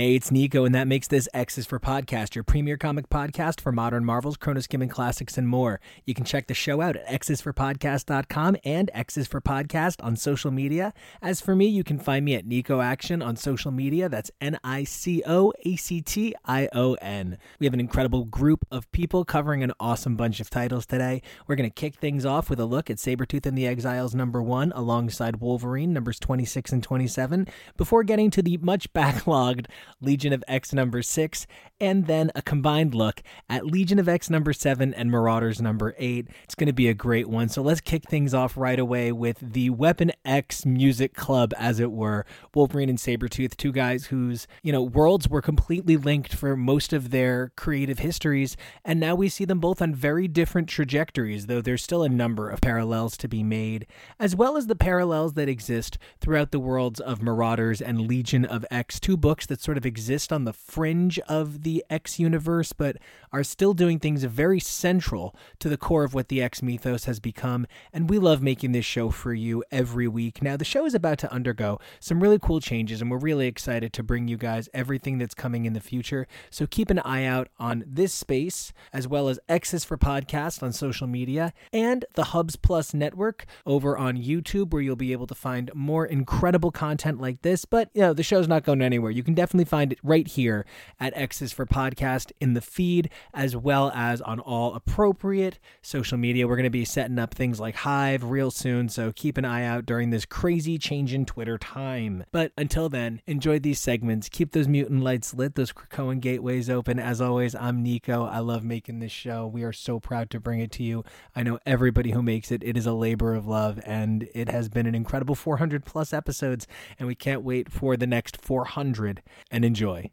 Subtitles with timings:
[0.00, 3.60] Hey, it's Nico, and that makes this X is for Podcast, your premier comic podcast
[3.60, 5.78] for modern Marvels, Chronos Skimming Classics, and more.
[6.06, 10.50] You can check the show out at xisforpodcast.com and X is for Podcast on social
[10.50, 10.94] media.
[11.20, 14.08] As for me, you can find me at Nico Action on social media.
[14.08, 17.36] That's N I C O A C T I O N.
[17.58, 21.20] We have an incredible group of people covering an awesome bunch of titles today.
[21.46, 24.42] We're going to kick things off with a look at Sabretooth and the Exiles number
[24.42, 29.66] one alongside Wolverine numbers 26 and 27 before getting to the much backlogged
[30.00, 31.46] Legion of X number six,
[31.80, 36.28] and then a combined look at Legion of X number seven and Marauders number eight.
[36.44, 37.48] It's going to be a great one.
[37.48, 41.90] So let's kick things off right away with the Weapon X Music Club, as it
[41.90, 42.26] were.
[42.54, 47.10] Wolverine and Sabretooth, two guys whose, you know, worlds were completely linked for most of
[47.10, 51.82] their creative histories, and now we see them both on very different trajectories, though there's
[51.82, 53.86] still a number of parallels to be made,
[54.18, 58.66] as well as the parallels that exist throughout the worlds of Marauders and Legion of
[58.70, 62.96] X, two books that sort of exist on the fringe of the X universe, but
[63.32, 67.20] are still doing things very central to the core of what the X mythos has
[67.20, 67.66] become.
[67.92, 70.42] And we love making this show for you every week.
[70.42, 73.92] Now, the show is about to undergo some really cool changes, and we're really excited
[73.92, 76.26] to bring you guys everything that's coming in the future.
[76.50, 80.72] So keep an eye out on this space, as well as X's for Podcast on
[80.72, 85.34] social media, and the Hubs Plus network over on YouTube, where you'll be able to
[85.34, 87.64] find more incredible content like this.
[87.64, 89.10] But, you know, the show's not going anywhere.
[89.10, 90.64] You can definitely find it right here
[90.98, 96.46] at X's for Podcast in the feed, as well as on all appropriate social media.
[96.46, 99.64] We're going to be setting up things like Hive real soon, so keep an eye
[99.64, 102.24] out during this crazy change in Twitter time.
[102.32, 104.28] But until then, enjoy these segments.
[104.28, 106.98] Keep those mutant lights lit, those Krakoan gateways open.
[106.98, 108.24] As always, I'm Nico.
[108.24, 109.46] I love making this show.
[109.46, 111.04] We are so proud to bring it to you.
[111.34, 112.62] I know everybody who makes it.
[112.62, 116.66] It is a labor of love, and it has been an incredible 400 plus episodes,
[116.98, 119.22] and we can't wait for the next 400.
[119.50, 120.10] And enjoy.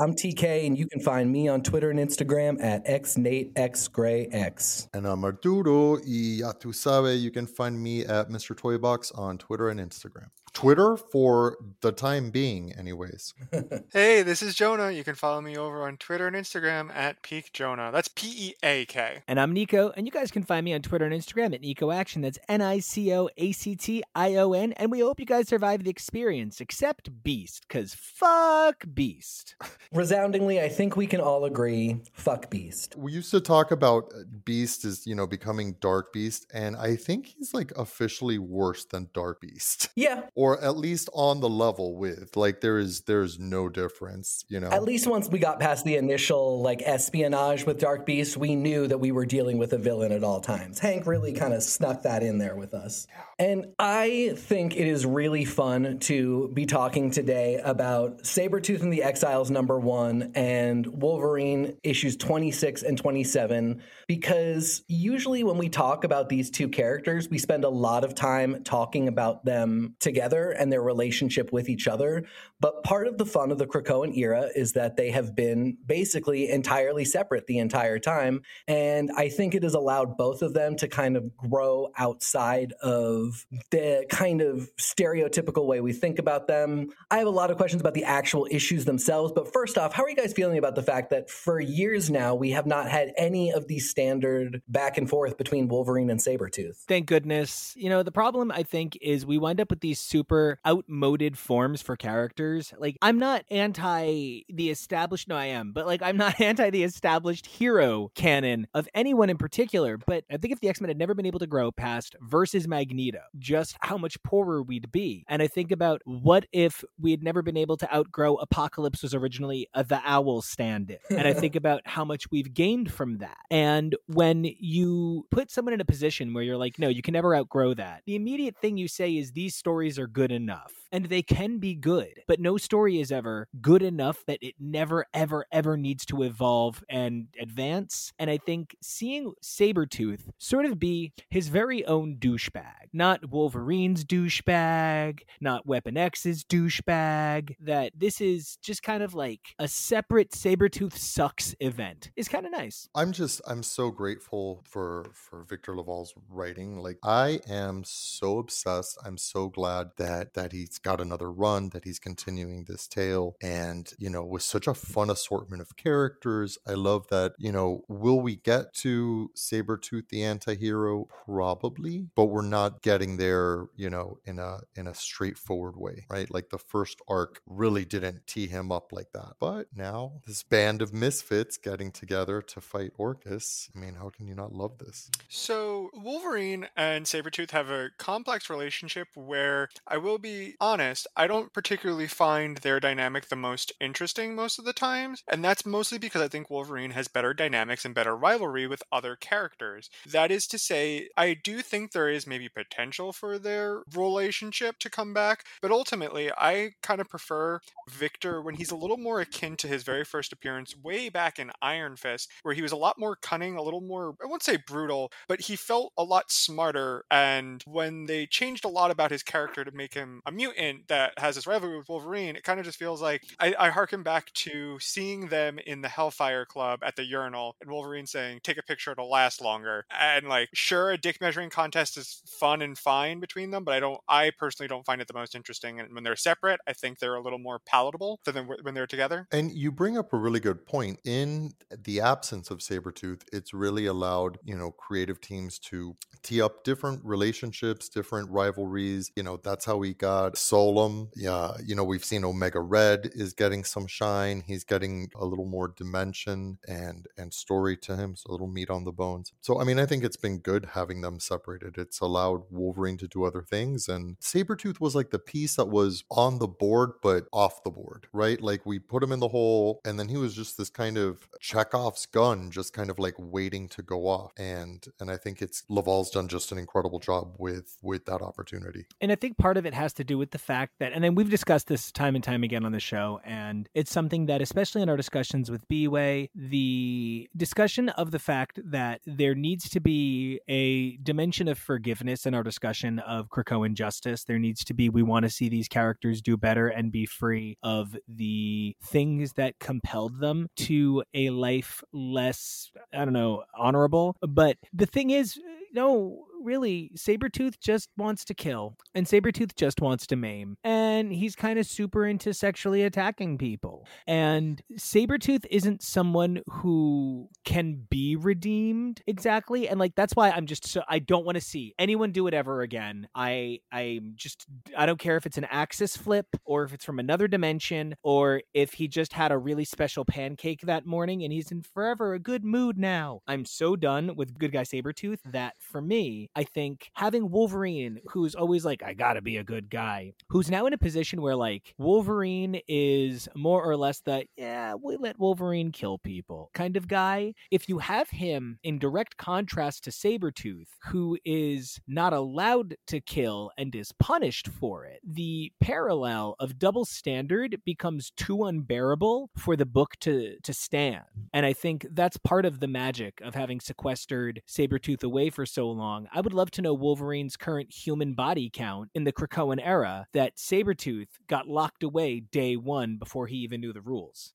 [0.00, 4.90] I'm TK, and you can find me on Twitter and Instagram at xnateXgrayX.
[4.94, 8.54] And I'm Arturo, y ya tu sabe, you can find me at Mr.
[8.54, 10.28] Toybox on Twitter and Instagram.
[10.58, 13.32] Twitter for the time being, anyways.
[13.92, 14.90] hey, this is Jonah.
[14.90, 17.90] You can follow me over on Twitter and Instagram at Peak Jonah.
[17.92, 19.22] That's P E A K.
[19.28, 21.92] And I'm Nico, and you guys can find me on Twitter and Instagram at Nico
[21.92, 22.22] Action.
[22.22, 24.72] That's N I C O A C T I O N.
[24.72, 29.54] And we hope you guys survive the experience, except Beast, because fuck Beast.
[29.92, 32.96] Resoundingly, I think we can all agree fuck Beast.
[32.96, 36.96] We used to talk about uh, Beast as, you know, becoming Dark Beast, and I
[36.96, 39.90] think he's like officially worse than Dark Beast.
[39.94, 40.22] Yeah.
[40.34, 42.36] Or at least on the level with.
[42.36, 44.68] Like there is there's no difference, you know.
[44.70, 48.86] At least once we got past the initial like espionage with Dark Beast, we knew
[48.86, 50.78] that we were dealing with a villain at all times.
[50.78, 53.06] Hank really kind of snuck that in there with us.
[53.40, 59.02] And I think it is really fun to be talking today about Sabretooth and the
[59.02, 66.28] Exiles number one and Wolverine issues 26 and 27, because usually when we talk about
[66.28, 70.82] these two characters, we spend a lot of time talking about them together and their
[70.82, 72.24] relationship with each other.
[72.60, 76.48] But part of the fun of the Krakoan era is that they have been basically
[76.50, 78.42] entirely separate the entire time.
[78.66, 83.46] And I think it has allowed both of them to kind of grow outside of
[83.70, 86.90] the kind of stereotypical way we think about them.
[87.10, 89.32] I have a lot of questions about the actual issues themselves.
[89.32, 92.34] But first off, how are you guys feeling about the fact that for years now,
[92.34, 96.76] we have not had any of these standard back and forth between Wolverine and Sabretooth?
[96.86, 97.74] Thank goodness.
[97.76, 100.17] You know, the problem I think is we wind up with these super
[100.66, 102.72] outmoded forms for characters.
[102.78, 106.84] Like, I'm not anti the established, no, I am, but like, I'm not anti the
[106.84, 109.98] established hero canon of anyone in particular.
[109.98, 112.68] But I think if the X Men had never been able to grow past versus
[112.68, 115.24] Magneto, just how much poorer we'd be.
[115.28, 119.14] And I think about what if we had never been able to outgrow Apocalypse was
[119.14, 121.16] originally a the owl stand in.
[121.16, 123.38] And I think about how much we've gained from that.
[123.50, 127.34] And when you put someone in a position where you're like, no, you can never
[127.34, 130.72] outgrow that, the immediate thing you say is these stories are good enough.
[130.90, 135.04] And they can be good, but no story is ever good enough that it never,
[135.12, 138.12] ever, ever needs to evolve and advance.
[138.18, 145.20] And I think seeing Sabretooth sort of be his very own douchebag, not Wolverine's douchebag,
[145.42, 151.54] not Weapon X's douchebag, that this is just kind of like a separate Sabretooth sucks
[151.60, 152.88] event is kind of nice.
[152.94, 156.78] I'm just I'm so grateful for for Victor LaValle's writing.
[156.78, 158.98] Like I am so obsessed.
[159.04, 163.92] I'm so glad that that he's got another run, that he's continuing this tale and,
[163.98, 164.76] you know, with such a mm.
[164.76, 166.58] fun assortment of characters.
[166.66, 172.42] I love that, you know, will we get to Sabretooth the anti-hero probably, but we're
[172.42, 176.30] not getting there, you know, in a in a straightforward way, right?
[176.30, 179.34] Like the first arc really didn't tee him up like that.
[179.38, 183.68] But now this band of misfits getting together to fight Orchis.
[183.74, 185.10] I mean, how can you not love this?
[185.28, 191.52] So, Wolverine and Sabretooth have a complex relationship where I will be honest, I don't
[191.52, 195.22] particularly find their dynamic the most interesting most of the times.
[195.26, 199.16] And that's mostly because I think Wolverine has better dynamics and better rivalry with other
[199.16, 199.88] characters.
[200.06, 204.90] That is to say, I do think there is maybe potential for their relationship to
[204.90, 209.56] come back, but ultimately, I kind of prefer Victor when he's a little more akin
[209.58, 212.98] to his very first appearance way back in Iron Fist, where he was a lot
[212.98, 217.04] more cunning, a little more, I won't say brutal, but he felt a lot smarter.
[217.10, 221.12] And when they changed a lot about his character to make him a mutant that
[221.18, 224.30] has this rivalry with Wolverine, it kind of just feels like I, I harken back
[224.34, 228.62] to seeing them in the Hellfire Club at the urinal and Wolverine saying, take a
[228.62, 229.86] picture, it'll last longer.
[229.90, 233.80] And like, sure, a dick measuring contest is fun and fine between them, but I
[233.80, 235.80] don't, I personally don't find it the most interesting.
[235.80, 239.26] And when they're separate, I think they're a little more palatable than when they're together.
[239.32, 240.98] And you bring up a really good point.
[241.04, 246.64] In the absence of Sabretooth, it's really allowed, you know, creative teams to tee up
[246.64, 249.10] different relationships, different rivalries.
[249.14, 251.10] You know, that's how we got Solem.
[251.14, 254.42] Yeah, you know, we've seen Omega Red is getting some shine.
[254.46, 258.70] He's getting a little more dimension and and story to him, so a little meat
[258.70, 259.32] on the bones.
[259.40, 261.76] So I mean, I think it's been good having them separated.
[261.78, 266.04] It's allowed Wolverine to do other things and Sabretooth was like the piece that was
[266.10, 268.40] on the board but off the board, right?
[268.40, 271.28] Like we put him in the hole and then he was just this kind of
[271.40, 274.32] Chekhov's gun just kind of like waiting to go off.
[274.38, 278.86] And and I think it's LaValle's done just an incredible job with with that opportunity.
[279.00, 281.30] And I think part it has to do with the fact that and then we've
[281.30, 284.88] discussed this time and time again on the show and it's something that especially in
[284.88, 290.96] our discussions with B-Way, the discussion of the fact that there needs to be a
[290.98, 294.24] dimension of forgiveness in our discussion of Krakoan justice.
[294.24, 297.58] There needs to be we want to see these characters do better and be free
[297.62, 304.16] of the things that compelled them to a life less I don't know, honorable.
[304.20, 305.38] But the thing is,
[305.72, 310.56] no, really, Sabretooth just wants to kill, and Sabretooth just wants to maim.
[310.64, 313.86] And he's kind of super into sexually attacking people.
[314.06, 319.68] And Sabretooth isn't someone who can be redeemed exactly.
[319.68, 322.34] And like that's why I'm just so I don't want to see anyone do it
[322.34, 323.08] ever again.
[323.14, 324.46] I I'm just
[324.76, 328.42] I don't care if it's an axis flip or if it's from another dimension or
[328.54, 332.18] if he just had a really special pancake that morning and he's in forever a
[332.18, 333.20] good mood now.
[333.26, 338.34] I'm so done with good guy Sabretooth that for me, I think having Wolverine, who's
[338.34, 341.74] always like, I gotta be a good guy, who's now in a position where like
[341.78, 347.34] Wolverine is more or less the, yeah, we let Wolverine kill people kind of guy.
[347.50, 353.50] If you have him in direct contrast to Sabretooth, who is not allowed to kill
[353.58, 359.66] and is punished for it, the parallel of double standard becomes too unbearable for the
[359.66, 361.04] book to, to stand.
[361.32, 365.70] And I think that's part of the magic of having sequestered Sabretooth away for so
[365.70, 366.06] long.
[366.18, 370.36] I would love to know Wolverine's current human body count in the Krakoan era that
[370.36, 374.34] Sabretooth got locked away day one before he even knew the rules.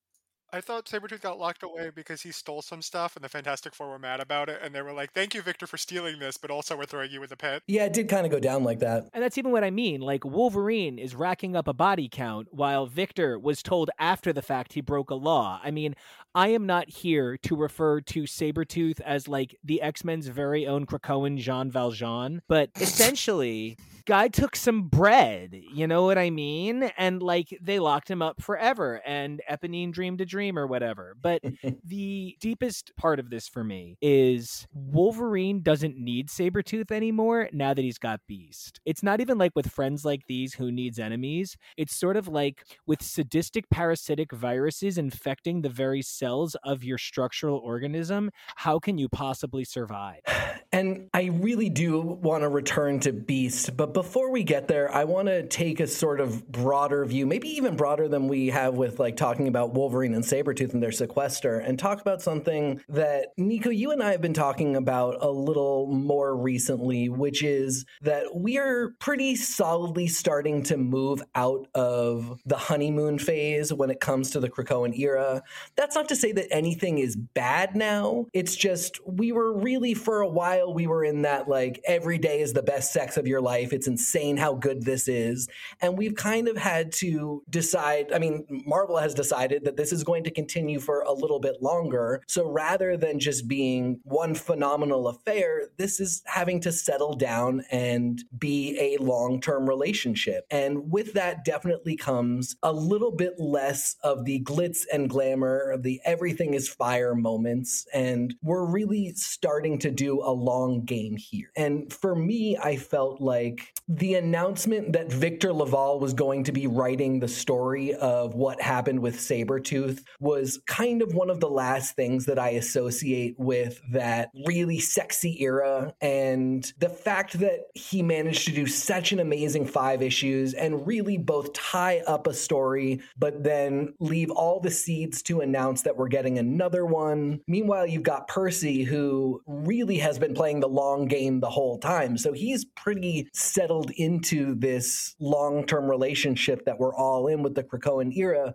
[0.54, 3.88] I thought Sabretooth got locked away because he stole some stuff and the Fantastic Four
[3.88, 6.48] were mad about it and they were like, Thank you, Victor, for stealing this, but
[6.48, 7.64] also we're throwing you in the pit.
[7.66, 9.10] Yeah, it did kind of go down like that.
[9.12, 10.00] And that's even what I mean.
[10.00, 14.74] Like Wolverine is racking up a body count while Victor was told after the fact
[14.74, 15.58] he broke a law.
[15.60, 15.96] I mean,
[16.36, 21.36] I am not here to refer to Sabretooth as like the X-Men's very own Krakoan
[21.36, 26.90] Jean Valjean, but essentially guy took some bread, you know what I mean?
[26.96, 31.16] And like they locked him up forever and Eponine dreamed a dream or whatever.
[31.20, 31.42] But
[31.84, 37.82] the deepest part of this for me is Wolverine doesn't need Sabretooth anymore now that
[37.82, 38.80] he's got Beast.
[38.84, 41.56] It's not even like with friends like these who needs enemies.
[41.76, 47.58] It's sort of like with sadistic parasitic viruses infecting the very cells of your structural
[47.58, 50.20] organism, how can you possibly survive?
[50.72, 55.04] And I really do want to return to Beast, but before we get there, I
[55.04, 58.98] want to take a sort of broader view, maybe even broader than we have with
[58.98, 63.70] like talking about Wolverine and Sabretooth and their sequester, and talk about something that Nico,
[63.70, 68.58] you and I have been talking about a little more recently, which is that we
[68.58, 74.40] are pretty solidly starting to move out of the honeymoon phase when it comes to
[74.40, 75.42] the Krakoan era.
[75.76, 78.26] That's not to say that anything is bad now.
[78.32, 82.40] It's just we were really for a while we were in that like every day
[82.40, 83.72] is the best sex of your life.
[83.72, 85.48] It's insane how good this is.
[85.80, 90.04] And we've kind of had to decide, I mean, Marvel has decided that this is
[90.04, 92.22] going to continue for a little bit longer.
[92.26, 98.22] So rather than just being one phenomenal affair, this is having to settle down and
[98.38, 100.46] be a long-term relationship.
[100.50, 105.82] And with that definitely comes a little bit less of the glitz and glamour, of
[105.82, 107.86] the everything is fire moments.
[107.92, 111.50] And we're really starting to do a long game here.
[111.56, 116.66] And for me, I felt like the announcement that Victor LaValle was going to be
[116.66, 121.94] writing the story of what happened with Sabretooth was kind of one of the last
[121.94, 125.94] things that I associate with that really sexy era.
[126.00, 131.18] And the fact that he managed to do such an amazing five issues and really
[131.18, 136.08] both tie up a story, but then leave all the seeds to announce that we're
[136.08, 137.40] getting another one.
[137.46, 142.16] Meanwhile, you've got Percy, who really has been playing the long game the whole time.
[142.16, 143.28] So he's pretty
[143.64, 148.54] settled into this long term relationship that we're all in with the Krakoan era.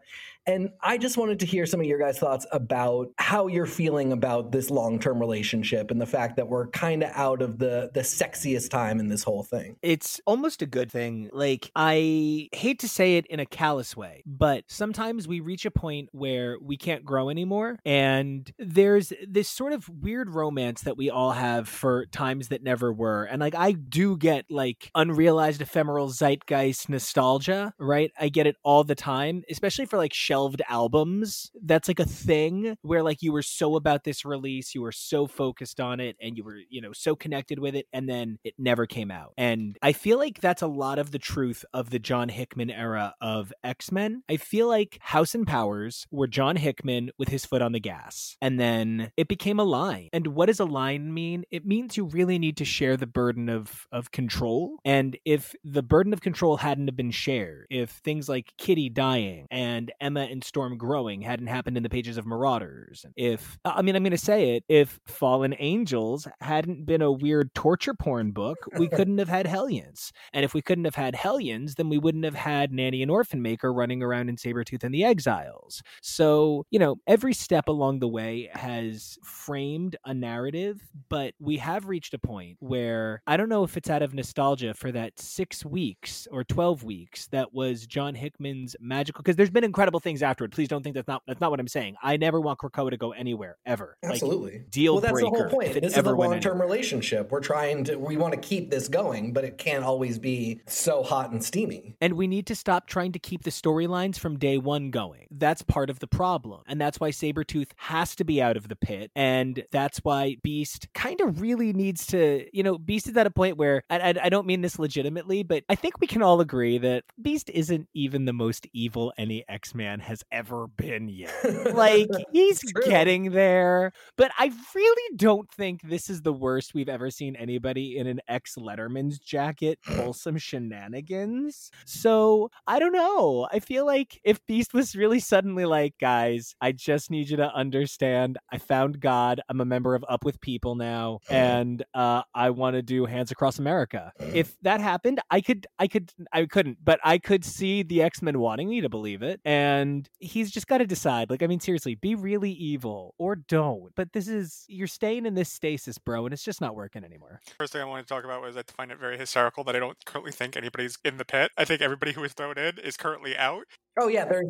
[0.50, 4.12] And I just wanted to hear some of your guys' thoughts about how you're feeling
[4.12, 8.00] about this long-term relationship and the fact that we're kind of out of the the
[8.00, 9.76] sexiest time in this whole thing.
[9.84, 11.30] It's almost a good thing.
[11.32, 15.72] Like I hate to say it in a callous way, but sometimes we reach a
[15.72, 21.12] point where we can't grow anymore and there's this sort of weird romance that we
[21.12, 23.26] all have for times that never were.
[23.26, 28.12] And like I do get like unrealized ephemeral zeitgeist nostalgia, right?
[28.20, 31.52] I get it all the time, especially for like shell shelved albums.
[31.64, 35.28] That's like a thing where like you were so about this release, you were so
[35.28, 38.54] focused on it and you were, you know, so connected with it and then it
[38.58, 39.34] never came out.
[39.38, 43.16] And I feel like that's a lot of the truth of the John Hickman era
[43.22, 44.24] of X-Men.
[44.30, 48.38] I feel like House and Powers were John Hickman with his foot on the gas.
[48.42, 50.10] And then it became a line.
[50.14, 51.44] And what does a line mean?
[51.52, 54.78] It means you really need to share the burden of of control.
[54.86, 59.48] And if the burden of control hadn't have been shared, if things like Kitty dying
[59.52, 63.06] and Emma and Storm growing hadn't happened in the pages of Marauders.
[63.16, 67.54] If, I mean, I'm going to say it, if Fallen Angels hadn't been a weird
[67.54, 70.12] torture porn book, we couldn't have had Hellions.
[70.34, 73.42] And if we couldn't have had Hellions, then we wouldn't have had Nanny and Orphan
[73.42, 75.82] Maker running around in Sabretooth and the Exiles.
[76.02, 81.88] So, you know, every step along the way has framed a narrative, but we have
[81.88, 85.66] reached a point where I don't know if it's out of nostalgia for that six
[85.66, 90.24] weeks or 12 weeks that was John Hickman's magical, because there's been incredible things things
[90.24, 90.52] afterward.
[90.52, 91.96] Please don't think that's not that's not what I'm saying.
[92.02, 93.96] I never want Krakoa to go anywhere ever.
[94.04, 94.54] Absolutely.
[94.54, 95.30] Like, deal well, that's breaker.
[95.30, 95.82] the whole point.
[95.82, 97.32] This is a long term relationship.
[97.32, 101.04] We're trying to we want to keep this going, but it can't always be so
[101.04, 101.96] hot and steamy.
[102.02, 105.28] And we need to stop trying to keep the storylines from day one going.
[105.32, 106.62] That's part of the problem.
[106.68, 109.12] And that's why Sabretooth has to be out of the pit.
[109.16, 113.32] And that's why Beast kind of really needs to, you know, Beast is at a
[113.32, 116.42] point where I, I, I don't mean this legitimately, but I think we can all
[116.42, 121.34] agree that Beast isn't even the most evil any X Man has ever been yet.
[121.76, 127.10] like he's getting there, but I really don't think this is the worst we've ever
[127.10, 131.72] seen anybody in an ex Letterman's jacket pull some shenanigans.
[131.86, 133.48] So I don't know.
[133.52, 137.54] I feel like if Beast was really suddenly like, guys, I just need you to
[137.54, 139.42] understand, I found God.
[139.50, 143.30] I'm a member of Up with People now, and uh, I want to do Hands
[143.32, 144.12] Across America.
[144.20, 148.22] If that happened, I could, I could, I couldn't, but I could see the X
[148.22, 149.89] Men wanting me to believe it, and
[150.20, 151.30] he's just got to decide.
[151.30, 153.94] Like, I mean, seriously, be really evil or don't.
[153.96, 157.42] But this is you're staying in this stasis, bro, and it's just not working anymore.
[157.58, 159.80] First thing I wanted to talk about was I find it very hysterical that I
[159.80, 161.52] don't currently think anybody's in the pit.
[161.58, 163.66] I think everybody who was thrown in is currently out.
[163.98, 164.48] Oh yeah, there's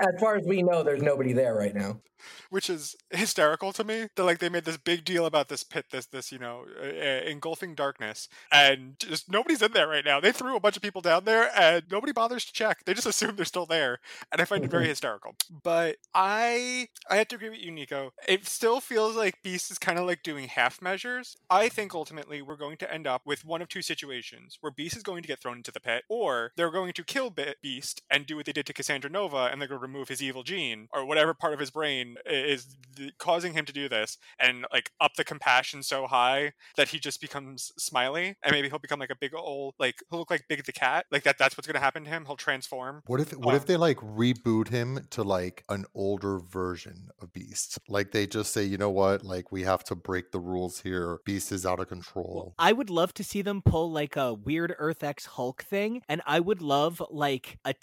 [0.00, 2.00] as far as we know, there's nobody there right now.
[2.50, 4.08] Which is hysterical to me.
[4.16, 7.28] That like they made this big deal about this pit, this this you know uh,
[7.28, 10.18] engulfing darkness, and just nobody's in there right now.
[10.18, 12.84] They threw a bunch of people down there, and nobody bothers to check.
[12.84, 14.00] They just assume they're still there,
[14.32, 14.90] and I find it very mm-hmm.
[14.90, 15.36] hysterical.
[15.62, 18.12] But I I have to agree with you, Nico.
[18.26, 21.36] It still feels like Beast is kind of like doing half measures.
[21.48, 24.96] I think ultimately we're going to end up with one of two situations where Beast
[24.96, 28.26] is going to get thrown into the pit, or they're going to kill Beast and
[28.26, 30.88] do what they did to Cassandra Nova and they're going to remove his evil gene
[30.94, 34.90] or whatever part of his brain is th- causing him to do this and like
[34.98, 39.10] up the compassion so high that he just becomes smiley and maybe he'll become like
[39.10, 41.74] a big old like he'll look like Big the cat like that that's what's going
[41.74, 45.06] to happen to him he'll transform What if what Um, if they like reboot him
[45.10, 47.78] to like an older version of Beast?
[47.88, 51.18] Like they just say, you know what, like we have to break the rules here.
[51.26, 52.54] Beast is out of control.
[52.58, 56.22] I would love to see them pull like a weird Earth X Hulk thing, and
[56.26, 57.74] I would love like a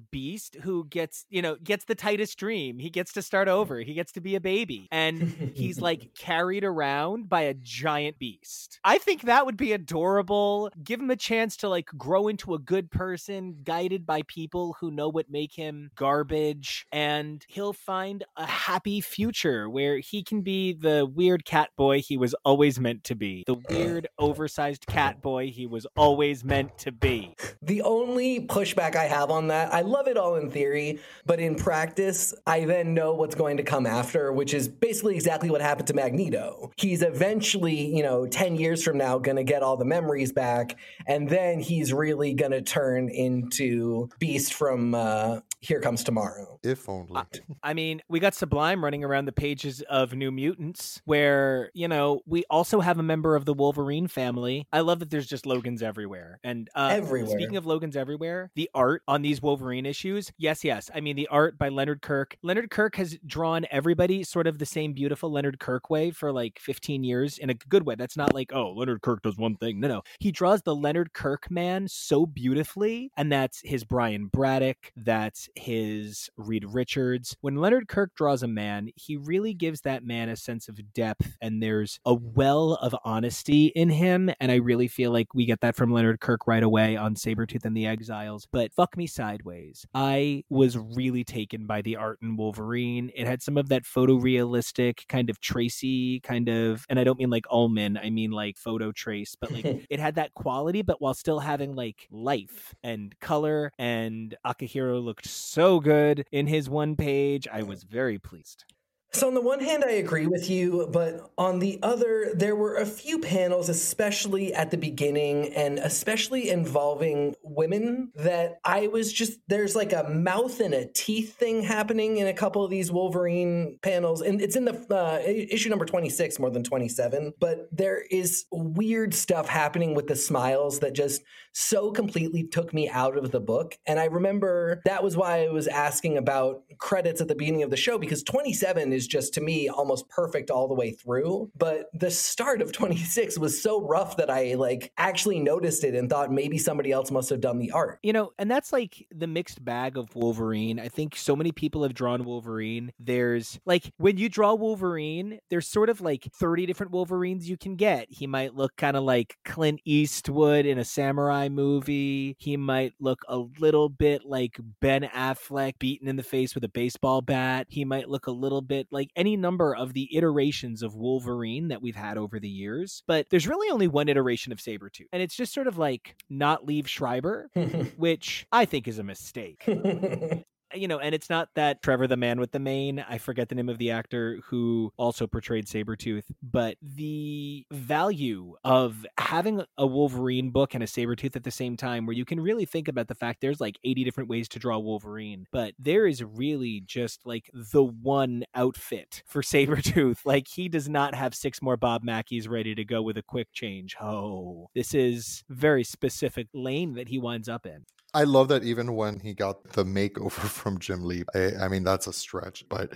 [0.00, 2.78] Beast who gets, you know, gets the tightest dream.
[2.78, 3.80] He gets to start over.
[3.80, 8.80] He gets to be a baby, and he's like carried around by a giant beast.
[8.84, 10.70] I think that would be adorable.
[10.82, 14.90] Give him a chance to like grow into a good person, guided by people who
[14.90, 20.72] know what make him garbage, and he'll find a happy future where he can be
[20.72, 23.44] the weird cat boy he was always meant to be.
[23.46, 27.34] The weird, oversized cat boy he was always meant to be.
[27.62, 31.54] The only pushback I have on that, I love it all in theory, but in
[31.54, 35.88] practice, I then know what's going to come after, which is basically exactly what happened
[35.88, 36.70] to Magneto.
[36.76, 40.76] He's eventually, you know, 10 years from now, going to get all the memories back,
[41.06, 46.60] and then he's really going to turn into Beast from uh, Here Comes Tomorrow.
[46.62, 47.20] If only.
[47.62, 52.20] I mean, we got Sublime running around the pages of New Mutants, where, you know,
[52.26, 54.66] we also have a member of the Wolverine family.
[54.72, 56.38] I love that there's just Logans everywhere.
[56.44, 57.36] And uh, Everywhere.
[57.36, 60.90] speaking of Logans everywhere, the art on these Wolverine issues, yes, yes.
[60.94, 62.36] I mean, the art by Leonard Kirk.
[62.42, 66.58] Leonard Kirk has drawn everybody sort of the same beautiful Leonard Kirk way for like
[66.60, 67.96] 15 years in a good way.
[67.96, 69.80] That's not like, oh, Leonard Kirk does one thing.
[69.80, 70.02] No, no.
[70.20, 73.10] He draws the Leonard Kirk man so beautifully.
[73.16, 74.92] And that's his Brian Braddock.
[74.96, 77.36] That's his Reed Richards.
[77.40, 81.36] When Leonard Kirk draws a man, he really gives that man a sense of depth
[81.40, 84.30] and there's a well of honesty in him.
[84.40, 87.64] And I really feel like we get that from Leonard Kirk right away on Sabretooth
[87.64, 88.46] and the Exiles.
[88.50, 89.86] But fuck me sideways.
[89.94, 93.10] I was really taken by the art in Wolverine.
[93.14, 97.30] It had some of that photorealistic kind of Tracy kind of, and I don't mean
[97.30, 101.14] like Ullman, I mean like photo trace, but like it had that quality, but while
[101.14, 103.72] still having like life and color.
[103.78, 107.48] And Akihiro looked so good in his one page.
[107.52, 108.64] I was very pleased.
[109.10, 112.76] So, on the one hand, I agree with you, but on the other, there were
[112.76, 119.40] a few panels, especially at the beginning and especially involving women, that I was just
[119.48, 123.78] there's like a mouth and a teeth thing happening in a couple of these Wolverine
[123.80, 124.20] panels.
[124.20, 129.14] And it's in the uh, issue number 26 more than 27, but there is weird
[129.14, 133.78] stuff happening with the smiles that just so completely took me out of the book.
[133.86, 137.70] And I remember that was why I was asking about credits at the beginning of
[137.70, 141.50] the show because 27 is just to me almost perfect all the way through.
[141.56, 146.08] But the start of 26 was so rough that I like actually noticed it and
[146.08, 147.98] thought maybe somebody else must have done the art.
[148.02, 150.78] You know, and that's like the mixed bag of Wolverine.
[150.78, 152.92] I think so many people have drawn Wolverine.
[152.98, 157.76] There's like when you draw Wolverine, there's sort of like 30 different Wolverines you can
[157.76, 158.06] get.
[158.10, 162.36] He might look kind of like Clint Eastwood in a samurai movie.
[162.38, 166.68] He might look a little bit like Ben Affleck beaten in the face with a
[166.68, 167.66] baseball bat.
[167.70, 171.82] He might look a little bit like any number of the iterations of Wolverine that
[171.82, 173.02] we've had over the years.
[173.06, 175.06] But there's really only one iteration of Sabretooth.
[175.12, 177.50] And it's just sort of like not Liev Schreiber,
[177.96, 179.64] which I think is a mistake.
[180.74, 183.54] you know, and it's not that Trevor the man with the mane, I forget the
[183.54, 190.50] name of the actor who also portrayed Sabretooth, but the value of having a Wolverine
[190.50, 193.14] book and a Sabretooth at the same time where you can really think about the
[193.14, 197.50] fact there's like 80 different ways to draw Wolverine, but there is really just like
[197.54, 200.18] the one outfit for Sabretooth.
[200.24, 203.48] Like he does not have six more Bob Mackies ready to go with a quick
[203.52, 203.96] change.
[204.00, 207.86] Oh, this is very specific lane that he winds up in.
[208.18, 211.84] I love that even when he got the makeover from Jim Lee, I, I mean,
[211.84, 212.94] that's a stretch, but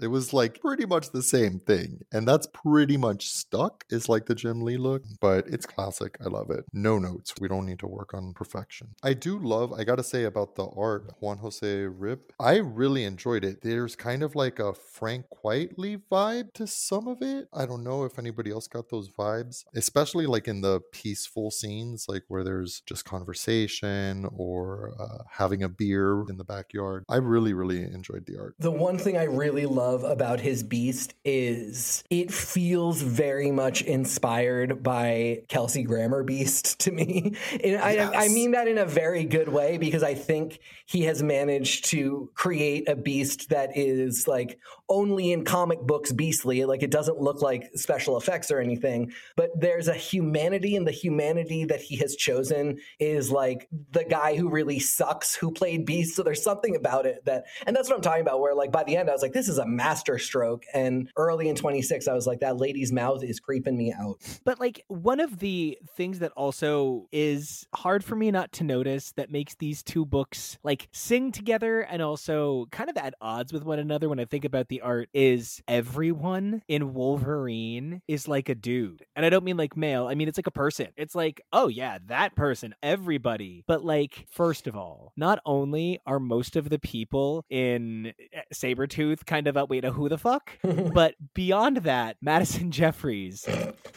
[0.00, 2.04] it was like pretty much the same thing.
[2.12, 6.16] And that's pretty much stuck, is like the Jim Lee look, but it's classic.
[6.24, 6.64] I love it.
[6.72, 7.34] No notes.
[7.40, 8.94] We don't need to work on perfection.
[9.02, 13.44] I do love, I gotta say about the art, Juan Jose Ryp, I really enjoyed
[13.44, 13.62] it.
[13.62, 17.48] There's kind of like a Frank Quitely vibe to some of it.
[17.52, 22.06] I don't know if anybody else got those vibes, especially like in the peaceful scenes,
[22.08, 27.04] like where there's just conversation or uh, having a beer in the backyard.
[27.08, 28.54] I really, really enjoyed the art.
[28.58, 33.82] The one thing I really love love about his beast is it feels very much
[33.82, 37.36] inspired by Kelsey Grammer Beast to me.
[37.52, 38.12] And Yes.
[38.14, 41.86] I, I mean that in a very good way because I think he has managed
[41.86, 44.58] to create a beast that is like
[44.90, 46.64] only in comic books beastly.
[46.64, 50.92] Like it doesn't look like special effects or anything, but there's a humanity, and the
[50.92, 56.16] humanity that he has chosen is like the guy who really sucks who played Beast.
[56.16, 58.40] So there's something about it that, and that's what I'm talking about.
[58.40, 60.64] Where like by the end, I was like, this is a master stroke.
[60.74, 64.18] And early in 26, I was like, that lady's mouth is creeping me out.
[64.44, 69.12] But like one of the things that also is hard for me not to notice
[69.12, 73.64] that makes these two books like sing together and also kind of at odds with
[73.64, 78.54] one another when I think about the art is everyone in Wolverine is like a
[78.54, 79.06] dude.
[79.16, 80.88] And I don't mean like male, I mean it's like a person.
[80.98, 83.64] It's like, oh yeah, that person, everybody.
[83.66, 88.12] But like first of all, not only are most of the people in
[88.52, 90.58] Sabretooth kind of a wait, a who the fuck?
[90.92, 93.48] but beyond that, Madison Jeffries,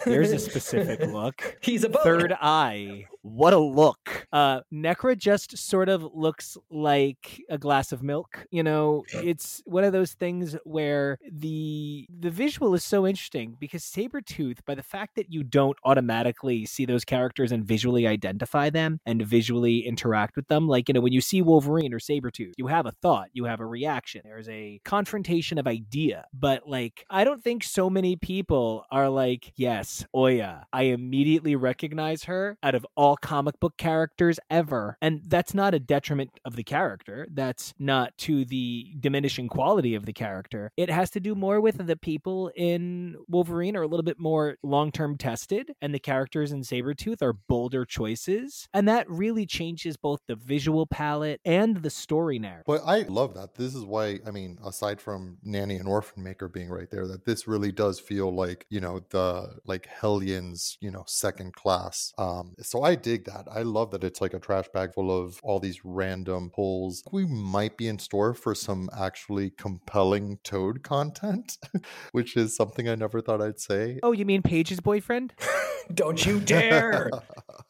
[0.06, 1.58] there's a specific look.
[1.62, 2.04] He's a boat.
[2.04, 3.08] Third eye.
[3.24, 4.28] What a look.
[4.34, 8.46] Uh Nekra just sort of looks like a glass of milk.
[8.52, 13.84] You know, it's one of those things where the the visual is so interesting because
[13.84, 19.00] Sabretooth, by the fact that you don't automatically see those characters and visually identify them
[19.06, 22.68] and visually interact with them, like you know, when you see Wolverine or Sabretooth, you
[22.68, 24.22] have a thought, you have a reaction.
[24.26, 26.26] There's a confrontation of idea.
[26.34, 30.66] But like I don't think so many people are like, yes, Oya.
[30.74, 34.98] I immediately recognize her out of all comic book characters ever.
[35.02, 37.28] And that's not a detriment of the character.
[37.32, 40.72] That's not to the diminishing quality of the character.
[40.78, 44.58] It has to do more with the people in Wolverine are a little bit more
[44.64, 48.68] long term tested, and the characters in Sabretooth are bolder choices.
[48.74, 52.66] And that really changes both the visual palette and the story narrative.
[52.66, 53.56] But I love that.
[53.56, 57.26] This is why, I mean, aside from Nanny and Orphan Maker being right there, that
[57.26, 62.14] this really does feel like, you know, the like Hellions, you know, second class.
[62.18, 63.48] Um, so I dig that.
[63.52, 67.04] I love that it's like a trash bag full of all these random pulls.
[67.12, 71.58] We might be in store for some actually compelling Toad content,
[72.12, 74.00] which is something I never thought I'd say.
[74.02, 75.34] Oh, you mean Paige's boyfriend?
[75.94, 77.12] Don't you dare.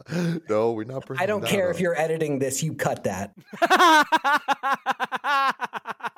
[0.49, 1.03] no, we're not.
[1.17, 1.75] I don't that care up.
[1.75, 3.33] if you're editing this, you cut that.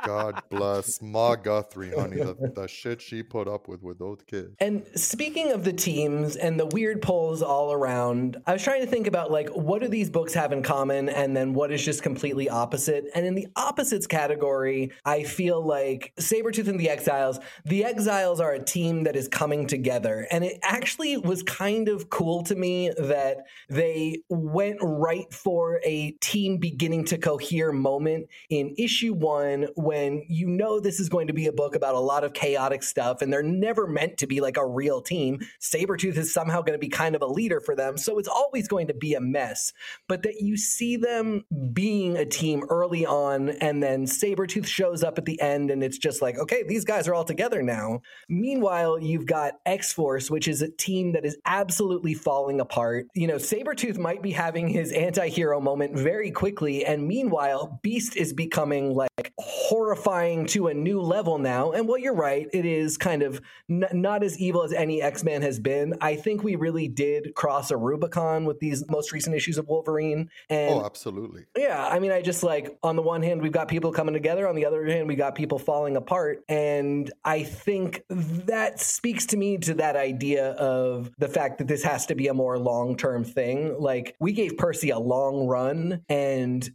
[0.05, 2.17] God bless Ma Guthrie, honey.
[2.17, 4.55] The, the shit she put up with with those kids.
[4.59, 8.87] And speaking of the teams and the weird polls all around, I was trying to
[8.87, 12.03] think about like what do these books have in common and then what is just
[12.03, 13.05] completely opposite.
[13.13, 18.53] And in the opposites category, I feel like Sabretooth and the Exiles, the Exiles are
[18.53, 20.27] a team that is coming together.
[20.31, 26.11] And it actually was kind of cool to me that they went right for a
[26.21, 31.33] team beginning to cohere moment in issue one when you know this is going to
[31.33, 34.41] be a book about a lot of chaotic stuff and they're never meant to be
[34.41, 35.39] like a real team.
[35.61, 37.97] Sabretooth is somehow going to be kind of a leader for them.
[37.97, 39.73] So it's always going to be a mess.
[40.07, 45.17] But that you see them being a team early on and then Sabretooth shows up
[45.17, 48.01] at the end and it's just like, okay, these guys are all together now.
[48.29, 53.07] Meanwhile, you've got X Force, which is a team that is absolutely falling apart.
[53.13, 56.85] You know, Sabretooth might be having his anti hero moment very quickly.
[56.85, 61.71] And meanwhile, Beast is becoming like horrifying to a new level now.
[61.71, 62.47] And well, you're right.
[62.53, 65.95] It is kind of n- not as evil as any X Man has been.
[66.01, 70.29] I think we really did cross a Rubicon with these most recent issues of Wolverine.
[70.49, 71.45] And Oh, absolutely.
[71.57, 74.47] yeah, I mean, I just like on the one hand, we've got people coming together.
[74.47, 76.43] On the other hand, we got people falling apart.
[76.49, 81.83] And I think that speaks to me to that idea of the fact that this
[81.83, 83.79] has to be a more long term thing.
[83.79, 86.69] Like, we gave Percy a long run, and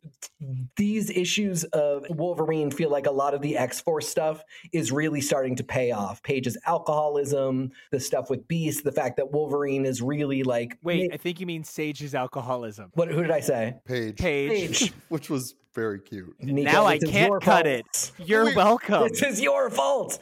[0.76, 4.42] these issues of Wolverine feel like a lot of the X Force stuff
[4.72, 6.22] is really starting to pay off.
[6.22, 10.76] Page's alcoholism, the stuff with Beast, the fact that Wolverine is really like.
[10.82, 11.64] Wait, I think you mean
[12.00, 12.90] Sage's alcoholism.
[12.94, 13.76] What, who did I say?
[13.84, 14.80] Page, Page.
[14.80, 14.92] Page.
[15.08, 16.34] which was very cute.
[16.40, 17.66] Nico, now I can't cut fault.
[17.66, 18.12] it.
[18.18, 19.08] You're Wait, welcome.
[19.08, 20.18] This is your fault.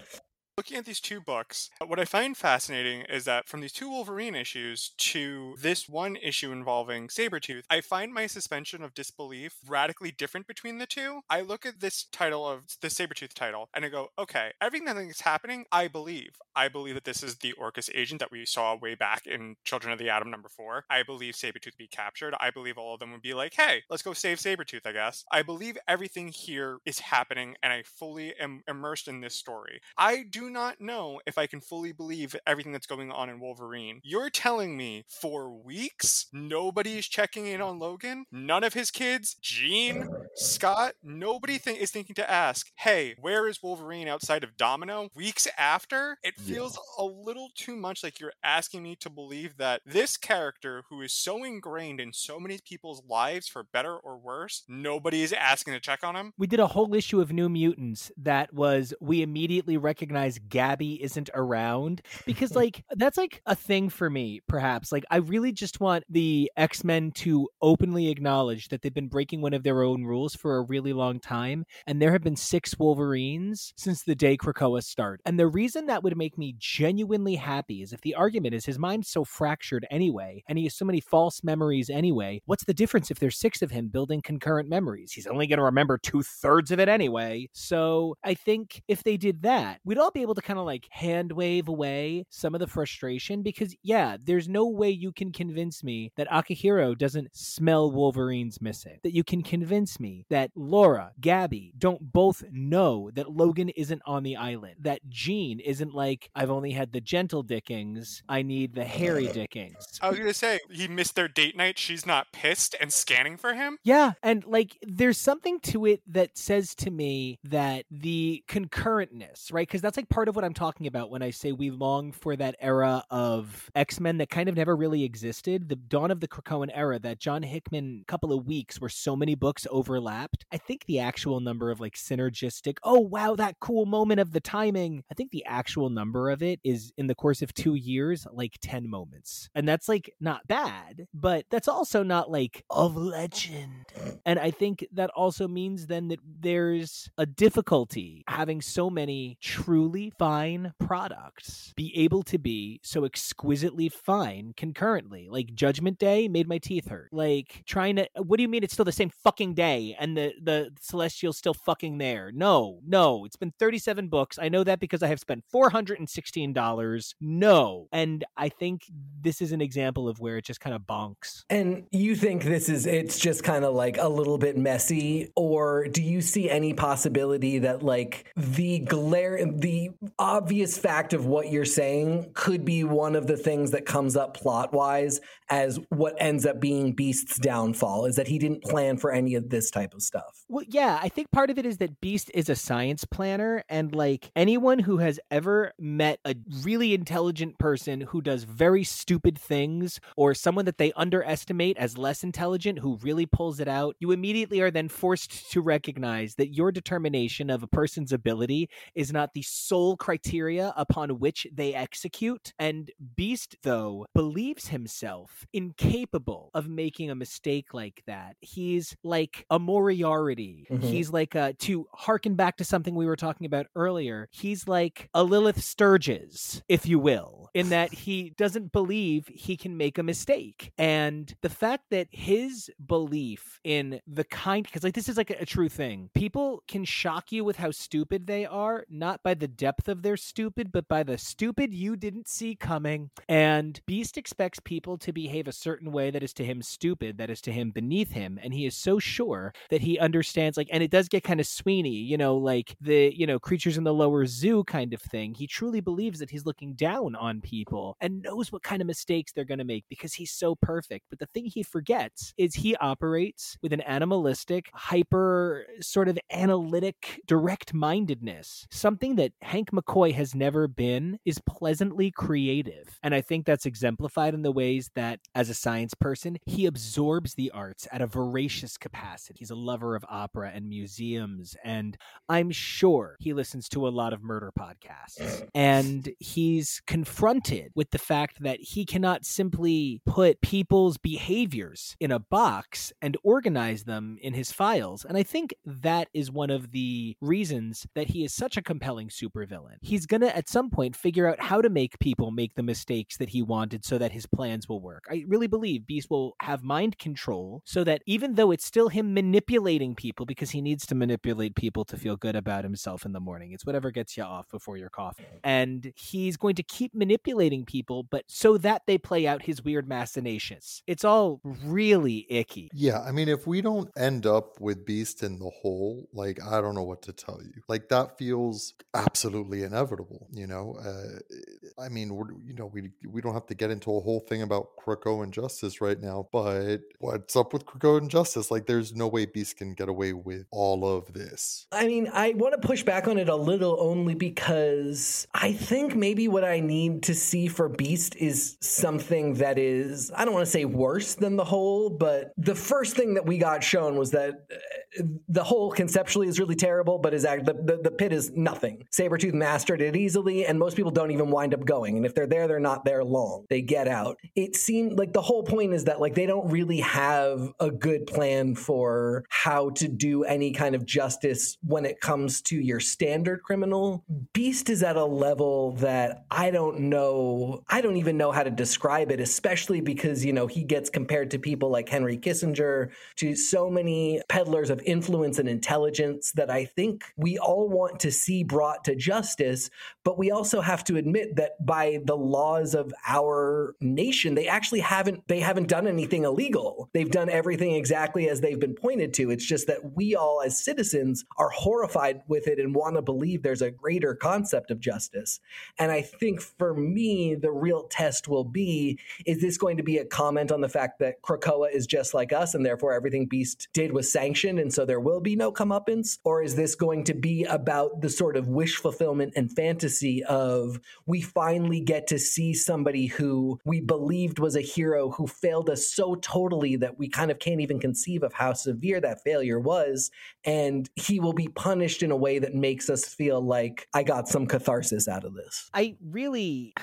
[0.59, 3.89] Looking at these two books, uh, what I find fascinating is that from these two
[3.89, 10.11] Wolverine issues to this one issue involving Sabretooth, I find my suspension of disbelief radically
[10.11, 11.21] different between the two.
[11.31, 15.21] I look at this title of the Sabretooth title and I go, okay, everything that's
[15.21, 16.31] happening, I believe.
[16.57, 19.93] I believe that this is the Orchis agent that we saw way back in Children
[19.93, 20.87] of the Atom number four.
[20.91, 22.35] I believe Sabretooth be captured.
[22.41, 25.25] I believe all of them would be like, hey, let's go save Sabretooth, I guess.
[25.31, 29.81] I believe everything here is happening and I fully am immersed in this story.
[29.97, 33.39] I do do not know if I can fully believe everything that's going on in
[33.39, 34.01] Wolverine.
[34.03, 38.25] You're telling me for weeks nobody is checking in on Logan?
[38.33, 43.63] None of his kids, Jean, Scott, nobody th- is thinking to ask, hey, where is
[43.63, 45.11] Wolverine outside of Domino?
[45.15, 46.17] Weeks after?
[46.23, 47.05] It feels yeah.
[47.05, 51.13] a little too much like you're asking me to believe that this character who is
[51.13, 55.81] so ingrained in so many people's lives for better or worse, nobody is asking to
[55.81, 56.33] check on him.
[56.39, 61.31] We did a whole issue of New Mutants that was we immediately recognize Gabby isn't
[61.35, 64.93] around because like that's like a thing for me perhaps.
[64.93, 69.55] Like I really just want the X-Men to openly acknowledge that they've been breaking one
[69.55, 73.73] of their own rules for a really long time and there have been 6 Wolverines
[73.77, 75.23] since the day Krakoa started.
[75.27, 78.79] And the reason that would make me genuinely happy is if the argument is his
[78.79, 83.11] mind's so fractured anyway and he has so many false memories anyway, what's the difference
[83.11, 85.13] if there's 6 of him building concurrent memories?
[85.13, 87.49] He's only going to remember two thirds of it anyway.
[87.53, 90.87] So I think if they did that, we'd all be able to kind of like
[90.91, 95.83] hand wave away some of the frustration because, yeah, there's no way you can convince
[95.83, 101.73] me that Akihiro doesn't smell Wolverine's missing, that you can convince me that Laura, Gabby
[101.79, 106.73] don't both know that Logan isn't on the island, that Jean isn't like, I've only
[106.73, 109.99] had the gentle dickings, I need the hairy dickings.
[110.01, 111.79] I was going to say, he missed their date night.
[111.79, 113.79] She's not pissed and scanning for him.
[113.85, 114.13] Yeah.
[114.23, 119.67] And like, there's something to it that says to me that the concurrentness, right?
[119.67, 122.37] Because that's like part of what I'm talking about when I say we long for
[122.37, 125.69] that era of X Men that kind of never really existed.
[125.69, 129.35] The dawn of the Krakoan era, that John Hickman couple of weeks where so many
[129.35, 130.45] books overlapped.
[130.53, 134.41] I think the actual number of like synergistic, oh wow, that cool moment of the
[134.41, 135.05] timing.
[135.11, 138.57] I think the actual number of it is in the course of two years, like
[138.61, 139.49] 10 moments.
[139.55, 143.87] And that's like not bad, but that's also not like of legend.
[144.25, 149.98] And I think that also means then that there's a difficulty having so many truly
[150.19, 155.29] fine products be able to be so exquisitely fine concurrently.
[155.31, 157.09] Like Judgment Day made my teeth hurt.
[157.13, 160.33] Like trying to what do you mean it's still the same fucking day and the
[160.43, 162.31] the celestial's still fucking there?
[162.33, 163.25] No, no.
[163.25, 164.39] It's been 37 books.
[164.39, 167.15] I know that because I have spent $416.
[167.21, 167.89] No.
[167.93, 168.83] And I think
[169.21, 171.45] this is an example of where it just kind of bonks.
[171.51, 175.89] And you think this is it's just kind of like a little bit messy or
[175.89, 179.88] do you see any possibility that like the glare the
[180.19, 184.35] obvious fact of what you're saying could be one of the things that comes up
[184.35, 185.21] plot wise
[185.51, 189.49] as what ends up being Beast's downfall is that he didn't plan for any of
[189.49, 190.45] this type of stuff.
[190.49, 193.95] Well, yeah, I think part of it is that Beast is a science planner and
[193.95, 200.01] like anyone who has ever met a really intelligent person who does very stupid things
[200.17, 204.61] or someone that they underestimate as less intelligent who really pulls it out, you immediately
[204.61, 209.43] are then forced to recognize that your determination of a person's ability is not the
[209.43, 212.53] sole criteria upon which they execute.
[212.59, 218.37] And Beast, though, believes himself incapable of making a mistake like that.
[218.41, 220.67] He's like a Moriarty.
[220.71, 220.87] Mm-hmm.
[220.87, 225.09] He's like a, to harken back to something we were talking about earlier, he's like
[225.15, 230.03] a Lilith Sturges, if you will, in that he doesn't believe he can make a
[230.03, 230.73] mistake.
[230.79, 235.43] And the fact that his belief in the kind, because like this is like a,
[235.43, 239.49] a true thing, people can shock you with how stupid they are, not by the
[239.49, 243.11] depth of their stupid, but by the stupid you didn't see coming.
[243.29, 247.31] And Beast expects people to behave a certain way that is to him stupid, that
[247.31, 248.39] is to him beneath him.
[248.43, 251.47] And he is so sure that he understands, like, and it does get kind of
[251.47, 255.35] Sweeney, you know, like the, you know, creatures in the lower zoo kind of thing.
[255.35, 259.33] He truly believes that he's looking down on people and knows what kind of mistakes
[259.33, 261.07] they're going to make because he's so perfect.
[261.11, 267.21] But the thing he forgets is he operates with an animalistic, hyper, sort of analytic,
[267.27, 268.67] direct mindedness.
[268.71, 272.99] Something that Hank McCoy has never been is pleasantly creative.
[273.03, 277.35] And I think that's exemplified in the ways that, as a science person, he absorbs
[277.35, 279.41] the arts at a voracious capacity.
[279.41, 281.57] He's a lover of opera and museums.
[281.65, 281.97] And
[282.29, 285.49] I'm sure he listens to a lot of murder podcasts.
[285.55, 292.19] And he's confronted with the fact that he cannot simply put people's behaviors in a
[292.19, 295.05] box and organize them in his files.
[295.05, 299.09] And I think that is one of the reasons that he is such a compelling
[299.09, 299.48] supervillain.
[299.81, 303.17] He's going to, at some point, figure out how to make people make the mistakes
[303.19, 305.05] that he wanted so that his plans will work.
[305.11, 309.15] I really believe Beast will have mind control so that even though it's still him
[309.15, 313.21] manipulating people because he needs to manipulate people to feel good about himself in the
[313.21, 315.25] morning, it's whatever gets you off before your coffee.
[315.45, 319.89] And he's going to keep manipulating people, but so that they play out his weird
[319.89, 320.83] machinations.
[320.87, 322.71] It's all really icky.
[322.75, 323.01] Yeah.
[323.01, 326.75] I mean, if we don't end up with Beast in the hole, like, I don't
[326.75, 327.63] know what to tell you.
[327.69, 330.27] Like, that feels absolutely absolutely inevitable.
[330.33, 332.09] You know, uh, I mean,
[332.45, 335.33] you know, we we don't have to get into a whole thing about Krakoa and
[335.33, 338.51] Justice right now, but what's up with Krakoa and Justice?
[338.51, 341.67] Like, there's no way Beast can get away with all of this.
[341.73, 345.95] I mean, I want to push back on it a little only because I think
[345.95, 350.47] maybe what I need to see for Beast is something that is, I don't want
[350.47, 354.11] to say worse than the whole, but the first thing that we got shown was
[354.13, 358.13] that uh, the whole conceptually is really terrible, but is act, the, the, the pit
[358.13, 358.85] is nothing.
[359.19, 361.97] Sabretooth mastered it easily, and most people don't even wind up going.
[361.97, 363.47] And if they're there, they're not there long.
[363.49, 364.19] They get out.
[364.35, 368.07] It seemed like the whole point is that like they don't really have a good
[368.07, 373.43] plan for how to do any kind of justice when it comes to your standard
[373.43, 374.05] criminal.
[374.33, 377.63] Beast is at a level that I don't know.
[377.69, 381.31] I don't even know how to describe it, especially because, you know, he gets compared
[381.33, 386.65] to people like Henry Kissinger, to so many peddlers of influence and intelligence that I
[386.65, 389.71] think we all want to see brought to justice.
[390.05, 394.81] But we also have to admit that by the laws of our nation, they actually
[394.81, 396.91] haven't they haven't done anything illegal.
[396.93, 399.31] They've done everything exactly as they've been pointed to.
[399.31, 403.43] It's just that we all as citizens are horrified with it and want to believe
[403.43, 405.41] there's a greater concept of justice.
[405.79, 409.97] And I think for me, the real test will be is this going to be
[409.97, 413.69] a comment on the fact that Krakoa is just like us and therefore everything Beast
[413.73, 416.19] did was sanctioned and so there will be no comeuppance?
[416.25, 420.81] Or is this going to be about the sort of wish fulfillment and fantasy of
[421.07, 425.89] we finally get to see somebody who we believed was a hero who failed us
[425.89, 430.11] so totally that we kind of can't even conceive of how severe that failure was.
[430.45, 434.29] And he will be punished in a way that makes us feel like I got
[434.29, 435.71] some catharsis out of this.
[435.73, 436.75] I really.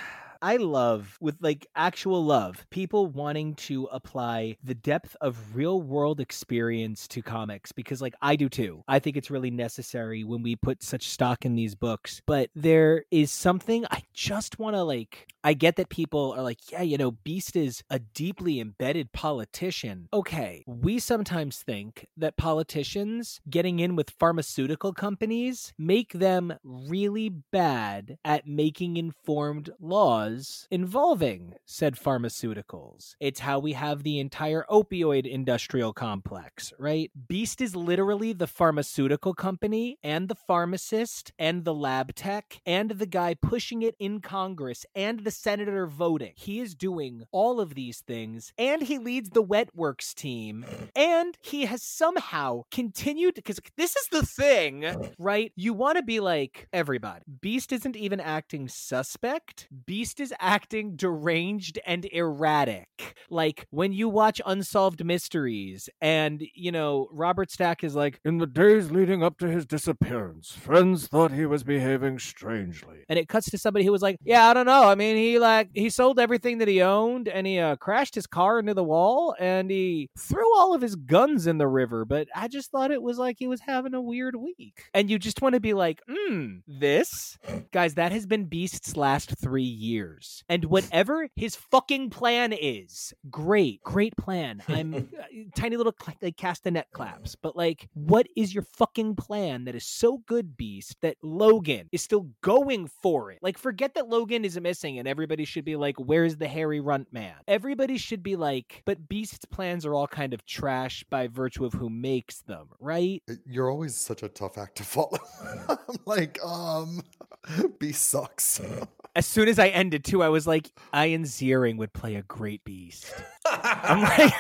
[0.42, 6.20] I love with like actual love, people wanting to apply the depth of real world
[6.20, 8.84] experience to comics because like I do too.
[8.88, 12.22] I think it's really necessary when we put such stock in these books.
[12.26, 16.72] But there is something I just want to like I get that people are like,
[16.72, 20.10] yeah, you know, Beast is a deeply embedded politician.
[20.12, 28.18] Okay, we sometimes think that politicians getting in with pharmaceutical companies make them really bad
[28.26, 30.25] at making informed laws
[30.72, 33.16] involving said pharmaceuticals.
[33.20, 37.12] It's how we have the entire opioid industrial complex, right?
[37.28, 43.06] Beast is literally the pharmaceutical company and the pharmacist and the lab tech and the
[43.06, 46.34] guy pushing it in Congress and the senator voting.
[46.36, 51.66] He is doing all of these things, and he leads the Wetworks team, and he
[51.66, 55.52] has somehow continued because this is the thing, right?
[55.56, 57.24] You want to be like everybody.
[57.42, 59.68] Beast isn't even acting suspect.
[59.86, 63.16] Beast is acting deranged and erratic.
[63.30, 68.48] Like when you watch Unsolved Mysteries, and you know Robert Stack is like, in the
[68.48, 73.06] days leading up to his disappearance, friends thought he was behaving strangely.
[73.10, 74.84] And it cuts to somebody who was like, yeah, I don't know.
[74.84, 78.28] I mean, he like he sold everything that he owned and he uh, crashed his
[78.28, 82.06] car into the wall and he threw all of his guns in the river.
[82.06, 84.84] But I just thought it was like he was having a weird week.
[84.94, 87.38] And you just want to be like, hmm, this
[87.72, 90.05] guys, that has been Beast's last three years.
[90.50, 94.62] And whatever his fucking plan is, great, great plan.
[94.68, 95.24] I'm uh,
[95.56, 100.20] tiny little like castanet claps, but like, what is your fucking plan that is so
[100.26, 103.40] good, Beast, that Logan is still going for it?
[103.42, 107.12] Like, forget that Logan is missing and everybody should be like, where's the hairy Runt
[107.12, 107.36] man?
[107.48, 111.74] Everybody should be like, but Beast's plans are all kind of trash by virtue of
[111.74, 113.22] who makes them, right?
[113.46, 115.18] You're always such a tough act to follow.
[115.70, 117.02] I'm like, um,
[117.80, 118.62] Beast sucks.
[119.16, 122.64] As soon as I ended too, I was like, Ian Ziering would play a great
[122.66, 123.14] Beast.
[123.46, 124.34] I'm like.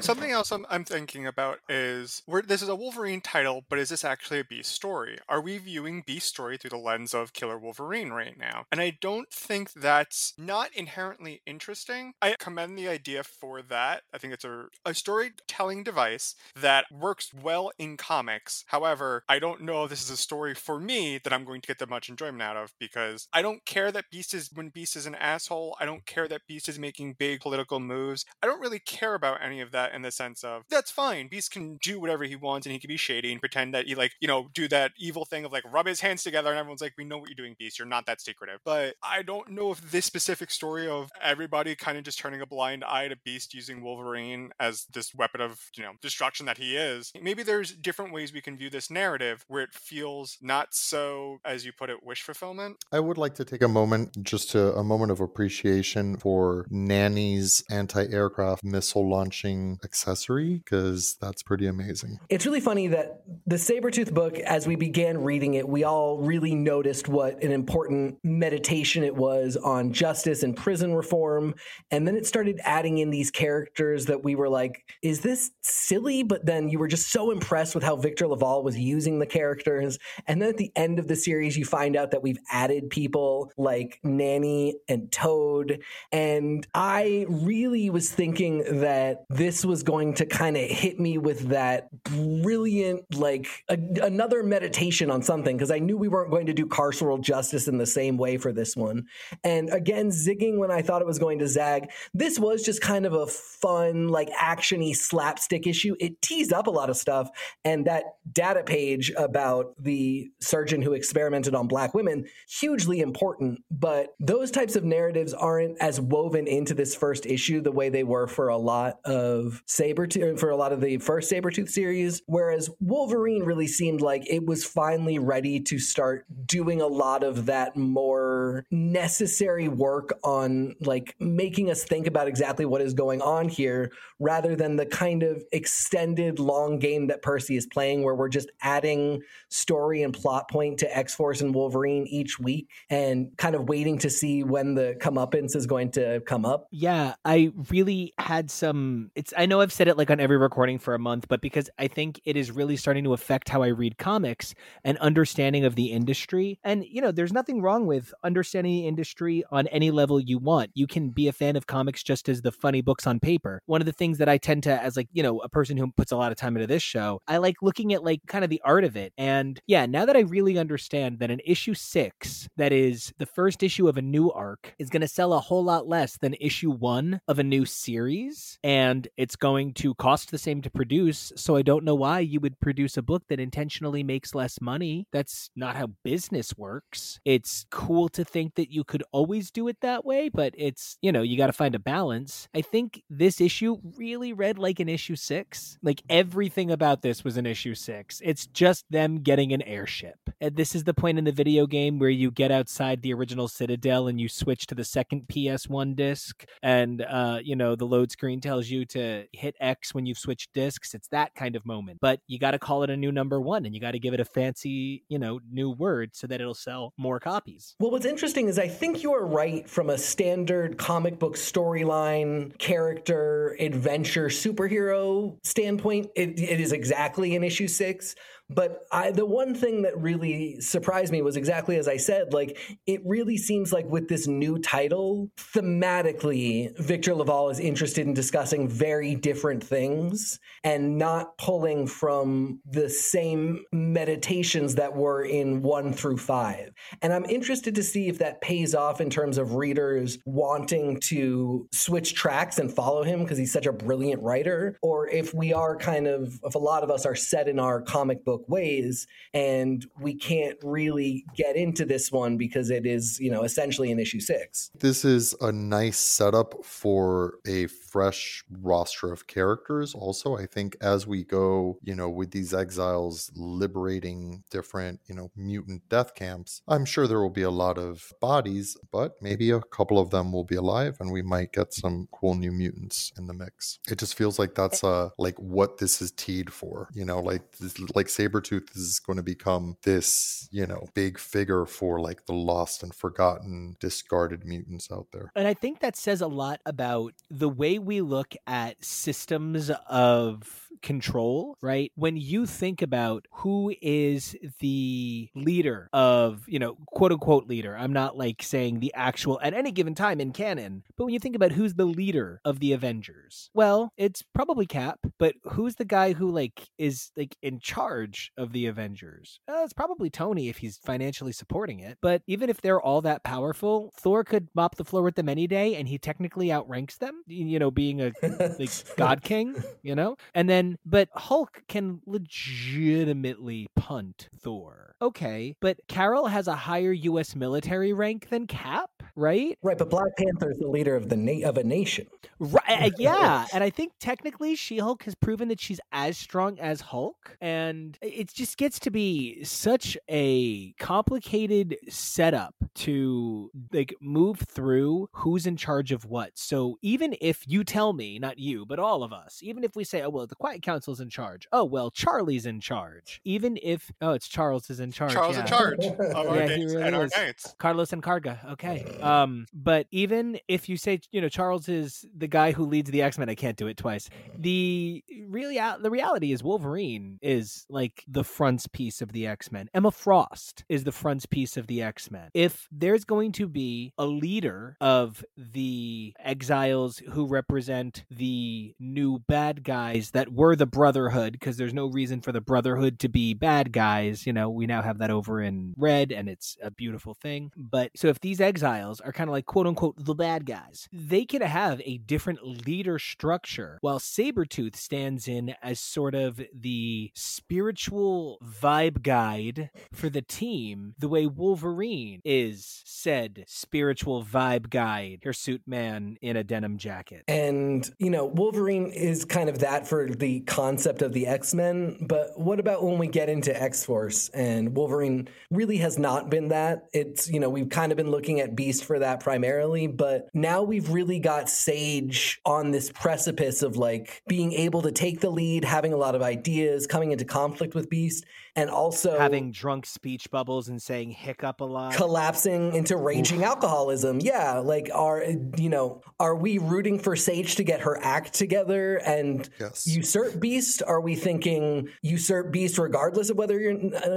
[0.00, 3.88] Something else I'm, I'm thinking about is where this is a Wolverine title, but is
[3.90, 5.18] this actually a Beast story?
[5.28, 8.66] Are we viewing Beast story through the lens of Killer Wolverine right now?
[8.72, 12.14] And I don't think that's not inherently interesting.
[12.20, 14.02] I commend the idea for that.
[14.12, 18.64] I think it's a, a storytelling device that works well in comics.
[18.68, 21.68] However, I don't know if this is a story for me that I'm going to
[21.68, 24.96] get that much enjoyment out of because I don't care that Beast is when Beast
[24.96, 25.76] is an asshole.
[25.80, 28.24] I don't care that Beast is making big political moves.
[28.42, 31.28] I don't really care about any of that in the sense of that's fine.
[31.28, 33.94] Beast can do whatever he wants and he can be shady and pretend that he
[33.94, 36.80] like, you know, do that evil thing of like rub his hands together and everyone's
[36.80, 37.78] like, we know what you're doing, Beast.
[37.78, 38.60] You're not that secretive.
[38.64, 42.46] But I don't know if this specific story of everybody kind of just turning a
[42.46, 46.76] blind eye to Beast using Wolverine as this weapon of, you know, destruction that he
[46.76, 47.12] is.
[47.20, 51.64] Maybe there's different ways we can view this narrative where it feels not so, as
[51.64, 52.76] you put it, wish fulfillment.
[52.92, 57.62] I would like to take a moment, just to a moment of appreciation for Nanny's
[57.70, 62.18] anti aircraft missile launching accessory because that's pretty amazing.
[62.28, 66.54] It's really funny that the Sabretooth book, as we began reading it, we all really
[66.54, 71.54] noticed what an important meditation it was on justice and prison reform.
[71.90, 76.22] And then it started adding in these characters that we were like, is this silly?
[76.22, 79.98] But then you were just so impressed with how Victor LaValle was using the characters.
[80.26, 83.52] And then at the end of the series, you find out that we've added people
[83.56, 85.82] like Nanny and Toad.
[86.12, 91.48] And I really was thinking that this was going to kind of hit me with
[91.48, 96.52] that brilliant, like a, another meditation on something, because I knew we weren't going to
[96.52, 99.06] do carceral justice in the same way for this one.
[99.44, 101.90] And again, zigging when I thought it was going to zag.
[102.14, 105.94] This was just kind of a fun, like actiony slapstick issue.
[105.98, 107.30] It teased up a lot of stuff.
[107.64, 113.60] And that data page about the surgeon who experimented on black women, hugely important.
[113.70, 118.04] But those types of narratives aren't as woven into this first issue the way they
[118.04, 122.22] were for a lot of Sabretooth, uh, for a lot of the first Sabretooth series.
[122.26, 127.46] Whereas Wolverine really seemed like it was finally ready to start doing a lot of
[127.46, 133.48] that more necessary work on like making us think about exactly what is going on
[133.48, 138.28] here rather than the kind of extended long game that Percy is playing where we're
[138.28, 143.68] just adding story and plot point to X-Force and Wolverine each week and kind of
[143.68, 146.66] waiting to see when the comeuppance is going to come up.
[146.70, 150.78] Yeah, I really had some it's I know I've said it like on every recording
[150.78, 153.66] for a month, but because I think it is really starting to affect how I
[153.66, 154.54] read comics
[154.84, 156.60] and understanding of the industry.
[156.62, 160.70] And you know, there's nothing wrong with understanding the industry on any level you want.
[160.74, 163.60] You can be a fan of comics just as the funny books on paper.
[163.66, 165.90] One of the things that I tend to as like, you know, a person who
[165.90, 168.50] puts a lot of time into this show, I like looking at like kind of
[168.50, 169.12] the art of it.
[169.18, 173.64] And yeah, now that I really understand that an issue 6 that is the first
[173.64, 176.70] issue of a new arc is going to sell a whole lot less than issue
[176.70, 181.56] 1 of a new series and it's going to cost the same to produce, so
[181.56, 185.06] I don't know why you would produce a book that intentionally makes less money.
[185.12, 187.20] That's not how business works.
[187.24, 191.12] It's cool to think that you could always do it that way, but it's, you
[191.12, 192.48] know, you got to find a balance.
[192.54, 195.78] I think this issue really read like an issue 6.
[195.82, 198.20] Like everything about this was an issue 6.
[198.24, 200.18] It's just them getting an airship.
[200.40, 203.48] And this is the point in the video game where you get outside the original
[203.48, 208.10] Citadel and you switch to the second PS1 disc and uh, you know, the load
[208.10, 208.97] screen tells you to
[209.32, 210.94] hit X when you've switched discs.
[210.94, 211.98] It's that kind of moment.
[212.00, 214.14] But you got to call it a new number 1 and you got to give
[214.14, 217.74] it a fancy, you know, new word so that it'll sell more copies.
[217.80, 222.56] Well, what's interesting is I think you are right from a standard comic book storyline,
[222.58, 226.08] character, adventure, superhero standpoint.
[226.14, 228.14] It, it is exactly in issue six.
[228.50, 232.32] But I, the one thing that really surprised me was exactly as I said.
[232.32, 238.14] Like, it really seems like with this new title, thematically, Victor LaValle is interested in
[238.14, 245.92] discussing very different things and not pulling from the same meditations that were in one
[245.92, 246.70] through five.
[247.02, 251.68] And I'm interested to see if that pays off in terms of readers wanting to
[251.72, 255.76] switch tracks and follow him because he's such a brilliant writer, or if we are
[255.76, 259.86] kind of, if a lot of us are set in our comic book ways and
[260.00, 264.20] we can't really get into this one because it is you know essentially an issue
[264.20, 264.70] six.
[264.78, 267.66] This is a nice setup for a
[267.98, 269.92] fresh roster of characters.
[269.92, 275.32] Also, I think as we go, you know, with these exiles liberating different, you know,
[275.34, 279.60] mutant death camps, I'm sure there will be a lot of bodies, but maybe a
[279.60, 283.26] couple of them will be alive and we might get some cool new mutants in
[283.26, 283.80] the mix.
[283.90, 287.50] It just feels like that's uh like what this is teed for, you know, like
[287.58, 292.32] this, like Sabretooth is going to become this, you know, big figure for like the
[292.32, 295.32] lost and forgotten discarded mutants out there.
[295.34, 300.67] And I think that says a lot about the way we look at systems of
[300.82, 301.92] control, right?
[301.94, 307.92] When you think about who is the leader of, you know, quote unquote leader, I'm
[307.92, 311.36] not like saying the actual at any given time in canon, but when you think
[311.36, 316.12] about who's the leader of the Avengers, well, it's probably Cap, but who's the guy
[316.12, 319.40] who like is like in charge of the Avengers?
[319.48, 321.98] Uh, it's probably Tony if he's financially supporting it.
[322.00, 325.46] But even if they're all that powerful, Thor could mop the floor with them any
[325.46, 328.12] day and he technically outranks them, you know, being a
[328.58, 330.16] like God King, you know?
[330.34, 334.94] And then, but Hulk can legitimately punt Thor.
[335.00, 339.58] Okay, but Carol has a higher US military rank than Cap, right?
[339.62, 342.06] Right, but Black Panther is the leader of the na- of a nation.
[342.38, 346.80] Right, eh, yeah, and I think technically She-Hulk has proven that she's as strong as
[346.80, 355.08] Hulk, and it just gets to be such a complicated setup to like move through
[355.12, 356.30] who's in charge of what.
[356.34, 359.84] So even if you tell me, not you, but all of us, even if we
[359.84, 363.20] say, "Oh well, the Quiet Council's in charge," oh well, Charlie's in charge.
[363.24, 365.12] Even if oh, it's Charles is in charge.
[365.12, 365.42] Charles yeah.
[365.42, 367.12] in charge of our Yeah, he really and our is.
[367.16, 367.54] nights.
[367.58, 368.52] Carlos and Carga.
[368.52, 368.84] Okay.
[369.08, 373.02] Um, but even if you say, you know, Charles is the guy who leads the
[373.02, 374.08] X Men, I can't do it twice.
[374.36, 379.68] The really the reality is Wolverine is like the frontispiece of the X Men.
[379.74, 382.28] Emma Frost is the frontispiece of the X Men.
[382.34, 389.64] If there's going to be a leader of the exiles who represent the new bad
[389.64, 393.72] guys that were the Brotherhood, because there's no reason for the Brotherhood to be bad
[393.72, 394.26] guys.
[394.26, 397.52] You know, we now have that over in Red, and it's a beautiful thing.
[397.56, 401.24] But so if these exiles are kind of like quote unquote the bad guys, they
[401.24, 408.38] can have a different leader structure, while Sabretooth stands in as sort of the spiritual
[408.44, 416.16] vibe guide for the team, the way Wolverine is said spiritual vibe guide, hirsute man
[416.20, 417.24] in a denim jacket.
[417.28, 421.98] And, you know, Wolverine is kind of that for the concept of the X Men.
[422.08, 424.28] But what about when we get into X Force?
[424.30, 426.88] And Wolverine really has not been that.
[426.92, 429.86] It's, you know, we've kind of been looking at Beast for that primarily.
[429.86, 435.20] But now we've really got Sage on this precipice of like being able to take
[435.20, 438.24] the lead, having a lot of ideas, coming into conflict with Beast,
[438.58, 441.94] and also Having drunk speech bubbles and saying hiccup a lot.
[441.94, 444.18] collapsing into raging alcoholism.
[444.20, 445.22] Yeah, like are
[445.56, 449.86] you know, are we rooting for Sage to get her act together and Yes.
[449.86, 450.82] usurp Beast?
[450.86, 453.76] Are we thinking usurp Beast regardless of whether you're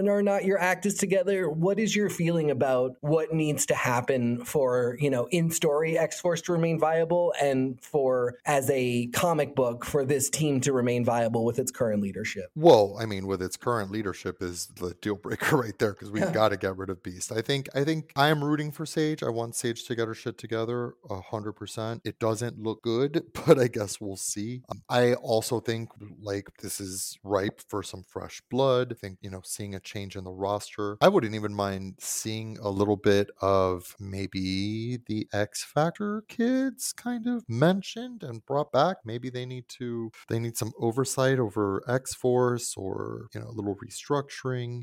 [0.09, 1.49] or not your act is together?
[1.49, 6.41] What is your feeling about what needs to happen for, you know, in story X-Force
[6.43, 11.45] to remain viable and for as a comic book for this team to remain viable
[11.45, 12.45] with its current leadership?
[12.55, 16.33] Well, I mean, with its current leadership is the deal breaker right there because we've
[16.33, 17.31] got to get rid of Beast.
[17.31, 19.23] I think I think I am rooting for Sage.
[19.23, 22.01] I want Sage to get her shit together a hundred percent.
[22.03, 24.61] It doesn't look good, but I guess we'll see.
[24.69, 25.89] Um, I also think
[26.21, 28.91] like this is ripe for some fresh blood.
[28.91, 30.97] I think you know seeing a change in the roster.
[31.01, 37.27] I wouldn't even mind seeing a little bit of maybe the X Factor kids kind
[37.27, 38.97] of mentioned and brought back.
[39.05, 43.51] Maybe they need to they need some oversight over X Force or you know a
[43.51, 44.20] little restructuring.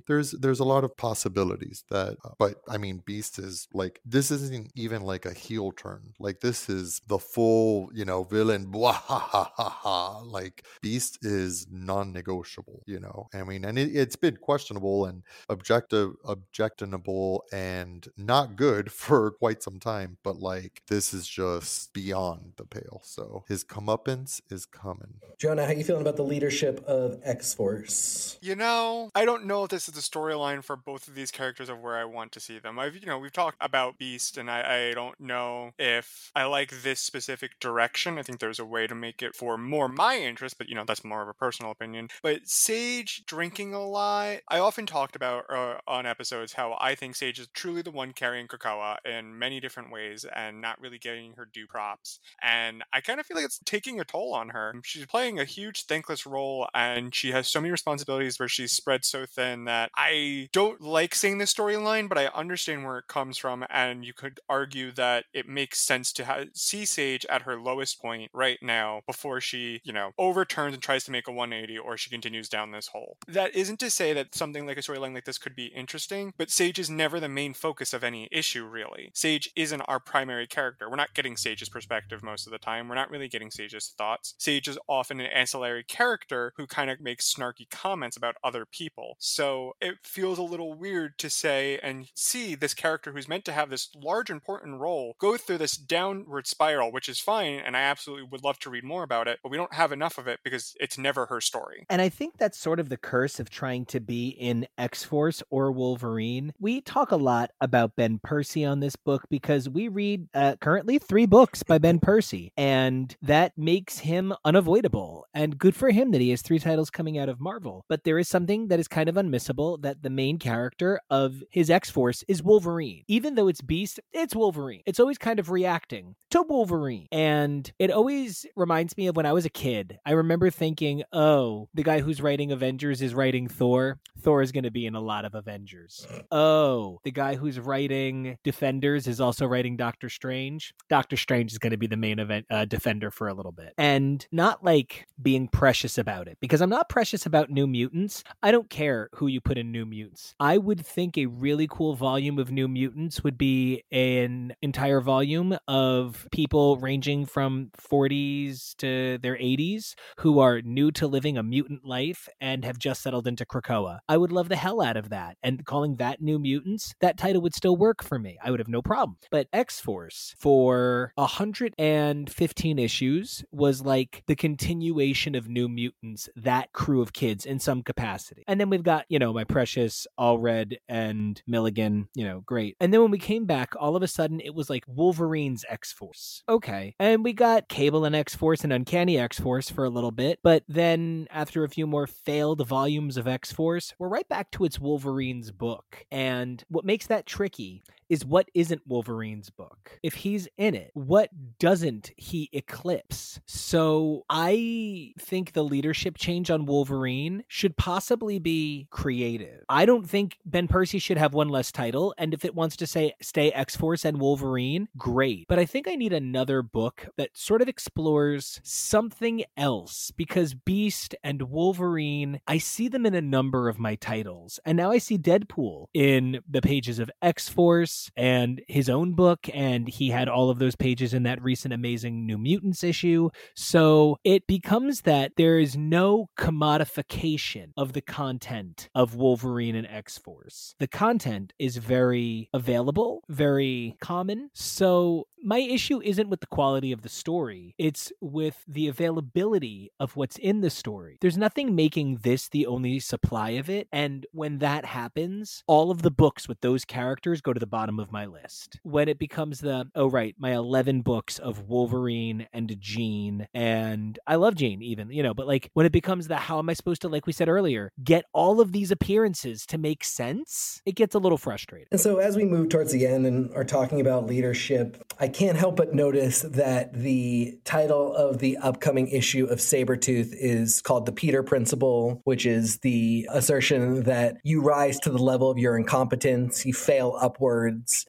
[0.06, 4.30] There's there's a lot of possibilities that, uh, but I mean, Beast is like this
[4.30, 6.14] isn't even like a heel turn.
[6.18, 8.66] Like this is the full you know villain.
[8.66, 10.18] Blah, ha, ha, ha, ha.
[10.20, 12.82] Like Beast is non-negotiable.
[12.86, 18.92] You know, I mean, and it, it's been questionable and objective objectionable and not good
[19.04, 20.18] for quite some time.
[20.22, 23.00] But like this is just beyond the pale.
[23.04, 25.14] So his comeuppance is coming.
[25.38, 28.38] Jonah, how you feeling about the leadership of X-Force?
[28.40, 31.68] You know, I don't know if this is the storyline for both of these characters
[31.68, 32.78] of where I want to see them.
[32.78, 36.82] I've, you know, we've talked about Beast, and I, I don't know if I like
[36.82, 38.18] this specific direction.
[38.18, 40.84] I think there's a way to make it for more my interest, but you know,
[40.86, 42.08] that's more of a personal opinion.
[42.22, 47.14] But Sage drinking a lot, I often talked about uh, on episodes how I think
[47.14, 51.34] Sage is truly the one carrying Krakoa in many different ways and not really getting
[51.34, 52.18] her due props.
[52.42, 54.74] And I kind of feel like it's taking a toll on her.
[54.84, 59.04] She's playing a huge thankless role and she has so many responsibilities where she's spread
[59.08, 63.38] so thin that I don't like seeing this storyline, but I understand where it comes
[63.38, 63.64] from.
[63.70, 68.00] And you could argue that it makes sense to have, see Sage at her lowest
[68.00, 71.96] point right now before she, you know, overturns and tries to make a 180 or
[71.96, 73.16] she continues down this hole.
[73.26, 76.50] That isn't to say that something like a storyline like this could be interesting, but
[76.50, 79.10] Sage is never the main focus of any issue, really.
[79.14, 80.88] Sage isn't our primary character.
[80.88, 82.88] We're not getting Sage's perspective most of the time.
[82.88, 84.34] We're not really getting Sage's thoughts.
[84.38, 88.97] Sage is often an ancillary character who kind of makes snarky comments about other people.
[89.18, 93.52] So it feels a little weird to say and see this character who's meant to
[93.52, 97.60] have this large, important role go through this downward spiral, which is fine.
[97.64, 100.18] And I absolutely would love to read more about it, but we don't have enough
[100.18, 101.86] of it because it's never her story.
[101.88, 105.42] And I think that's sort of the curse of trying to be in X Force
[105.50, 106.52] or Wolverine.
[106.58, 110.98] We talk a lot about Ben Percy on this book because we read uh, currently
[110.98, 115.26] three books by Ben Percy, and that makes him unavoidable.
[115.34, 117.84] And good for him that he has three titles coming out of Marvel.
[117.88, 121.42] But there is something that is is kind of unmissable that the main character of
[121.50, 123.04] his X Force is Wolverine.
[123.08, 124.82] Even though it's Beast, it's Wolverine.
[124.86, 127.06] It's always kind of reacting to Wolverine.
[127.12, 129.98] And it always reminds me of when I was a kid.
[130.04, 133.98] I remember thinking, oh, the guy who's writing Avengers is writing Thor.
[134.20, 136.06] Thor is going to be in a lot of Avengers.
[136.30, 140.74] Oh, the guy who's writing Defenders is also writing Doctor Strange.
[140.88, 143.74] Doctor Strange is going to be the main event uh, defender for a little bit.
[143.78, 148.24] And not like being precious about it because I'm not precious about New Mutants.
[148.42, 150.34] I don't care who you put in New Mutants.
[150.38, 155.58] I would think a really cool volume of New Mutants would be an entire volume
[155.66, 161.84] of people ranging from 40s to their 80s who are new to living a mutant
[161.84, 163.98] life and have just settled into Krakoa.
[164.08, 165.36] I would love the hell out of that.
[165.42, 168.38] And calling that New Mutants, that title would still work for me.
[168.44, 169.16] I would have no problem.
[169.30, 177.02] But X Force for 115 issues was like the continuation of New Mutants, that crew
[177.02, 178.44] of kids in some capacity.
[178.46, 182.76] And then we've got, you know, my precious Allred and Milligan, you know, great.
[182.80, 185.92] And then when we came back, all of a sudden it was like Wolverine's X
[185.92, 186.42] Force.
[186.48, 186.94] Okay.
[186.98, 190.40] And we got Cable and X Force and Uncanny X Force for a little bit.
[190.42, 194.64] But then after a few more failed volumes of X Force, we're right back to
[194.64, 196.04] its Wolverine's book.
[196.10, 199.98] And what makes that tricky is what isn't Wolverine's book.
[200.02, 203.40] If he's in it, what doesn't he eclipse?
[203.46, 209.64] So I think the leadership change on Wolverine should possibly be creative.
[209.68, 212.14] I don't think Ben Percy should have one less title.
[212.18, 215.46] And if it wants to say stay X Force and Wolverine, great.
[215.48, 221.14] But I think I need another book that sort of explores something else because Beast
[221.22, 224.60] and Wolverine, I see them in a number of my titles.
[224.64, 229.48] And now I see Deadpool in the pages of X Force and his own book,
[229.52, 233.30] and he had all of those pages in that recent amazing New Mutants issue.
[233.54, 240.18] So it becomes that there is no commodification of the content of Wolverine and X
[240.18, 240.74] Force.
[240.78, 244.50] The content is very available, very common.
[244.54, 250.16] So my issue isn't with the quality of the story, it's with the availability of
[250.16, 251.18] what's in the story.
[251.20, 253.88] There's nothing making this the only supply of it.
[253.92, 257.87] And when that happens, all of the books with those characters go to the bottom
[257.96, 258.80] of my list.
[258.82, 264.34] When it becomes the, oh, right, my 11 books of Wolverine and Jean, and I
[264.34, 267.02] love Jean even, you know, but like when it becomes the, how am I supposed
[267.02, 271.14] to, like we said earlier, get all of these appearances to make sense, it gets
[271.14, 271.88] a little frustrating.
[271.92, 275.56] And so as we move towards the end and are talking about leadership, I can't
[275.56, 281.12] help but notice that the title of the upcoming issue of Sabretooth is called The
[281.12, 286.64] Peter Principle, which is the assertion that you rise to the level of your incompetence,
[286.64, 287.16] you fail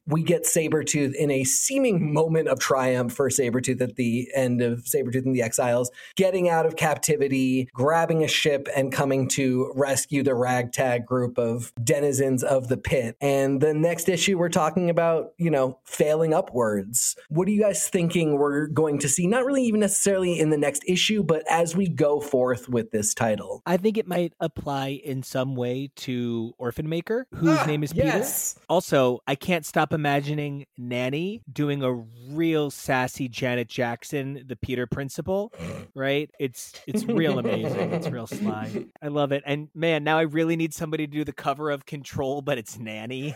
[0.05, 4.79] We get Sabretooth in a seeming moment of triumph for Sabretooth at the end of
[4.83, 10.23] Sabretooth and the Exiles, getting out of captivity, grabbing a ship, and coming to rescue
[10.23, 13.15] the ragtag group of denizens of the pit.
[13.21, 17.15] And the next issue, we're talking about, you know, failing upwards.
[17.29, 19.27] What are you guys thinking we're going to see?
[19.27, 23.13] Not really even necessarily in the next issue, but as we go forth with this
[23.13, 23.61] title.
[23.65, 27.93] I think it might apply in some way to Orphan Maker, whose Ah, name is
[27.93, 28.53] yes.
[28.53, 28.65] Peter.
[28.69, 31.93] Also, I can't stop imagining Nanny doing a
[32.29, 35.53] real sassy Janet Jackson, the Peter principle,
[35.95, 36.29] right?
[36.39, 37.93] It's it's real amazing.
[37.93, 38.85] It's real sly.
[39.01, 39.43] I love it.
[39.45, 42.77] And man, now I really need somebody to do the cover of Control, but it's
[42.79, 43.35] Nanny.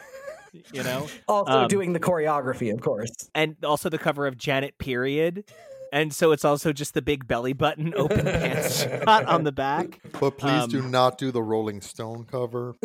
[0.72, 1.08] You know?
[1.28, 3.10] Also Um, doing the choreography, of course.
[3.34, 5.46] and also the cover of Janet Period.
[5.94, 10.00] And so it's also just the big belly button open pants shot on the back.
[10.20, 12.74] But please do Um, not do the Rolling Stone cover.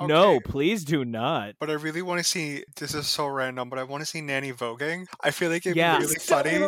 [0.00, 1.54] No, please do not.
[1.60, 2.64] But I really want to see.
[2.76, 5.06] This is so random, but I want to see Nanny voguing.
[5.20, 5.98] I feel like it'd Yeah.
[5.98, 6.66] be really Stubby funny.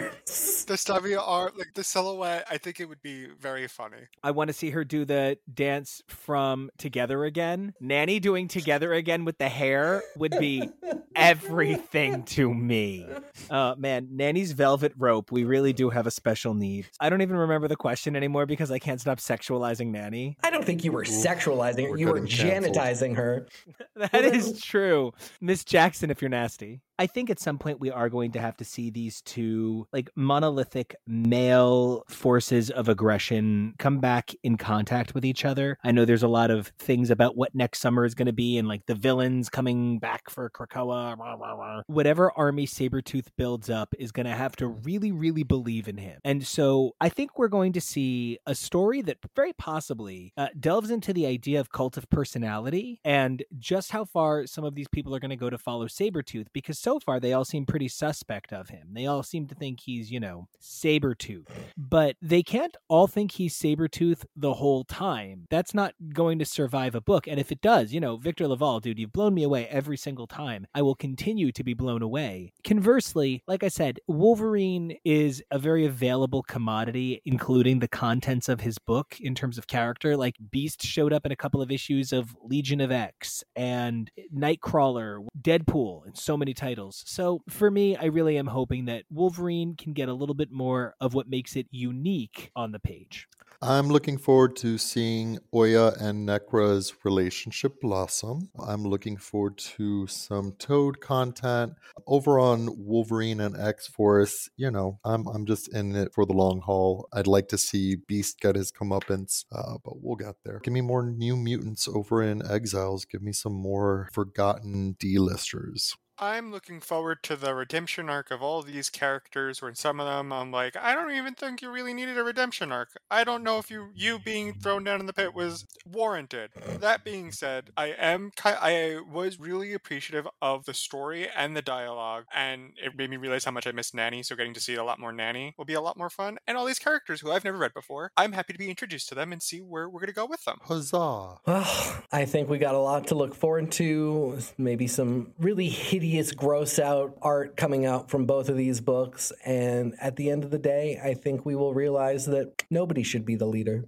[0.00, 0.54] Little arms.
[0.68, 3.96] The stubby art, like the silhouette, I think it would be very funny.
[4.22, 7.72] I want to see her do the dance from Together Again.
[7.80, 10.68] Nanny doing Together Again with the hair would be
[11.16, 13.06] everything to me.
[13.48, 15.32] Uh, man, Nanny's velvet rope.
[15.32, 16.86] We really do have a special need.
[17.00, 20.36] I don't even remember the question anymore because I can't stop sexualizing Nanny.
[20.42, 21.90] I don't think you were sexualizing her.
[21.92, 22.76] We're You were getting canceled.
[22.76, 23.46] janitizing her.
[23.96, 25.12] That is true.
[25.40, 26.82] Miss Jackson, if you're nasty.
[26.98, 30.10] I think at some point we are going to have to see these two like
[30.16, 35.78] monolithic male forces of aggression come back in contact with each other.
[35.84, 38.58] I know there's a lot of things about what next summer is going to be
[38.58, 41.16] and like the villains coming back for Krakoa.
[41.16, 41.82] rah, rah, rah.
[41.86, 46.18] Whatever army Sabretooth builds up is going to have to really, really believe in him.
[46.24, 50.90] And so I think we're going to see a story that very possibly uh, delves
[50.90, 55.14] into the idea of cult of personality and just how far some of these people
[55.14, 58.50] are going to go to follow Sabretooth because so far they all seem pretty suspect
[58.50, 58.88] of him.
[58.94, 61.48] They all seem to think he's, you know, Sabretooth.
[61.76, 65.46] But they can't all think he's Sabretooth the whole time.
[65.50, 67.26] That's not going to survive a book.
[67.26, 70.26] And if it does, you know, Victor LaValle, dude, you've blown me away every single
[70.26, 70.66] time.
[70.74, 72.54] I will continue to be blown away.
[72.64, 78.78] Conversely, like I said, Wolverine is a very available commodity, including the contents of his
[78.78, 80.16] book in terms of character.
[80.16, 85.26] Like Beast showed up in a couple of issues of Legion of X and Nightcrawler,
[85.38, 86.77] Deadpool, and so many titles.
[86.86, 90.94] So for me, I really am hoping that Wolverine can get a little bit more
[91.00, 93.26] of what makes it unique on the page.
[93.60, 98.50] I'm looking forward to seeing Oya and Nekra's relationship blossom.
[98.64, 101.72] I'm looking forward to some Toad content.
[102.06, 106.34] Over on Wolverine and X Force, you know, I'm I'm just in it for the
[106.34, 107.08] long haul.
[107.12, 110.60] I'd like to see Beast get his comeuppance, uh, but we'll get there.
[110.62, 113.06] Give me more New Mutants over in Exiles.
[113.06, 115.96] Give me some more forgotten D-listers.
[116.20, 119.62] I'm looking forward to the redemption arc of all these characters.
[119.62, 122.24] Where in some of them, I'm like, I don't even think you really needed a
[122.24, 122.90] redemption arc.
[123.08, 126.50] I don't know if you you being thrown down in the pit was warranted.
[126.80, 132.24] That being said, I am I was really appreciative of the story and the dialogue,
[132.34, 134.24] and it made me realize how much I missed Nanny.
[134.24, 136.58] So getting to see a lot more Nanny will be a lot more fun, and
[136.58, 138.10] all these characters who I've never read before.
[138.16, 140.58] I'm happy to be introduced to them and see where we're gonna go with them.
[140.62, 141.38] Huzzah!
[141.46, 144.38] Well, I think we got a lot to look forward to.
[144.56, 149.30] Maybe some really hideous hideous, gross out art coming out from both of these books.
[149.44, 153.26] And at the end of the day, I think we will realize that nobody should
[153.26, 153.84] be the leader.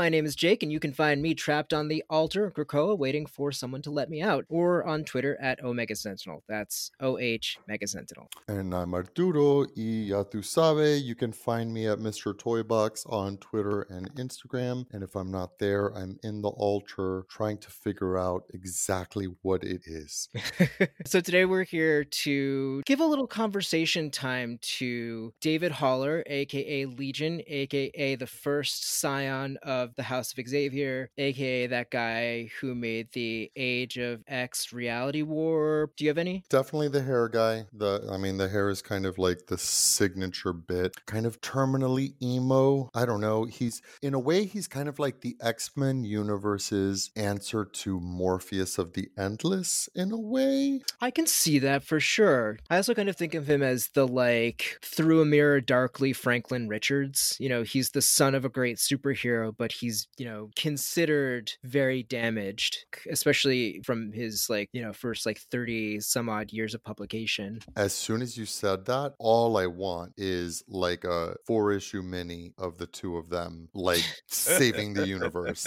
[0.00, 2.96] My name is Jake, and you can find me trapped on the altar of Krakoa
[2.96, 6.42] waiting for someone to let me out, or on Twitter at Omega Sentinel.
[6.48, 8.30] That's OH Mega Sentinel.
[8.48, 10.98] And I'm Arturo, y ya tu sabe.
[11.04, 12.32] You can find me at Mr.
[12.32, 14.86] Toybox on Twitter and Instagram.
[14.90, 19.62] And if I'm not there, I'm in the altar trying to figure out exactly what
[19.64, 20.30] it is.
[21.04, 27.42] so today we're here to give a little conversation time to David Haller, aka Legion,
[27.46, 33.08] aka the first scion of of the House of Xavier, aka that guy who made
[33.12, 35.90] the Age of X reality war.
[35.96, 36.44] Do you have any?
[36.48, 37.66] Definitely the hair guy.
[37.72, 42.14] The I mean the hair is kind of like the signature bit, kind of terminally
[42.22, 42.90] emo.
[42.94, 43.44] I don't know.
[43.44, 48.92] He's in a way he's kind of like the X-Men universe's answer to Morpheus of
[48.92, 50.80] the Endless in a way.
[51.00, 52.58] I can see that for sure.
[52.68, 56.68] I also kind of think of him as the like through a mirror darkly Franklin
[56.68, 57.36] Richards.
[57.40, 61.52] You know, he's the son of a great superhero, but but he's you know considered
[61.62, 66.82] very damaged especially from his like you know first like 30 some odd years of
[66.82, 67.60] publication.
[67.76, 72.52] As soon as you said that all i want is like a four issue mini
[72.58, 75.66] of the two of them like saving the universe.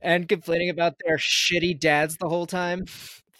[0.00, 2.84] And complaining about their shitty dads the whole time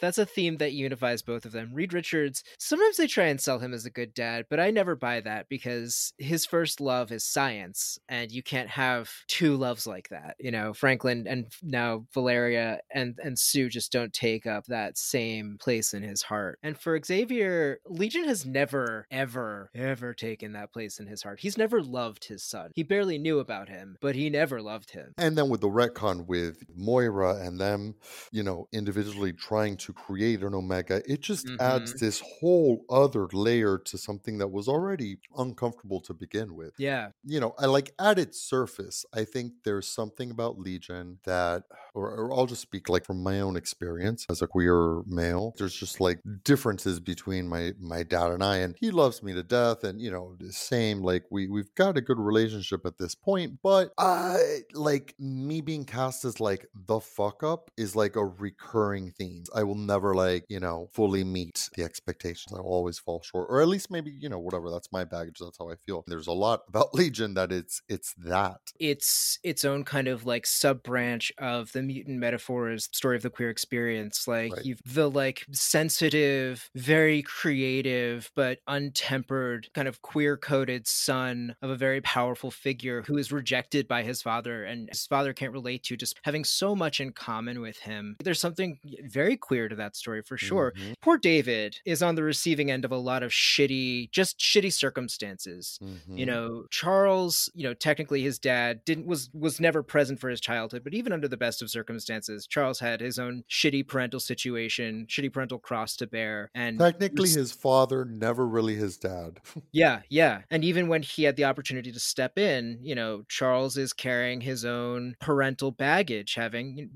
[0.05, 1.71] that's a theme that unifies both of them.
[1.73, 4.97] Reed Richards, sometimes they try and sell him as a good dad, but I never
[4.97, 10.09] buy that because his first love is science, and you can't have two loves like
[10.11, 10.37] that.
[10.39, 15.57] You know, Franklin and now Valeria and and Sue just don't take up that same
[15.61, 16.59] place in his heart.
[16.63, 21.41] And for Xavier, Legion has never, ever, ever taken that place in his heart.
[21.41, 22.71] He's never loved his son.
[22.75, 25.15] He barely knew about him, but he never loved him.
[25.19, 27.95] And then with the retcon with Moira and them,
[28.31, 31.61] you know, individually trying to to create an omega it just mm-hmm.
[31.61, 36.73] adds this whole other layer to something that was already uncomfortable to begin with.
[36.79, 37.09] Yeah.
[37.25, 41.65] You know i like at its surface i think there's something about legion that
[41.95, 45.75] or, or i'll just speak like from my own experience as a queer male there's
[45.75, 49.85] just like differences between my my dad and i and he loves me to death
[49.85, 53.59] and you know the same like we we've got a good relationship at this point
[53.63, 59.11] but i like me being cast as like the fuck up is like a recurring
[59.11, 59.45] theme.
[59.55, 63.23] I will will never like you know fully meet the expectations i will always fall
[63.23, 66.05] short or at least maybe you know whatever that's my baggage that's how i feel.
[66.07, 68.61] There's a lot about legion that it's it's that.
[68.79, 73.31] It's its own kind of like sub branch of the mutant metaphors story of the
[73.31, 74.65] queer experience like right.
[74.65, 81.77] you've the like sensitive very creative but untempered kind of queer coded son of a
[81.77, 85.97] very powerful figure who is rejected by his father and his father can't relate to
[85.97, 88.17] just having so much in common with him.
[88.23, 90.73] There's something very queer layer to that story for sure.
[90.77, 94.73] Mhm, Poor David is on the receiving end of a lot of shitty, just shitty
[94.73, 95.79] circumstances.
[95.81, 96.27] You mhm.
[96.27, 100.83] know, Charles, you know, technically his dad didn't was was never present for his childhood,
[100.85, 105.33] but even under the best of circumstances, Charles had his own shitty parental situation, shitty
[105.33, 106.51] parental cross to bear.
[106.55, 109.41] And Technically, his father, never really his dad.
[109.73, 110.43] yeah, yeah.
[110.51, 114.41] And even when he had the opportunity to step in, you know, Charles is carrying
[114.41, 116.91] his own parental baggage, having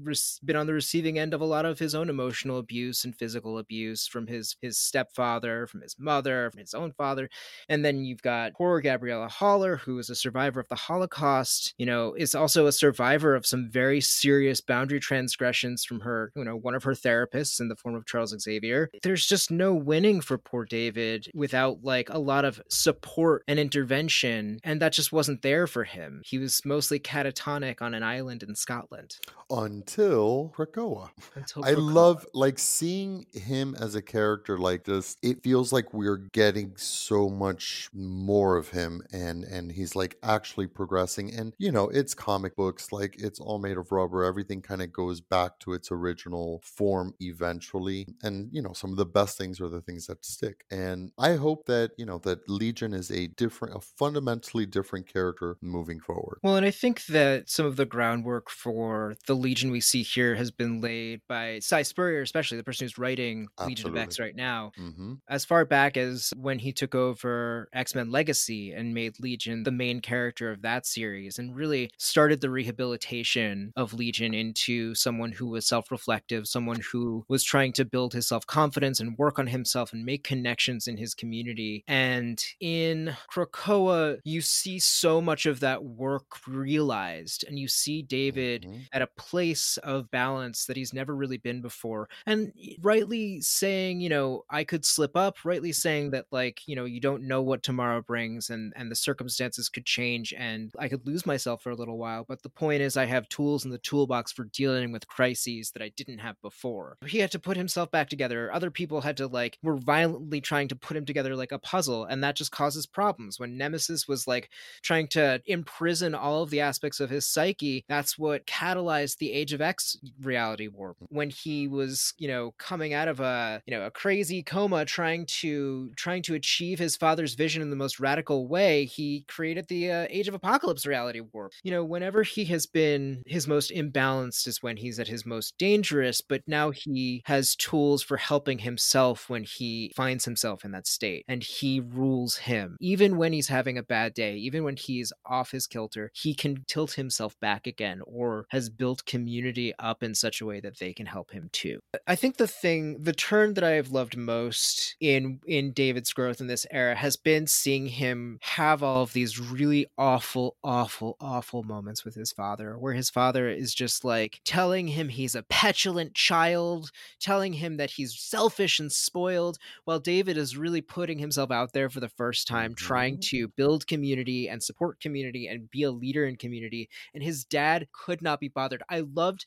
[0.45, 3.59] been on the receiving end of a lot of his own emotional abuse and physical
[3.59, 7.29] abuse from his his stepfather, from his mother, from his own father.
[7.69, 11.87] And then you've got poor Gabriella Haller, who is a survivor of the Holocaust, you
[11.87, 16.57] know, is also a survivor of some very serious boundary transgressions from her, you know,
[16.57, 18.91] one of her therapists in the form of Charles Xavier.
[19.03, 24.61] There's just no winning for poor David without like a lot of support and intervention.
[24.65, 26.23] And that just wasn't there for him.
[26.25, 29.17] He was mostly catatonic on an island in Scotland.
[29.51, 31.11] Until Krakoa.
[31.35, 35.17] Until I love like seeing him as a character like this.
[35.23, 40.69] It feels like we're getting so much more of him and and he's like actually
[40.69, 44.23] progressing and you know, it's comic books like it's all made of rubber.
[44.23, 48.07] Everything kind of goes back to its original form eventually.
[48.23, 50.65] And you know, some of the best things are the things that stick.
[50.71, 55.57] And I hope that, you know, that Legion is a different a fundamentally different character
[55.61, 56.39] moving forward.
[56.43, 60.37] Well, and I think that some of the groundwork for the Legion we see here
[60.37, 64.35] has been laid by Si Spurrier, especially the person who's writing Legion of X right
[64.37, 64.73] now.
[64.79, 65.21] Mhm.
[65.29, 69.71] As far back as when he took over X Men Legacy and made Legion the
[69.71, 75.47] main character of that series and really started the rehabilitation of Legion into someone who
[75.49, 79.47] was self reflective, someone who was trying to build his self confidence and work on
[79.49, 81.85] himself and make connections in his community.
[81.87, 88.63] And in Krakoa, you see so much of that work realized, and you see David
[88.63, 88.87] Mhm.
[88.93, 92.09] at a place of balance that he's never really been before.
[92.29, 92.53] And
[92.83, 97.01] rightly saying, you know, I could slip up, rightly saying that like, you know, you
[97.01, 101.25] don't know what tomorrow brings and and the circumstances could change and I could lose
[101.25, 104.31] myself for a little while, but the point is I have tools in the toolbox
[104.31, 106.99] for dealing with crises that I didn't have before.
[107.07, 108.53] He had to put himself back together.
[108.53, 112.05] Other people had to like were violently trying to put him together like a puzzle
[112.05, 113.41] and that just causes problems.
[113.41, 114.51] When Nemesis was like
[114.83, 119.55] trying to imprison all of the aspects of his psyche, that's what catalyzed the Age
[119.55, 120.99] of X reality warp.
[121.09, 125.27] When he was, you know, coming out of a, you know, a crazy coma trying
[125.27, 129.91] to trying to achieve his father's vision in the most radical way, he created the
[129.91, 131.53] uh, Age of Apocalypse reality warp.
[131.63, 135.57] You know, whenever he has been his most imbalanced is when he's at his most
[135.59, 140.87] dangerous, but now he has tools for helping himself when he finds himself in that
[140.87, 142.77] state and he rules him.
[142.81, 146.65] Even when he's having a bad day, even when he's off his kilter, he can
[146.67, 150.93] tilt himself back again or has built community up in such a way that they
[150.93, 151.79] can help him too.
[152.11, 156.41] I think the thing, the turn that I have loved most in in David's growth
[156.41, 161.63] in this era has been seeing him have all of these really awful, awful, awful
[161.65, 166.15] moments with his father, where his father is just like telling him he's a petulant
[166.15, 166.91] child,
[167.21, 171.91] telling him that he's selfish and spoiled, while David is really putting himself out there
[171.91, 173.23] for the first time, trying Mhm.
[173.29, 176.89] to build community and support community and be a leader in community.
[177.13, 178.83] And his dad could not be bothered.
[178.89, 179.45] I loved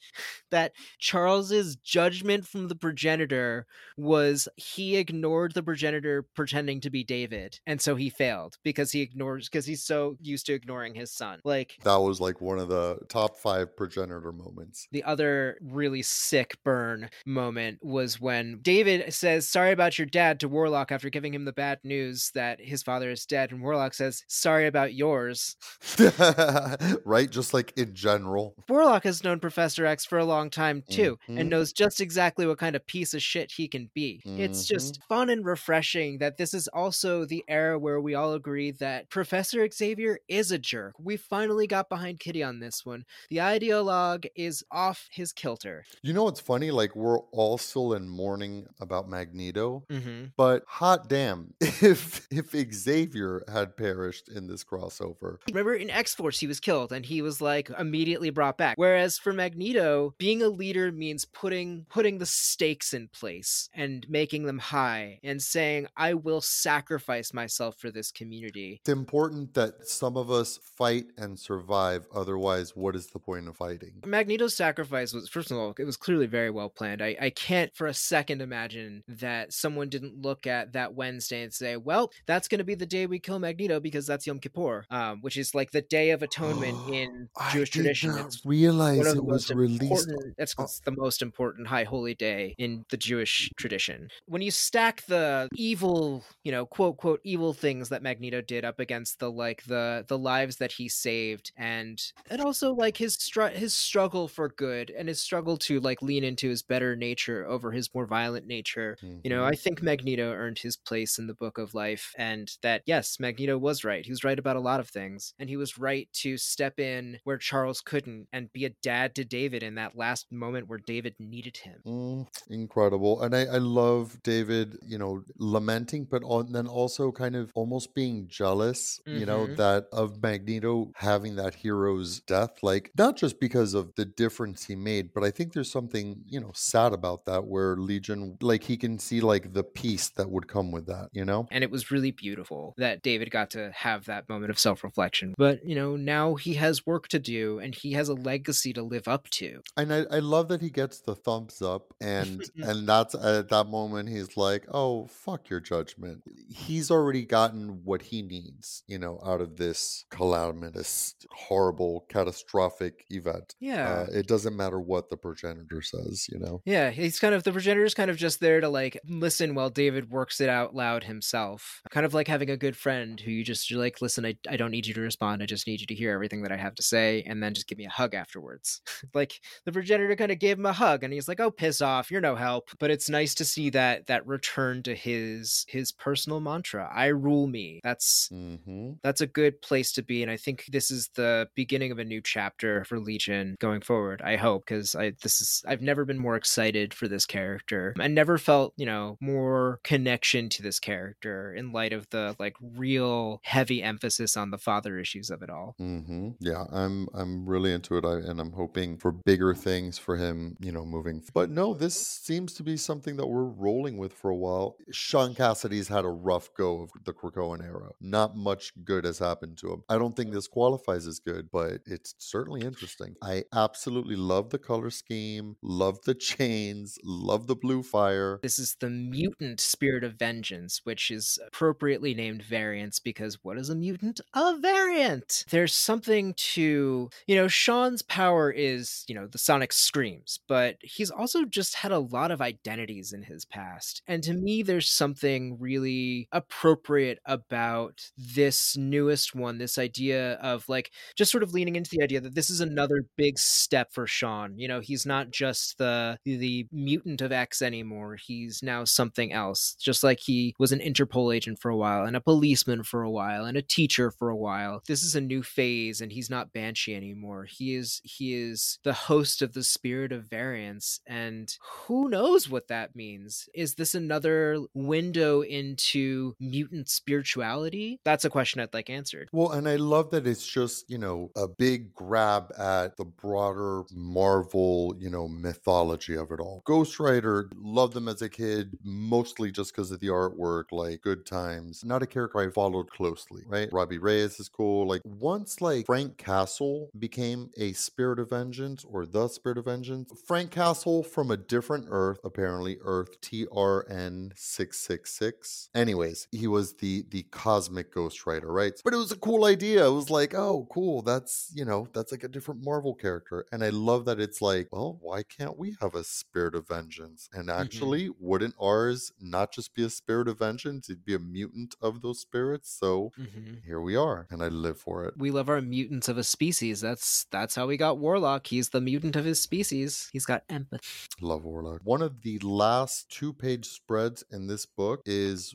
[0.51, 3.65] that Charles's judgment from the progenitor
[3.97, 9.01] was he ignored the progenitor pretending to be David, and so he failed because he
[9.01, 11.39] ignores because he's so used to ignoring his son.
[11.43, 14.87] Like That was like one of the top five progenitor moments.
[14.91, 20.49] the other really sick burn moment was when David says, Sorry about your dad to
[20.49, 23.51] Warlock after giving him the bad news that his father is dead.
[23.51, 25.55] And Warlock says, Sorry about yours.
[27.05, 27.29] right?
[27.29, 28.55] Just like in general.
[28.69, 31.39] Warlock has known Professor X for a long time too, Mhm.
[31.39, 34.21] and knows just exactly what kind of piece of shit he can be.
[34.25, 38.71] It's just fun and refreshing that this is also the era where we all agree
[38.71, 40.93] that Professor Xavier is a jerk.
[40.99, 43.05] We finally got behind Kitty on this one.
[43.29, 45.85] The ideologue is off his kilter.
[46.01, 46.71] You know what's funny?
[46.71, 50.25] Like we're all still in mourning about Magneto, Mm-hmm.
[50.37, 56.39] but hot damn, if if Xavier had perished in this crossover, Remember in X Force,
[56.39, 58.77] he was killed and he was like immediately brought back.
[58.77, 64.45] Whereas for Magneto, being a leader means putting putting the stakes in place and making
[64.45, 70.15] them high and saying, "I will sacrifice myself for this community." it's important that some
[70.15, 72.05] of us fight and survive.
[72.13, 73.93] Otherwise, what is the point of fighting?
[74.05, 77.01] Magneto's sacrifice was, first of all, it was clearly very well planned.
[77.01, 81.53] I, I can't for a second imagine that someone didn't look at that Wednesday and
[81.53, 84.85] say, well, that's going to be the day we kill Magneto because that's Yom Kippur,
[84.91, 88.11] um, which is like the Day of Atonement in I Jewish did tradition.
[88.11, 90.09] not It's realize it was released.
[90.37, 90.67] that's Oh.
[90.85, 94.09] the most important high holy early day in the Jewish tradition.
[94.27, 98.79] When you stack the evil, you know, quote quote evil things that Magneto did up
[98.79, 101.99] against the like the the lives that he saved and
[102.29, 106.23] and also like his str- his struggle for good and his struggle to like lean
[106.23, 108.97] into his better nature over his more violent nature.
[109.01, 109.53] You know, mm-hmm.
[109.53, 113.57] I think Magneto earned his place in the book of life and that yes, Magneto
[113.57, 114.05] was right.
[114.05, 117.19] He was right about a lot of things and he was right to step in
[117.23, 121.15] where Charles couldn't and be a dad to David in that last moment where David
[121.19, 121.81] needed him.
[122.01, 123.21] Mm, incredible.
[123.21, 127.93] And I, I love David, you know, lamenting, but on, then also kind of almost
[127.93, 129.55] being jealous, you know, Mhm.
[129.57, 132.63] that of Magneto having that hero's death.
[132.63, 136.39] Like, not just because of the difference he made, but I think there's something, you
[136.39, 140.47] know, sad about that where Legion, like, he can see like the peace that would
[140.47, 141.47] come with that, you know?
[141.51, 145.33] And it was really beautiful that David got to have that moment of self reflection.
[145.37, 148.81] But, you know, now he has work to do and he has a legacy to
[148.81, 149.61] live up to.
[149.77, 153.67] And I, I love that he gets the thumbs up and and that's at that
[153.67, 156.23] moment he's like, Oh, fuck your judgment.
[156.49, 163.55] He's already gotten what he needs, you know, out of this calamitous, horrible, catastrophic event.
[163.59, 163.89] Yeah.
[163.89, 166.61] Uh, it doesn't matter what the progenitor says, you know.
[166.65, 170.09] Yeah, he's kind of the progenitor's kind of just there to like listen while David
[170.09, 171.81] works it out loud himself.
[171.89, 174.57] Kind of like having a good friend who you just you're like, listen, I, I
[174.57, 175.41] don't need you to respond.
[175.41, 177.67] I just need you to hear everything that I have to say and then just
[177.67, 178.81] give me a hug afterwards.
[179.13, 182.11] like the progenitor kind of gave him a hug and he's like, Oh, piss off,
[182.11, 182.69] you're no help.
[182.79, 186.89] But it's nice to see that that return to his his personal mantra.
[186.93, 187.79] I rule me.
[187.83, 188.91] That's Mm-hmm.
[189.03, 192.03] that's a good place to be and i think this is the beginning of a
[192.03, 196.17] new chapter for legion going forward i hope because i this is i've never been
[196.19, 201.53] more excited for this character i never felt you know more connection to this character
[201.53, 205.75] in light of the like real heavy emphasis on the father issues of it all
[205.79, 206.29] Mm-hmm.
[206.39, 210.55] Yeah, I'm I'm really into it, I, and I'm hoping for bigger things for him,
[210.59, 211.21] you know, moving.
[211.33, 214.75] But no, this seems to be something that we're rolling with for a while.
[214.91, 217.89] Sean Cassidy's had a rough go of the Krakoan era.
[217.99, 219.83] Not much good has happened to him.
[219.89, 223.15] I don't think this qualifies as good, but it's certainly interesting.
[223.21, 228.39] I absolutely love the color scheme, love the chains, love the blue fire.
[228.41, 233.69] this is the mutant spirit of vengeance which is appropriately named variance because what is
[233.69, 239.37] a mutant a variant there's something to you know sean's power is you know the
[239.37, 244.23] sonic screams but he's also just had a lot of identities in his past and
[244.23, 251.31] to me there's something really appropriate about this newest one this idea of like just
[251.31, 254.57] sort of leaning into the idea that this is another big step for Sean.
[254.57, 258.17] You know, he's not just the the mutant of X anymore.
[258.21, 259.75] He's now something else.
[259.79, 263.11] Just like he was an Interpol agent for a while and a policeman for a
[263.11, 264.81] while and a teacher for a while.
[264.87, 267.45] This is a new phase and he's not Banshee anymore.
[267.49, 272.67] He is he is the host of the spirit of variance and who knows what
[272.67, 273.49] that means?
[273.53, 277.99] Is this another window into mutant spirituality?
[278.03, 279.29] That's a question I'd like answered.
[279.31, 283.83] Well, and I love that it's just, you know, a big grab at the broader
[283.93, 286.61] Marvel, you know, mythology of it all.
[286.65, 291.25] Ghost Rider, loved them as a kid, mostly just because of the artwork, like good
[291.25, 291.83] times.
[291.83, 293.69] Not a character I followed closely, right?
[293.71, 294.87] Robbie Reyes is cool.
[294.87, 300.11] Like once like Frank Castle became a spirit of vengeance or the spirit of vengeance,
[300.25, 305.69] Frank Castle from a different Earth, apparently Earth TRN 666.
[305.75, 308.73] Anyways, he was the the cosmic Ghost Rider, right?
[308.83, 309.85] But it was a cool idea.
[309.87, 311.01] It was like, oh, cool.
[311.01, 313.45] That's you know, that's like a different Marvel character.
[313.51, 317.29] And I love that it's like, well, why can't we have a spirit of vengeance?
[317.33, 320.89] And actually, wouldn't ours not just be a spirit of vengeance?
[320.89, 322.69] It'd be a mutant of those spirits.
[322.71, 323.63] So Mhm.
[323.65, 325.13] here we are, and I live for it.
[325.17, 326.81] we love our mutants of a species.
[326.81, 328.47] That's that's how we got Warlock.
[328.47, 330.09] He's the mutant of his species.
[330.13, 330.85] He's got empathy.
[331.21, 331.81] Love Warlock.
[331.83, 335.53] One of the last two page spreads in this book is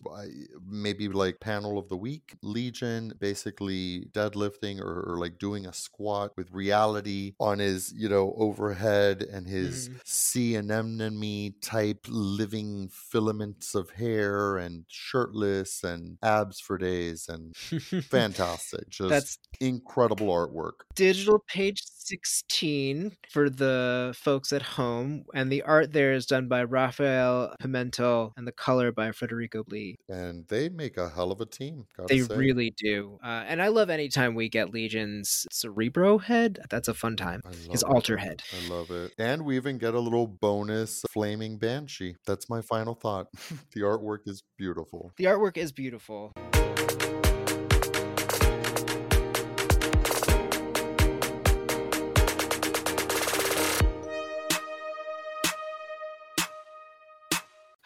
[0.67, 2.37] maybe like panel of the week.
[2.43, 8.35] Legion basically deadlifting or, or like doing a squat with reality on his, you know,
[8.37, 10.01] overhead and his Mhm.
[10.05, 18.89] sea anemone type living filaments of hair and shirtless and abs for days and fantastic.
[18.89, 20.85] Just That's incredible artwork.
[20.95, 26.65] digital page 16 for the folks at home, and the art there is done by
[26.65, 29.97] Rafael Pimentel and the color by Federico Blee.
[30.09, 31.87] And they make a hell of a team.
[32.09, 32.37] They say.
[32.37, 33.19] really do.
[33.23, 36.59] Uh, and I love anytime we get Legion's Cerebro head.
[36.71, 37.43] That's a fun time.
[37.71, 37.89] His it.
[37.89, 38.43] alter head.
[38.53, 39.13] I love it.
[39.19, 42.17] And we even get a little bonus flaming banshee.
[42.27, 43.29] That's my final thought.
[43.73, 45.13] the artwork is beautiful.
[45.17, 46.33] The artwork is beautiful.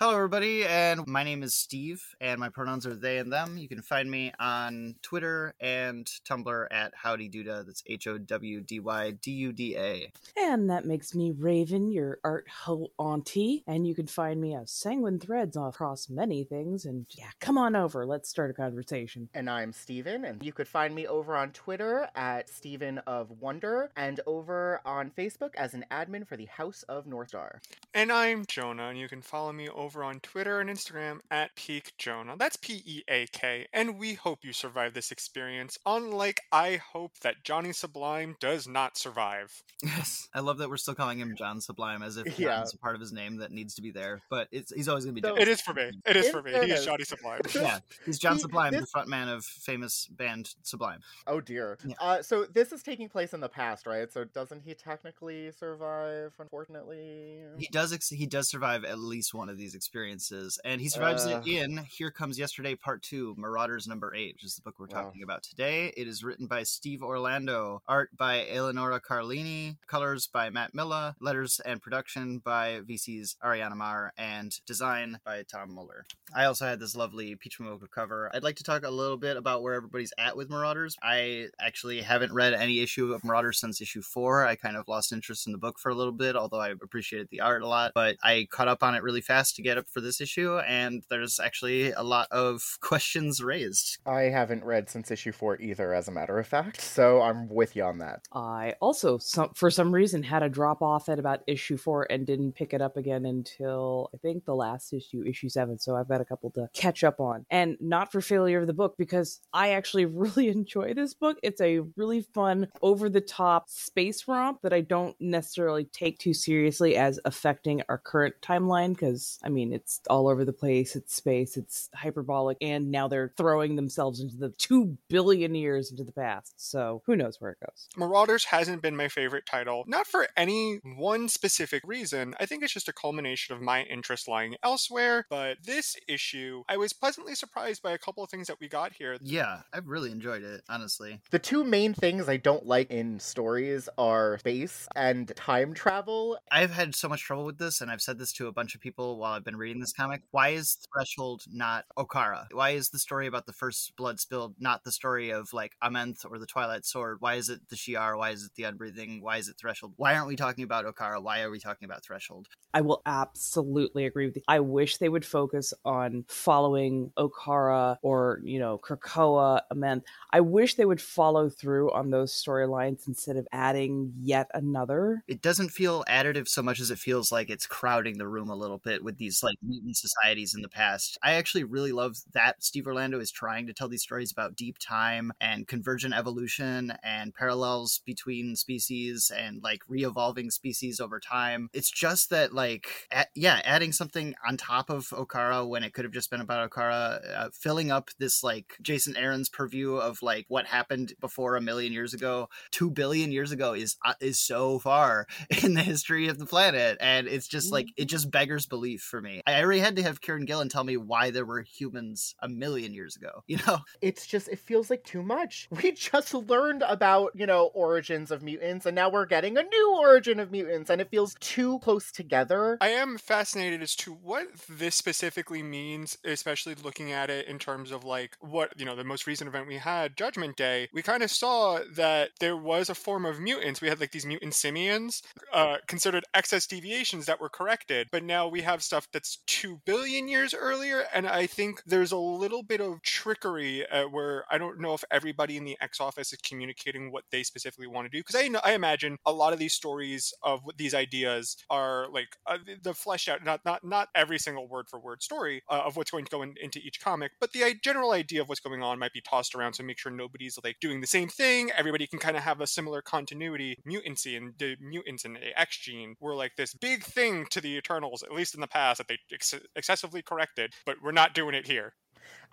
[0.02, 3.58] Hello, everybody, and my name is Steve, and my pronouns are they and them.
[3.58, 7.66] You can find me on Twitter and Tumblr at Howdy Duda.
[7.66, 10.10] That's H O W D Y D U D A.
[10.38, 13.62] And that makes me Raven, your art ho auntie.
[13.66, 16.86] And you can find me as Sanguine Threads across many things.
[16.86, 18.06] And yeah, come on over.
[18.06, 19.28] Let's start a conversation.
[19.34, 23.90] And I'm Steven, and you could find me over on Twitter at Steven of Wonder
[23.96, 27.58] and over on Facebook as an admin for the House of Northstar.
[27.92, 31.92] And I'm Jonah, and you can follow me over on Twitter and Instagram at Peak
[31.98, 32.36] Jonah.
[32.38, 33.66] That's P E A K.
[33.72, 38.96] And we hope you survive this experience, unlike I hope that Johnny Sublime does not
[38.96, 39.62] survive.
[39.82, 42.58] Yes, I love that we're still calling him John Sublime as if Yeah.
[42.58, 45.04] John's a part of his name that needs to be there, but it's he's always
[45.04, 45.42] going to be So- John.
[45.42, 45.90] It is for me.
[46.06, 46.52] It is In for me.
[46.52, 47.40] He is Johnny Sublime.
[47.54, 51.00] Yeah, he's John See, Sublime, this- the frontman of famous band Sublime.
[51.26, 51.78] Oh dear.
[51.84, 51.94] Yeah.
[52.00, 54.10] Uh, so this is taking place in the past, right?
[54.12, 56.32] So doesn't he technically survive?
[56.38, 57.38] Unfortunately.
[57.58, 61.24] He does ex- he does survive at least one of these experiences, and he survives
[61.24, 61.40] Uh.
[61.42, 64.86] it in Here Comes Yesterday Part Two, Marauders Number Eight, which is the book we're
[64.88, 65.04] Wow.
[65.04, 65.86] talking about today.
[65.96, 71.60] It is written by Steve Orlando, art by Eleonora Carlini, colors by Matt Milla, letters
[71.60, 76.04] and production by VC's Ariana Maher, and design by Tom Muller.
[76.34, 78.30] I also had this lovely Peach Momoko cover.
[78.34, 80.94] I'd like to talk a little bit about where everybody's at with Marauders.
[81.02, 84.44] I actually haven't read any issue of Marauders since issue four.
[84.46, 87.28] I kind of lost interest in the book for a little bit, although I appreciated
[87.30, 87.92] the art a lot.
[87.94, 91.02] But I caught up on it really fast to get up for this issue, and
[91.08, 93.98] there's actually a lot of questions raised.
[94.06, 96.80] I haven't read since issue four either, as a matter of fact.
[96.80, 98.20] So I'm with you on that.
[98.32, 102.26] I also, some, for some reason, had a drop off at about issue four and
[102.26, 105.78] didn't pick it up again until I think the last issue, issue seven.
[105.78, 107.44] So I've got a couple to catch up on.
[107.50, 111.38] And not for failure of the book, because I actually really enjoy this book.
[111.42, 116.34] It's a really fun, over the top space romp that I don't necessarily take too
[116.34, 120.96] seriously as affecting our current timeline, because I mean, it's all over the place.
[120.96, 126.04] It's space, it's hyperbolic, and now they're throwing themselves into the two billion years into
[126.04, 126.54] the past.
[126.56, 127.88] So who knows where it goes.
[127.96, 132.34] Marauders hasn't been my favorite title, not for any one specific reason.
[132.40, 135.26] I think it's just a culmination of my interest lying elsewhere.
[135.28, 138.92] But this issue, I was pleasantly surprised by a couple of things that we got
[138.92, 139.18] here.
[139.20, 141.20] Yeah, I've really enjoyed it, honestly.
[141.30, 146.38] The two main things I don't like in stories are space and time travel.
[146.50, 148.80] I've had so much trouble with this, and I've said this to a bunch of
[148.80, 150.20] people while I've been reading this comic.
[150.32, 152.48] Why is Threshold not Okkara?
[152.52, 156.26] Why is the story about the first blood spilled not the story of like Amenth
[156.30, 157.16] or the Twilight Sword?
[157.20, 158.18] Why is it the Shi'ar?
[158.18, 159.22] Why is it the Unbreathing?
[159.22, 159.94] Why is it Threshold?
[159.96, 161.22] Why aren't we talking about Okkara?
[161.22, 162.48] Why are we talking about Threshold?
[162.74, 164.42] I will absolutely agree with you.
[164.46, 170.02] I wish they would focus on following Okkara or, you know, Krakoa, Amenth.
[170.34, 175.24] I wish they would follow through on those storylines instead of adding yet another.
[175.26, 178.54] It doesn't feel additive so much as it feels like it's crowding the room a
[178.54, 181.18] little bit with these like mutant societies in the past.
[181.22, 184.78] I actually really love that Steve Orlando is trying to tell these stories about deep
[184.78, 191.68] time and convergent evolution and parallels between species and like re-evolving species over time.
[191.72, 196.04] It's just that like a- yeah, adding something on top of Okkara when it could
[196.04, 200.46] have just been about Okkara, uh, filling up this like Jason Aaron's purview of like
[200.48, 204.78] what happened before a million years ago, two billion years ago is uh, is so
[204.78, 205.26] far
[205.62, 209.19] in the history of the planet, and it's just like it just beggars belief for
[209.20, 209.42] me.
[209.46, 212.94] I already had to have Kieron Gillen tell me why there were humans a million
[212.94, 213.42] years ago.
[213.50, 215.68] You know, It's just, it feels like too much.
[215.82, 219.96] We just learned about, you know, origins of mutants, and now we're getting a new
[219.98, 222.78] origin of mutants, and it feels too close together.
[222.80, 227.90] I am fascinated as to what this specifically means, especially looking at it in terms
[227.90, 230.88] of like what, you know, the most recent event we had, Judgment Day.
[230.92, 233.80] We kind of saw that there was a form of mutants.
[233.80, 238.46] We had like these mutant simians, uh, considered excess deviations that were corrected, but now
[238.46, 241.04] we have stuff that's 2 billion years earlier.
[241.12, 245.04] And I think there's a little bit of trickery uh, where I don't know if
[245.10, 248.20] everybody in the X office is communicating what they specifically want to do.
[248.20, 252.58] Because I, I imagine a lot of these stories of these ideas are like uh,
[252.64, 255.96] the- the fleshed out, not not not every single word for word story uh, of
[255.96, 258.82] what's going to go in, into each comic, but the general idea of what's going
[258.82, 259.74] on might be tossed around.
[259.74, 261.70] So make sure nobody's like doing the same thing.
[261.76, 263.78] Everybody can kind of have a similar continuity.
[263.86, 267.76] Mutancy and the mutants and the X gene were like this big thing to the
[267.76, 271.54] Eternals, at least in the past, that they ex- excessively corrected, but we're not doing
[271.54, 271.94] it here.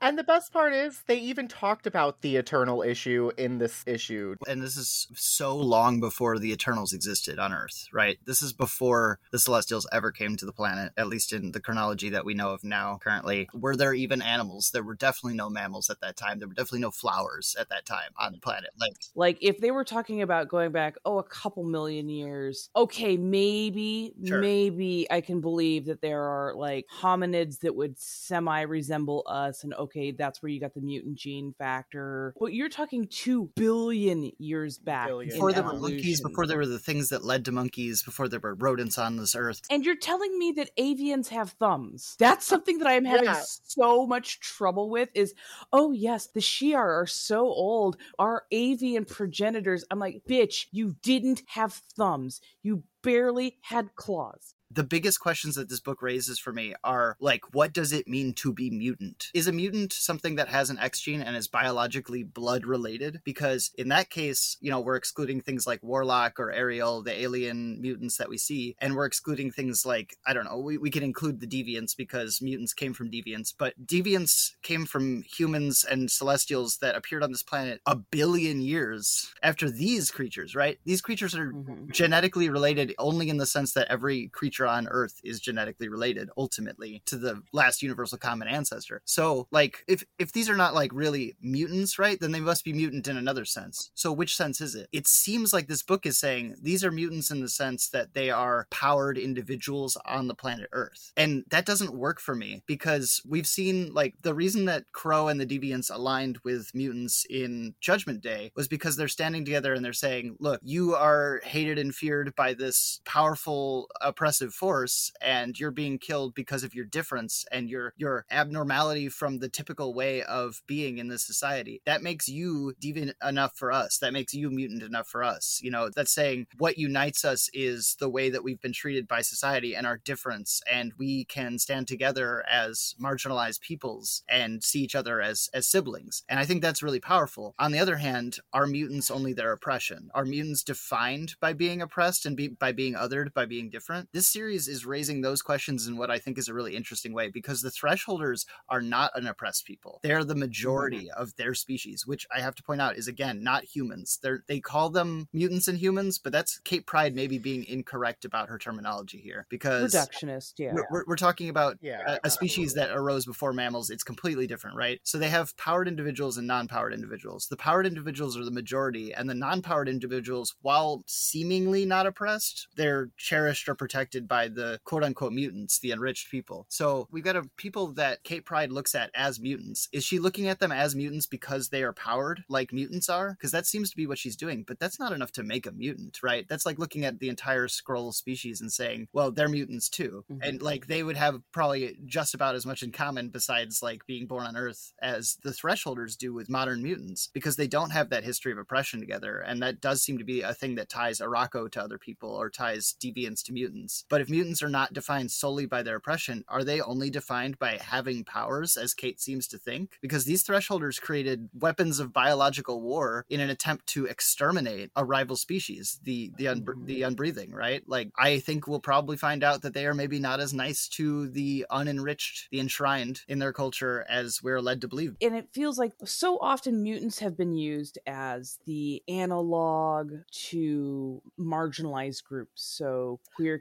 [0.01, 4.35] And the best part is they even talked about the Eternal issue in this issue.
[4.47, 8.17] And this is so long before the Eternals existed on Earth, right?
[8.25, 12.09] This is before the Celestials ever came to the planet, at least in the chronology
[12.09, 13.49] that we know of now currently.
[13.53, 14.69] Were there even animals?
[14.71, 16.39] There were definitely no mammals at that time.
[16.39, 18.71] There were definitely no flowers at that time on the planet.
[18.79, 23.17] Like Like if they were talking about going back, oh, a couple million years, okay,
[23.17, 24.39] maybe, Sure.
[24.39, 29.73] maybe I can believe that there are like hominids that would semi resemble us, and
[29.87, 32.33] okay, that's where you got the mutant gene factor.
[32.39, 35.07] But you're talking two billion years back.
[35.07, 35.31] Billion.
[35.31, 38.39] before there were monkeys, before there were the things that led to monkeys, before there
[38.39, 39.61] were rodents on this Earth.
[39.69, 42.15] And you're telling me that avians have thumbs.
[42.19, 43.41] That's uh, something that I'm having Yeah.
[43.63, 45.33] so much trouble with is,
[45.71, 47.97] oh yes, the Shi'ar are so old.
[48.19, 49.85] Our avian progenitors.
[49.89, 52.41] I'm like, bitch, you didn't have thumbs.
[52.61, 54.53] You barely had claws.
[54.71, 58.33] The biggest questions that this book raises for me are like what does it mean
[58.33, 59.29] to be mutant?
[59.33, 63.71] Is a mutant something that has an x gene and is biologically blood related because
[63.77, 68.17] in that case you know we're excluding things like warlock or ariel the alien mutants
[68.17, 71.39] that we see and we're excluding things like i don't know we, we can include
[71.39, 76.95] the deviants because mutants came from deviants but deviants came from humans and celestials that
[76.95, 80.79] appeared on this planet a billion years after these creatures right?
[80.85, 81.91] These creatures are Mhm.
[81.91, 87.03] genetically related only in the sense that every creature on earth is genetically related ultimately
[87.05, 89.01] to the last universal common ancestor.
[89.05, 92.73] So like if if these are not like really mutants right then they must be
[92.73, 93.91] mutant in another sense.
[93.93, 94.87] So which sense is it?
[94.91, 98.29] It seems like this book is saying these are mutants in the sense that they
[98.29, 101.11] are powered individuals on the planet earth.
[101.17, 105.39] And that doesn't work for me because we've seen like the reason that Kro and
[105.39, 109.93] the deviants aligned with mutants in judgment day was because they're standing together and they're
[109.93, 115.97] saying look you are hated and feared by this powerful oppressive force and you're being
[115.97, 120.97] killed because of your difference and your your abnormality from the typical way of being
[120.97, 121.81] in this society.
[121.85, 123.97] That makes you deviant enough for us.
[123.99, 125.59] That makes you mutant enough for us.
[125.63, 129.21] You know that's saying what unites us is the way that we've been treated by
[129.21, 134.95] society and our difference and we can stand together as marginalized peoples and see each
[134.95, 136.23] other as as siblings.
[136.29, 137.55] And i think that's really powerful.
[137.59, 140.09] On the other hand are mutants only their oppression?
[140.13, 144.09] Are mutants defined by being oppressed and be, by being othered by being different?
[144.13, 147.27] This series is raising those questions in what i think is a really interesting way
[147.27, 149.99] because the thresholders are not an oppressed people.
[150.03, 151.21] They're the majority mm-hmm.
[151.21, 154.19] of their species which i have to point out is again not humans.
[154.21, 158.49] They're they call them mutants and humans but that's kate pryde maybe being incorrect about
[158.49, 160.73] her terminology here because Reductionist, yeah.
[160.73, 163.89] we're, we're, we're talking about Yeah, a, a species that arose before mammals.
[163.89, 164.99] It's completely different right?
[165.03, 167.47] So they have powered individuals and non-powered individuals.
[167.47, 173.09] The powered individuals are the majority and the non-powered individuals while seemingly not oppressed they're
[173.17, 176.65] cherished or protected by the quote-unquote mutants the enriched people.
[176.69, 179.87] So we've got a people that kate pryde looks at as mutants.
[179.91, 183.31] Is she looking at them as mutants because they are powered like mutants are?
[183.31, 185.71] Because that seems to be what she's doing but that's not enough to make a
[185.71, 186.45] mutant right?
[186.47, 190.23] That's like looking at the entire Skrull species and saying well they're mutants too.
[190.31, 190.39] Mhm.
[190.41, 194.25] and like they would have probably just about as much in common besides like being
[194.27, 198.23] born on earth as the thresholders do with modern mutants because they don't have that
[198.23, 199.39] history of oppression together.
[199.39, 202.49] And that does seem to be a thing that ties Arakko to other people or
[202.49, 204.05] ties deviants to mutants.
[204.09, 207.77] But if mutants are not defined solely by their oppression are they only defined by
[207.81, 209.97] having powers as Kate seems to think?
[210.01, 215.35] Because these thresholders created weapons of biological war in an attempt to exterminate a rival
[215.35, 217.13] species the the the mm-hmm.
[217.13, 217.83] unbreathing right?
[217.87, 221.27] Like I think we'll probably find out that they are maybe not as nice to
[221.29, 225.15] the unenriched the enshrined in their culture as we're led to believe.
[225.21, 230.11] And it feels like so often mutants have been used as the analog
[230.49, 233.57] to marginalized groups so queer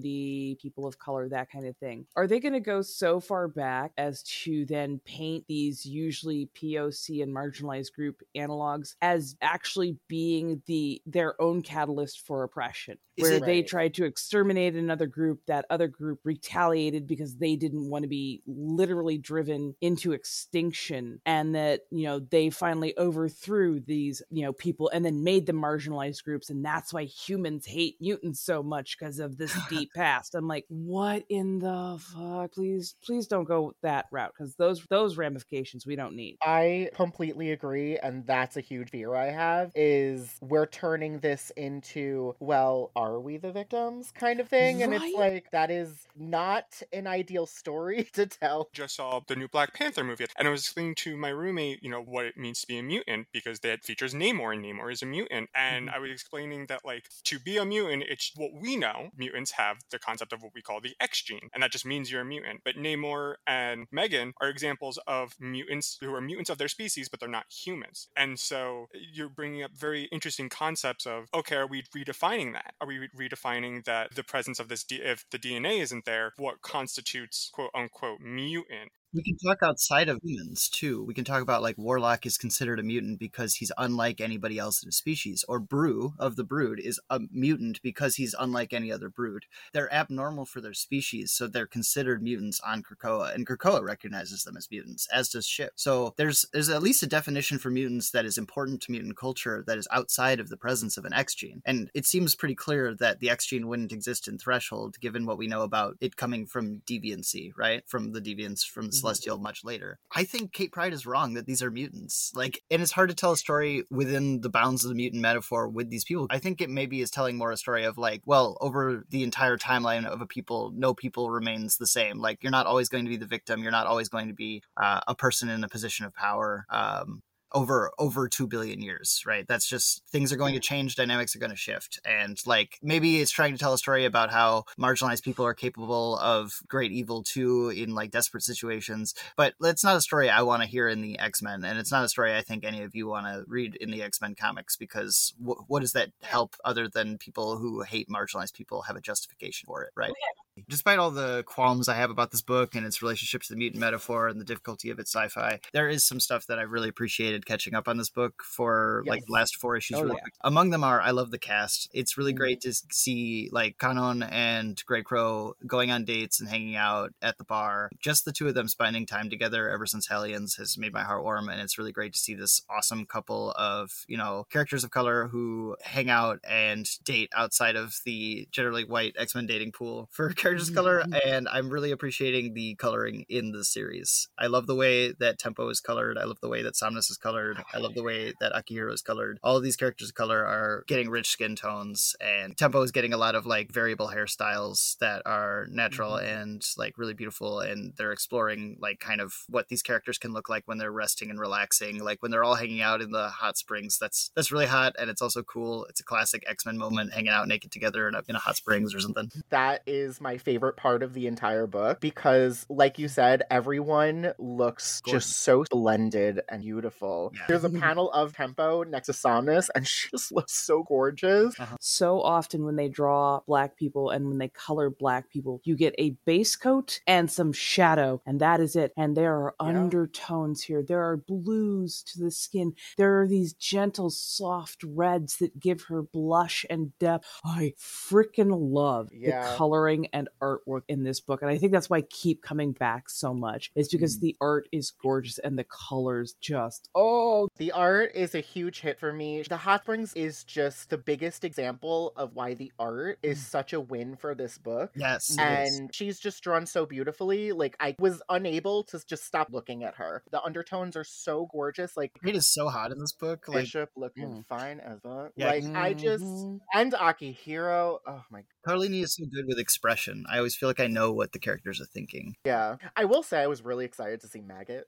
[0.00, 2.06] community people of color that kind of thing.
[2.16, 7.22] Are they going to go so far back as to then paint these usually poc
[7.22, 13.34] and marginalized group analogs as actually being the their own catalyst for oppression Is where
[13.38, 18.02] it- they tried to exterminate another group that other group retaliated because they didn't want
[18.02, 24.42] to be literally driven into extinction and that you know they finally overthrew these you
[24.42, 28.62] know people and then made them marginalized groups and that's why humans hate mutants so
[28.62, 30.34] much because of this deep past.
[30.34, 32.52] I'm like what in the fuck?
[32.52, 36.36] Please please don't go that route because those those ramifications we don't need.
[36.42, 39.72] I completely agree, and that's a huge fear I have.
[39.74, 44.92] Is we're turning this into well, are are we the victims kind of thing and
[44.92, 45.02] Right.
[45.02, 49.74] it's like that is not an ideal story to tell just saw the new Black
[49.74, 52.66] Panther movie, and I was explaining to my roommate, you know, what it means to
[52.66, 55.50] be a mutant because that features Namor, and Namor is a mutant.
[55.54, 55.94] And mm-hmm.
[55.94, 59.10] I was explaining that, like, to be a mutant, it's what we know.
[59.16, 62.10] Mutants have the concept of what we call the X gene, and that just means
[62.10, 62.60] you're a mutant.
[62.64, 67.20] But Namor and Megan are examples of mutants who are mutants of their species, but
[67.20, 68.08] they're not humans.
[68.16, 72.74] And so you're bringing up very interesting concepts of, okay, are we redefining that?
[72.80, 76.32] Are we re- redefining that the presence of this, D- if the DNA isn't there,
[76.36, 78.92] what constitutes quote unquote mutant?
[79.12, 81.02] We can talk outside of humans too.
[81.02, 84.84] We can talk about like Warlock is considered a mutant because he's unlike anybody else
[84.84, 88.92] in his species, or Broo of the Brood is a mutant because he's unlike any
[88.92, 89.46] other brood.
[89.72, 94.56] They're abnormal for their species, so they're considered mutants on Krakoa, and Krakoa recognizes them
[94.56, 95.72] as mutants, as does Ship.
[95.74, 99.64] So there's there's at least a definition for mutants that is important to mutant culture
[99.66, 101.62] that is outside of the presence of an X gene.
[101.64, 105.38] And it seems pretty clear that the X gene wouldn't exist in Threshold, given what
[105.38, 107.82] we know about it coming from deviancy, right?
[107.88, 109.98] From the deviants from Celestial much later.
[110.14, 112.32] I think Kate Pryde is wrong that these are mutants.
[112.34, 115.68] Like, and it's hard to tell a story within the bounds of the mutant metaphor
[115.68, 116.26] with these people.
[116.30, 119.56] I think it maybe is telling more a story of like, well, over the entire
[119.56, 122.18] timeline of a people, no people remains the same.
[122.18, 123.62] Like, you're not always going to be the victim.
[123.62, 126.66] You're not always going to be uh, a person in a position of power.
[126.70, 127.22] Um,
[127.52, 129.46] over over 2 billion years right?
[129.46, 133.20] That's just things are going to change dynamics are going to shift and like maybe
[133.20, 137.22] it's trying to tell a story about how marginalized people are capable of great evil
[137.22, 141.00] too in like desperate situations but it's not a story i want to hear in
[141.00, 143.76] the x-men and it's not a story i think any of you want to read
[143.76, 148.08] in the x-men comics because wh- what does that help other than people who hate
[148.08, 150.34] marginalized people have a justification for it right oh,
[150.68, 153.80] despite all the qualms I have about this book and its relationship to the mutant
[153.80, 157.46] metaphor and the difficulty of its sci-fi, there is some stuff that I really appreciated
[157.46, 159.96] catching up on this book for like the last four issues.
[159.98, 160.28] Oh, really yeah.
[160.42, 161.88] Among them are I love the cast.
[161.92, 162.36] It's really Mhm.
[162.36, 167.38] great to see like Kwannon and Grey Crow going on dates and hanging out at
[167.38, 167.90] the bar.
[168.00, 171.22] Just the two of them spending time together ever since Hellions has made my heart
[171.24, 174.90] warm, and it's really great to see this awesome couple of you know characters of
[174.90, 180.08] color who hang out and date outside of the generally white X Men dating pool
[180.10, 181.00] for characters of color.
[181.00, 181.28] Mm-hmm.
[181.28, 184.28] And I'm really appreciating the coloring in the series.
[184.38, 186.18] I love the way that Tempo is colored.
[186.18, 187.62] I love the way that Somnus is colored.
[187.72, 189.38] I love the way that Akihiro is colored.
[189.42, 193.12] All of these characters of color are getting rich skin tones, and Tempo is getting
[193.12, 196.26] a lot of like variable hairstyles that are natural mm-hmm.
[196.26, 197.60] and like really beautiful.
[197.60, 201.30] And they're exploring like kind of what these characters can look like when they're resting
[201.30, 203.98] and relaxing, like when they're all hanging out in the hot springs.
[203.98, 205.84] That's that's really hot, and it's also cool.
[205.86, 208.56] It's a classic X Men moment, hanging out naked together in a, in a hot
[208.56, 209.30] springs or something.
[209.50, 215.00] that is my favorite part of the entire book because like you said everyone looks
[215.02, 215.26] Gorgeous.
[215.26, 217.42] just so splendid and beautiful Yeah.
[217.48, 221.76] there's a panel of tempo next to somnus and she just looks so gorgeous uh-huh.
[221.80, 225.94] so often when they draw black people and when they color black people, you get
[225.98, 228.92] a base coat and some shadow, and that is it.
[228.96, 229.66] And there are Yeah.
[229.66, 230.82] undertones here.
[230.82, 232.74] There are blues to the skin.
[232.96, 237.26] There are these gentle, soft reds that give her blush and depth.
[237.44, 239.50] I freaking love Yeah.
[239.52, 241.42] the coloring and artwork in this book.
[241.42, 244.20] And I think that's why I keep coming back so much, is because Mm.
[244.20, 248.98] the art is gorgeous and the colors just, oh, the art is a huge hit
[248.98, 253.44] for me the hot springs is just the biggest example of why the art is
[253.44, 255.78] such a win for this book Yes, it is.
[255.78, 259.94] and she's just drawn so beautifully like i was unable to just stop looking at
[259.96, 263.46] her the undertones are so gorgeous like it is so hot in this book.
[263.48, 264.46] Like bishop looking mm.
[264.46, 265.50] fine as fuck Yeah.
[265.50, 266.60] like i just Mhm.
[266.74, 270.09] and akihiro oh my Carlini is so good with expression.
[270.30, 272.34] I always feel like I know what the characters are thinking.
[272.44, 274.86] yeah i will say i was really excited to see maggot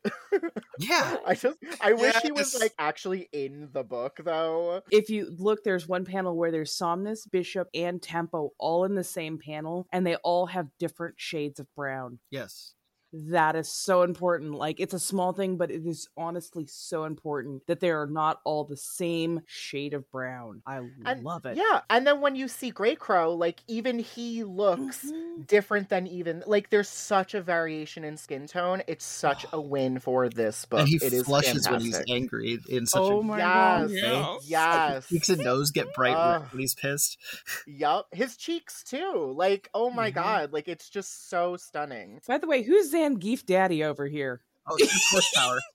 [0.79, 1.17] Yeah.
[1.27, 5.65] i just i wish he was like actually in the book though if you look,
[5.65, 10.07] there's one panel where there's Somnus, Bishop, and Tempo all in the same panel, and
[10.07, 12.19] they all have different shades of brown.
[12.31, 12.75] Yes.
[13.13, 14.55] That is so important.
[14.55, 18.41] Like, it's a small thing, but it is honestly so important that they are not
[18.45, 20.63] all the same shade of brown.
[20.67, 21.57] I And- love it.
[21.57, 25.47] yeah and then when you see gray crow like even he looks Mhm.
[25.47, 29.99] different than even like there's such a variation in skin tone it's such a win
[29.99, 33.23] for this book and he it is flushes when he's angry in such Oh a
[33.23, 34.41] my yes god.
[34.45, 36.43] yes cheeks and nose get bright Ugh.
[36.43, 37.19] red when he's pissed.
[37.67, 39.33] Yup, his cheeks too.
[39.37, 40.15] Like, oh my Mhm.
[40.15, 42.21] god, like it's just so stunning.
[42.27, 44.43] By the way, who's Zangief Daddy over here?
[44.69, 45.59] Oh, it's horsepower.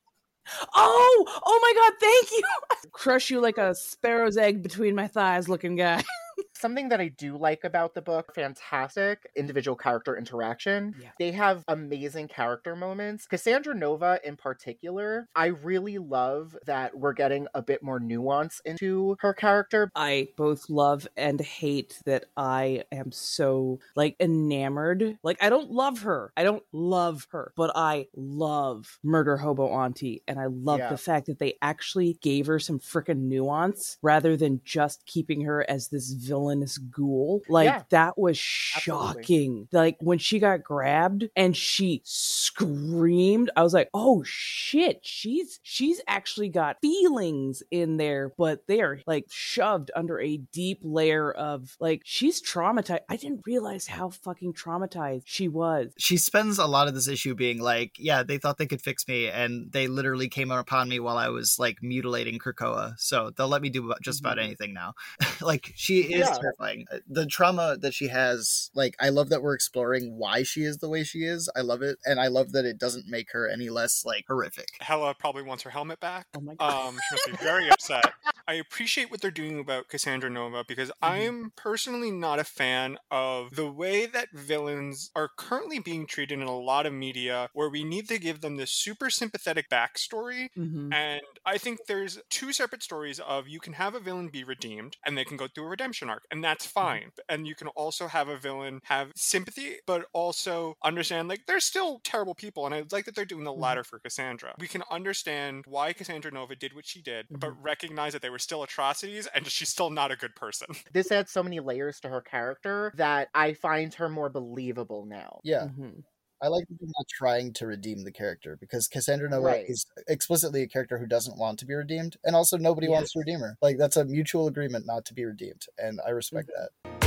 [0.78, 2.42] Oh, oh my god, thank you.
[2.94, 6.02] Crush you like a sparrow's egg between my thighs looking guy.
[6.56, 10.96] Something that I do like about the book, fantastic individual character interaction.
[11.00, 11.10] Yeah.
[11.20, 13.28] They have amazing character moments.
[13.28, 19.18] Cassandra Nova, in particular, I really love that we're getting a bit more nuance into
[19.20, 19.92] her character.
[19.96, 25.18] I both love and hate that I am so like enamored.
[25.24, 26.32] Like I don't love her.
[26.36, 30.90] I don't love her, but I love Murder Hobo Auntie and I love Yeah.
[30.90, 35.64] the fact that they actually gave her some freaking nuance rather than just keeping her
[35.70, 37.42] as this villainous ghoul.
[37.50, 37.84] Like Yeah.
[37.90, 38.38] that was
[38.76, 39.24] Absolutely.
[39.24, 39.68] shocking.
[39.72, 46.02] Like when she got grabbed and she screamed, I was like, "Oh shit, she's she's
[46.08, 51.76] actually got feelings in there, but they are like shoved under a deep layer of
[51.80, 53.02] like she's traumatized.
[53.10, 55.94] I didn't realize how fucking traumatized she was.
[55.98, 59.08] she spends a lot of this issue being like, yeah, they thought they could fix
[59.08, 62.94] me, and they literally came upon me while I was like mutilating Krakoa.
[62.98, 64.44] So they'll let me do just about Mhm.
[64.44, 64.94] anything now.
[65.42, 66.38] like she is Yeah.
[66.40, 66.86] terrifying.
[66.92, 70.78] Uh, The trauma that she has, like, I love that we're exploring why she is
[70.78, 71.50] the way she is.
[71.56, 74.70] I love it, and I love that it doesn't make her any less like horrific.
[74.82, 76.28] Hela probably wants her helmet back.
[76.36, 76.88] Oh my god.
[76.90, 78.14] Um, she must be very upset.
[78.48, 83.56] I appreciate what they're doing about Cassandra Nova because I'm personally not a fan of
[83.56, 87.84] the way that villains are currently being treated in a lot of media where we
[87.84, 90.48] need to give them this super sympathetic backstory.
[90.56, 90.94] Mhm.
[90.94, 94.96] And I think there's two separate stories of you can have a villain be redeemed
[95.06, 97.12] and they can go through a redemption arc, and that's fine.
[97.30, 102.00] And you can also have a villain have sympathy, but also understand like they're still
[102.04, 102.66] terrible people.
[102.66, 103.78] And I like that they're doing the Mhm.
[103.78, 104.56] latter for Cassandra.
[104.60, 108.40] We can understand why Cassandra Nova did what she did, but recognize that they were
[108.40, 110.68] still atrocities and she's still not a good person.
[110.92, 115.44] This adds so many layers to her character that I find her more believable now.
[115.44, 116.04] Yeah, Mhm.
[116.42, 119.66] I like that they're not trying to redeem the character because Cassandra Nova Right.
[119.68, 123.20] is explicitly a character who doesn't want to be redeemed, and also nobody wants to
[123.20, 123.58] redeem her.
[123.62, 126.92] Like that's a mutual agreement not to be redeemed, and I respect mm-hmm.
[127.00, 127.07] that.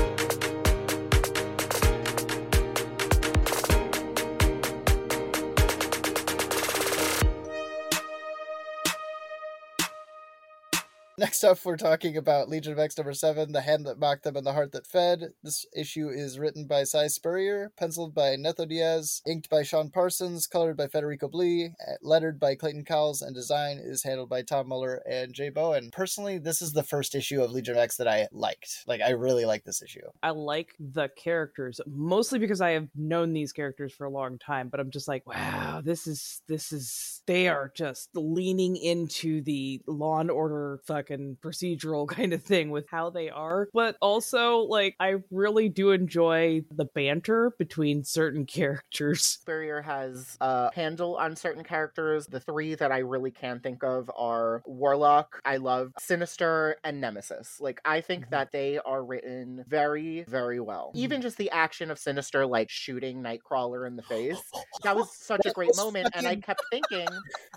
[11.20, 14.36] Next up, we're talking about Legion of X number seven, The Hand That Mocked Them
[14.36, 15.34] and the Heart That Fed.
[15.42, 20.46] This issue is written by Si Spurrier, penciled by Netho Diaz, inked by Sean Parsons,
[20.46, 24.68] colored by Federico Blee, uh, lettered by Clayton Cowles, and design is handled by Tom
[24.70, 25.90] Muller and Jay Bowen.
[25.92, 28.84] Personally, this is the first issue of Legion of X that I liked.
[28.86, 30.08] Like, I really like this issue.
[30.22, 34.70] I like the characters mostly because I have known these characters for a long time,
[34.70, 39.82] but I'm just like, wow, this is this is they are just leaning into the
[39.86, 40.80] law and order
[41.10, 43.68] fucking procedural kind of thing with how they are.
[43.72, 49.22] But also like I really do enjoy the banter between certain characters.
[49.24, 52.26] Spurrier has a handle on certain characters.
[52.26, 57.58] The three that I really can think of are Warlock, I love Sinister, and Nemesis.
[57.60, 58.30] Like, I think Mhm.
[58.30, 60.92] that they are written very, very well.
[60.94, 64.40] Even just the action of Sinister, like shooting Nightcrawler in the face.
[64.82, 66.08] That was such a great moment.
[66.14, 67.06] And I kept thinking,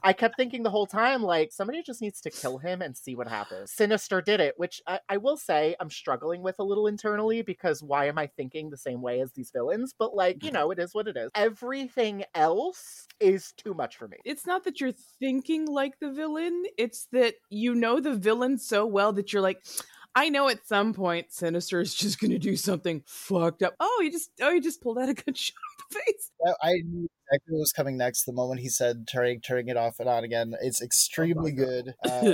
[0.04, 3.16] I kept thinking the whole time, like, somebody just needs to kill him and see
[3.16, 3.43] what happens.
[3.65, 7.84] Sinister did it, which I, I will say I'm struggling with a little internally because
[7.84, 9.94] why am I thinking the same way as these villains?
[9.98, 10.56] But, like, you mm-hmm.
[10.56, 11.32] know, it is what it is.
[11.36, 14.18] Everything else is too much for me.
[14.26, 18.86] It's not that you're thinking like the villain, it's that you know the villain so
[18.86, 19.64] well that you're like
[20.15, 23.76] I know at some point Sinister is just gonna do something fucked up.
[23.80, 26.32] Oh, you just oh you just pulled out a good shot in the face.
[26.45, 29.78] I- I knew exactly what was coming next the moment he said turning turning it
[29.78, 30.54] off and on again.
[30.62, 31.94] It's extremely good.
[32.04, 32.34] Uh,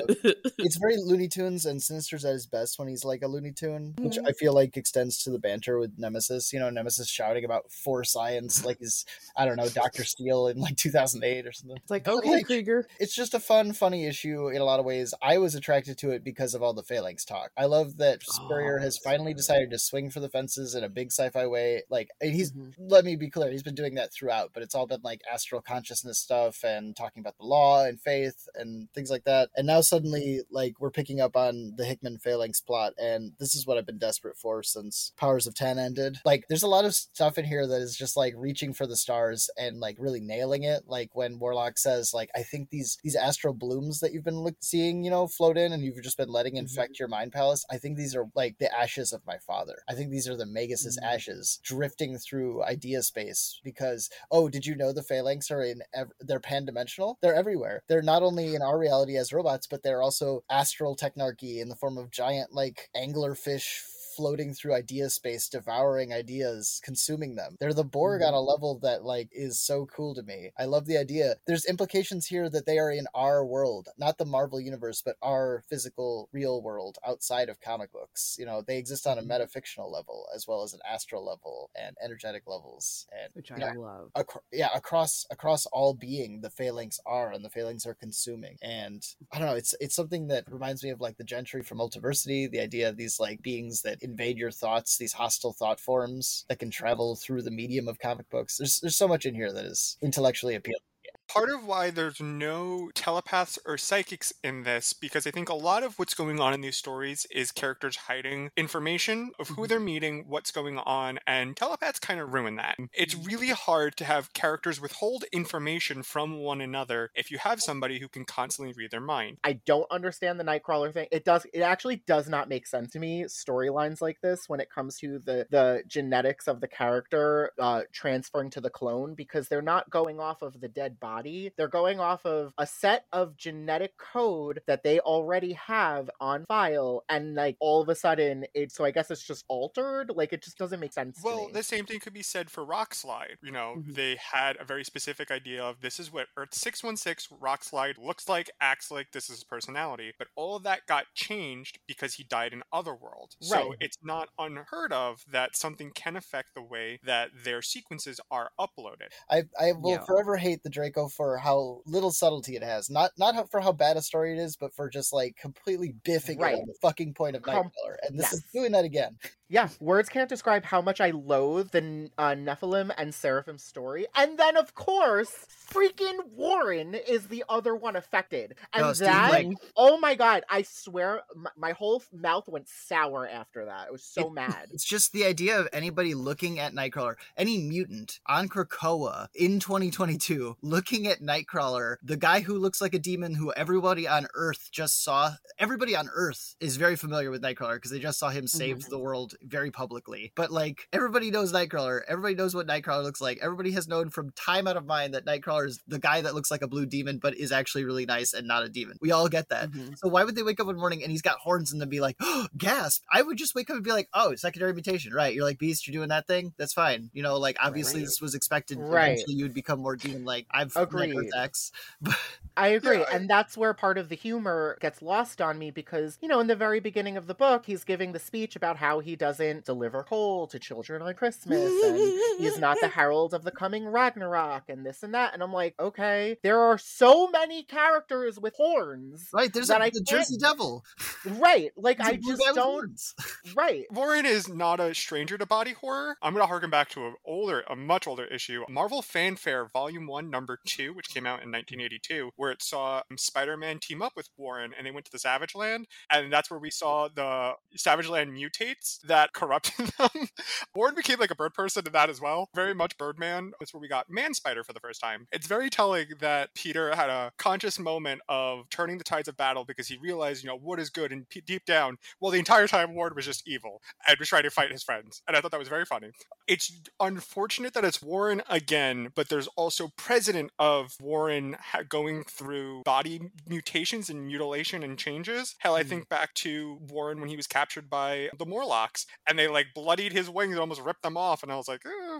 [0.60, 3.94] it's very Looney Tunes, and Sinister's at his best when he's like a Looney Tune,
[3.99, 4.28] which Mhm.
[4.28, 6.52] I feel like extends to the banter with Nemesis.
[6.52, 9.06] You know, Nemesis shouting about for science, like he's
[9.36, 11.78] I don't know Doctor Steel in like 2008 or something.
[11.78, 12.88] it's like, But, okay, like, Krieger.
[12.99, 15.14] It's just a fun, funny issue in a lot of ways.
[15.22, 17.52] I was attracted to it because of all the phalanx talk.
[17.57, 20.84] I love that Spurrier Oh, has finally so decided to swing for the fences in
[20.84, 21.84] a big sci-fi way.
[21.90, 22.74] Like and he's Mhm.
[22.80, 25.61] let me be clear, he's been doing that throughout, but it's all been like astral
[25.61, 29.49] consciousness stuff and talking about the law and faith and things like that.
[29.56, 33.68] And now suddenly, like, we're picking up on the Hickman phalanx plot, and this is
[33.68, 36.18] what I've been desperate for since Powers of Ten ended.
[36.26, 38.95] Like, there's a lot of stuff in here that is just like reaching for the
[38.97, 40.84] stars and like really nailing it.
[40.88, 44.56] Like when Warlock says, like, I think these these astral blooms that you've been look-
[44.61, 47.65] seeing, you know, float in, and you've just been letting infect your mind palace.
[47.69, 49.84] I think these are like the ashes of my father.
[49.89, 51.06] I think these are the Magus's Mm.
[51.14, 56.12] ashes drifting through idea space because oh did you know the phalanx are in ev-
[56.20, 57.18] they're pan-dimensional?
[57.22, 57.84] They're everywhere.
[57.88, 61.76] They're not only in our reality as robots but they're also astral technarchy in the
[61.76, 63.82] form of giant like anglerfish
[64.20, 67.56] floating through idea space, devouring ideas, consuming them.
[67.58, 68.36] They're the Borg on mm-hmm.
[68.36, 70.52] a level that like is so cool to me.
[70.60, 71.36] I love the idea.
[71.48, 75.64] There's implications here that they are in our world, not the Marvel universe, but our
[75.70, 78.36] physical, real world outside of comic books.
[78.38, 79.32] You know, they exist on a mm-hmm.
[79.32, 83.74] metafictional level as well as an astral level and energetic levels, and which I you
[83.74, 84.28] know, love.
[84.52, 89.38] yeah across across all being the phalanx are and the phalanx are consuming and i
[89.38, 92.60] don't know it's it's something that reminds me of like the gentry from multiversity the
[92.60, 96.72] idea of these like beings that invade your thoughts these hostile thought forms that can
[96.72, 98.57] travel through the medium of comic books.
[98.57, 100.81] There's there's so much in here that is intellectually appealing
[101.30, 105.84] part of why there's no telepaths or psychics in this because I think a lot
[105.84, 110.26] of what's going on in these stories is characters hiding information of who they're meeting,
[110.27, 112.77] what's going on, and telepaths kind of ruin that.
[112.93, 117.99] It's really hard to have characters withhold information from one another if you have somebody
[117.99, 119.38] who can constantly read their mind.
[119.43, 121.07] I don't understand the Nightcrawler thing.
[121.11, 121.45] It does.
[121.53, 123.26] It actually does not make sense to me.
[123.26, 128.49] Storylines like this, when it comes to the the genetics of the character uh, transferring
[128.51, 131.19] to the clone, because they're not going off of the dead body.
[131.58, 137.04] They're going off of a set of genetic code that they already have on file,
[137.10, 138.72] and like all of a sudden, it.
[138.72, 140.12] So I guess it's just altered.
[140.16, 141.24] Like it just doesn't make sense.
[141.26, 141.52] to Well, me.
[141.52, 143.36] the same thing could be said for Rockslide.
[143.41, 143.94] You know, Mhm.
[143.94, 148.50] they had a very specific idea of this is what Earth 616 Rockslide looks like,
[148.62, 150.14] acts like, this is his personality.
[150.18, 153.36] But all of that got changed because he died in Otherworld.
[153.41, 158.52] So it's not unheard of that something can affect the way that their sequences are
[158.58, 159.12] uploaded.
[159.30, 160.06] I I will Yeah.
[160.06, 162.90] forever hate the Draco for how little subtlety it has.
[162.90, 165.95] Not not how, for how bad a story it is, but for just like completely
[166.03, 166.56] biffing Right.
[166.56, 167.98] it on the fucking point of Nightcrawler.
[168.07, 169.18] And this is doing that again.
[169.52, 174.06] Yeah, words can't describe how much I loathe the uh, Nephilim and Seraphim story.
[174.16, 175.32] And then, of course,
[175.72, 178.54] freaking Warren is the other one affected.
[178.74, 182.70] And No, Steve, that, like- oh my god, I swear, my, my whole mouth went
[182.70, 183.88] sour after that.
[183.88, 184.68] I was so It- mad.
[184.72, 190.58] It's just the idea of anybody looking at Nightcrawler, any mutant on Krakoa in 2022,
[190.62, 195.04] looking at Nightcrawler, the guy who looks like a demon who everybody on Earth just
[195.04, 195.32] saw.
[195.58, 199.00] Everybody on Earth is very familiar with Nightcrawler because they just saw him save the
[199.00, 200.32] world very publicly.
[200.36, 203.40] But like everybody knows Nightcrawler, everybody knows what Nightcrawler looks like.
[203.41, 206.52] Everybody has known from time out of mind that Nightcrawler is the guy that looks
[206.52, 208.98] like a blue demon but is actually really nice and not a demon.
[209.02, 209.72] We all get that.
[209.72, 209.98] Mhm.
[209.98, 211.99] So why would they wake up one morning and he's got horns and then be
[212.02, 213.03] like, oh, gasp?
[213.11, 215.34] I would just wake up and be like, oh, secondary mutation, right?
[215.34, 216.53] You're like Beast, you're doing that thing.
[216.57, 217.10] That's fine.
[217.14, 218.06] You know, like obviously Right.
[218.06, 218.78] this was expected.
[218.80, 219.14] Right.
[219.14, 220.45] Eventually you would become more demon like.
[220.52, 221.16] I've Agreed.
[221.18, 221.72] Earth X,
[222.02, 222.18] but
[222.57, 222.99] I agree.
[222.99, 226.28] Yeah, I- and that's where part of the humor gets lost on me because, you
[226.28, 229.16] know, in the very beginning of the book, he's giving the speech about how he
[229.30, 231.97] doesn't deliver coal to children on Christmas and
[232.39, 235.35] he's not the herald of the coming Ragnarok and this and that.
[235.35, 239.30] And I'm like, okay, there are so many characters with horns.
[239.31, 240.84] right there's That a, I the can't- Jersey Devil.
[241.26, 241.72] Right.
[241.80, 242.57] Like, He's a I blue just don't.
[242.57, 243.14] horns.
[243.56, 243.85] Right.
[243.91, 246.18] Warren is not a stranger to body horror.
[246.22, 250.07] I'm going to harken back to an older, a much older issue, Marvel Fanfare Volume
[250.07, 254.01] 1, Number 2, which came out in 1982, where it saw um, Spider Man team
[254.01, 255.88] up with Warren and they went to the Savage Land.
[256.11, 260.28] And that's where we saw the Savage Land mutates that corrupted them.
[260.76, 262.50] Warren became like a bird person in that as well.
[262.56, 263.52] Very much Birdman.
[263.60, 265.28] That's where we got Man Spider for the first time.
[265.32, 269.66] It's very telling that Peter had a conscious moment of turning the tides of battle
[269.66, 271.12] because he realized, you know, what is good.
[271.12, 274.44] And p- deep down, well, the entire time Warren was just evil and was trying
[274.44, 275.22] to fight his friends.
[275.28, 276.10] And I thought that was very funny.
[276.48, 282.84] It's unfortunate that it's Warren again, but there's also precedent of Warren ha- going through
[282.86, 285.56] body mutations and mutilation and changes.
[285.60, 285.90] Hell, I hmm.
[285.90, 290.14] think back to Warren when he was captured by the Morlocks and they like bloodied
[290.14, 291.44] his wings and almost ripped them off.
[291.44, 292.19] And I was like, eh,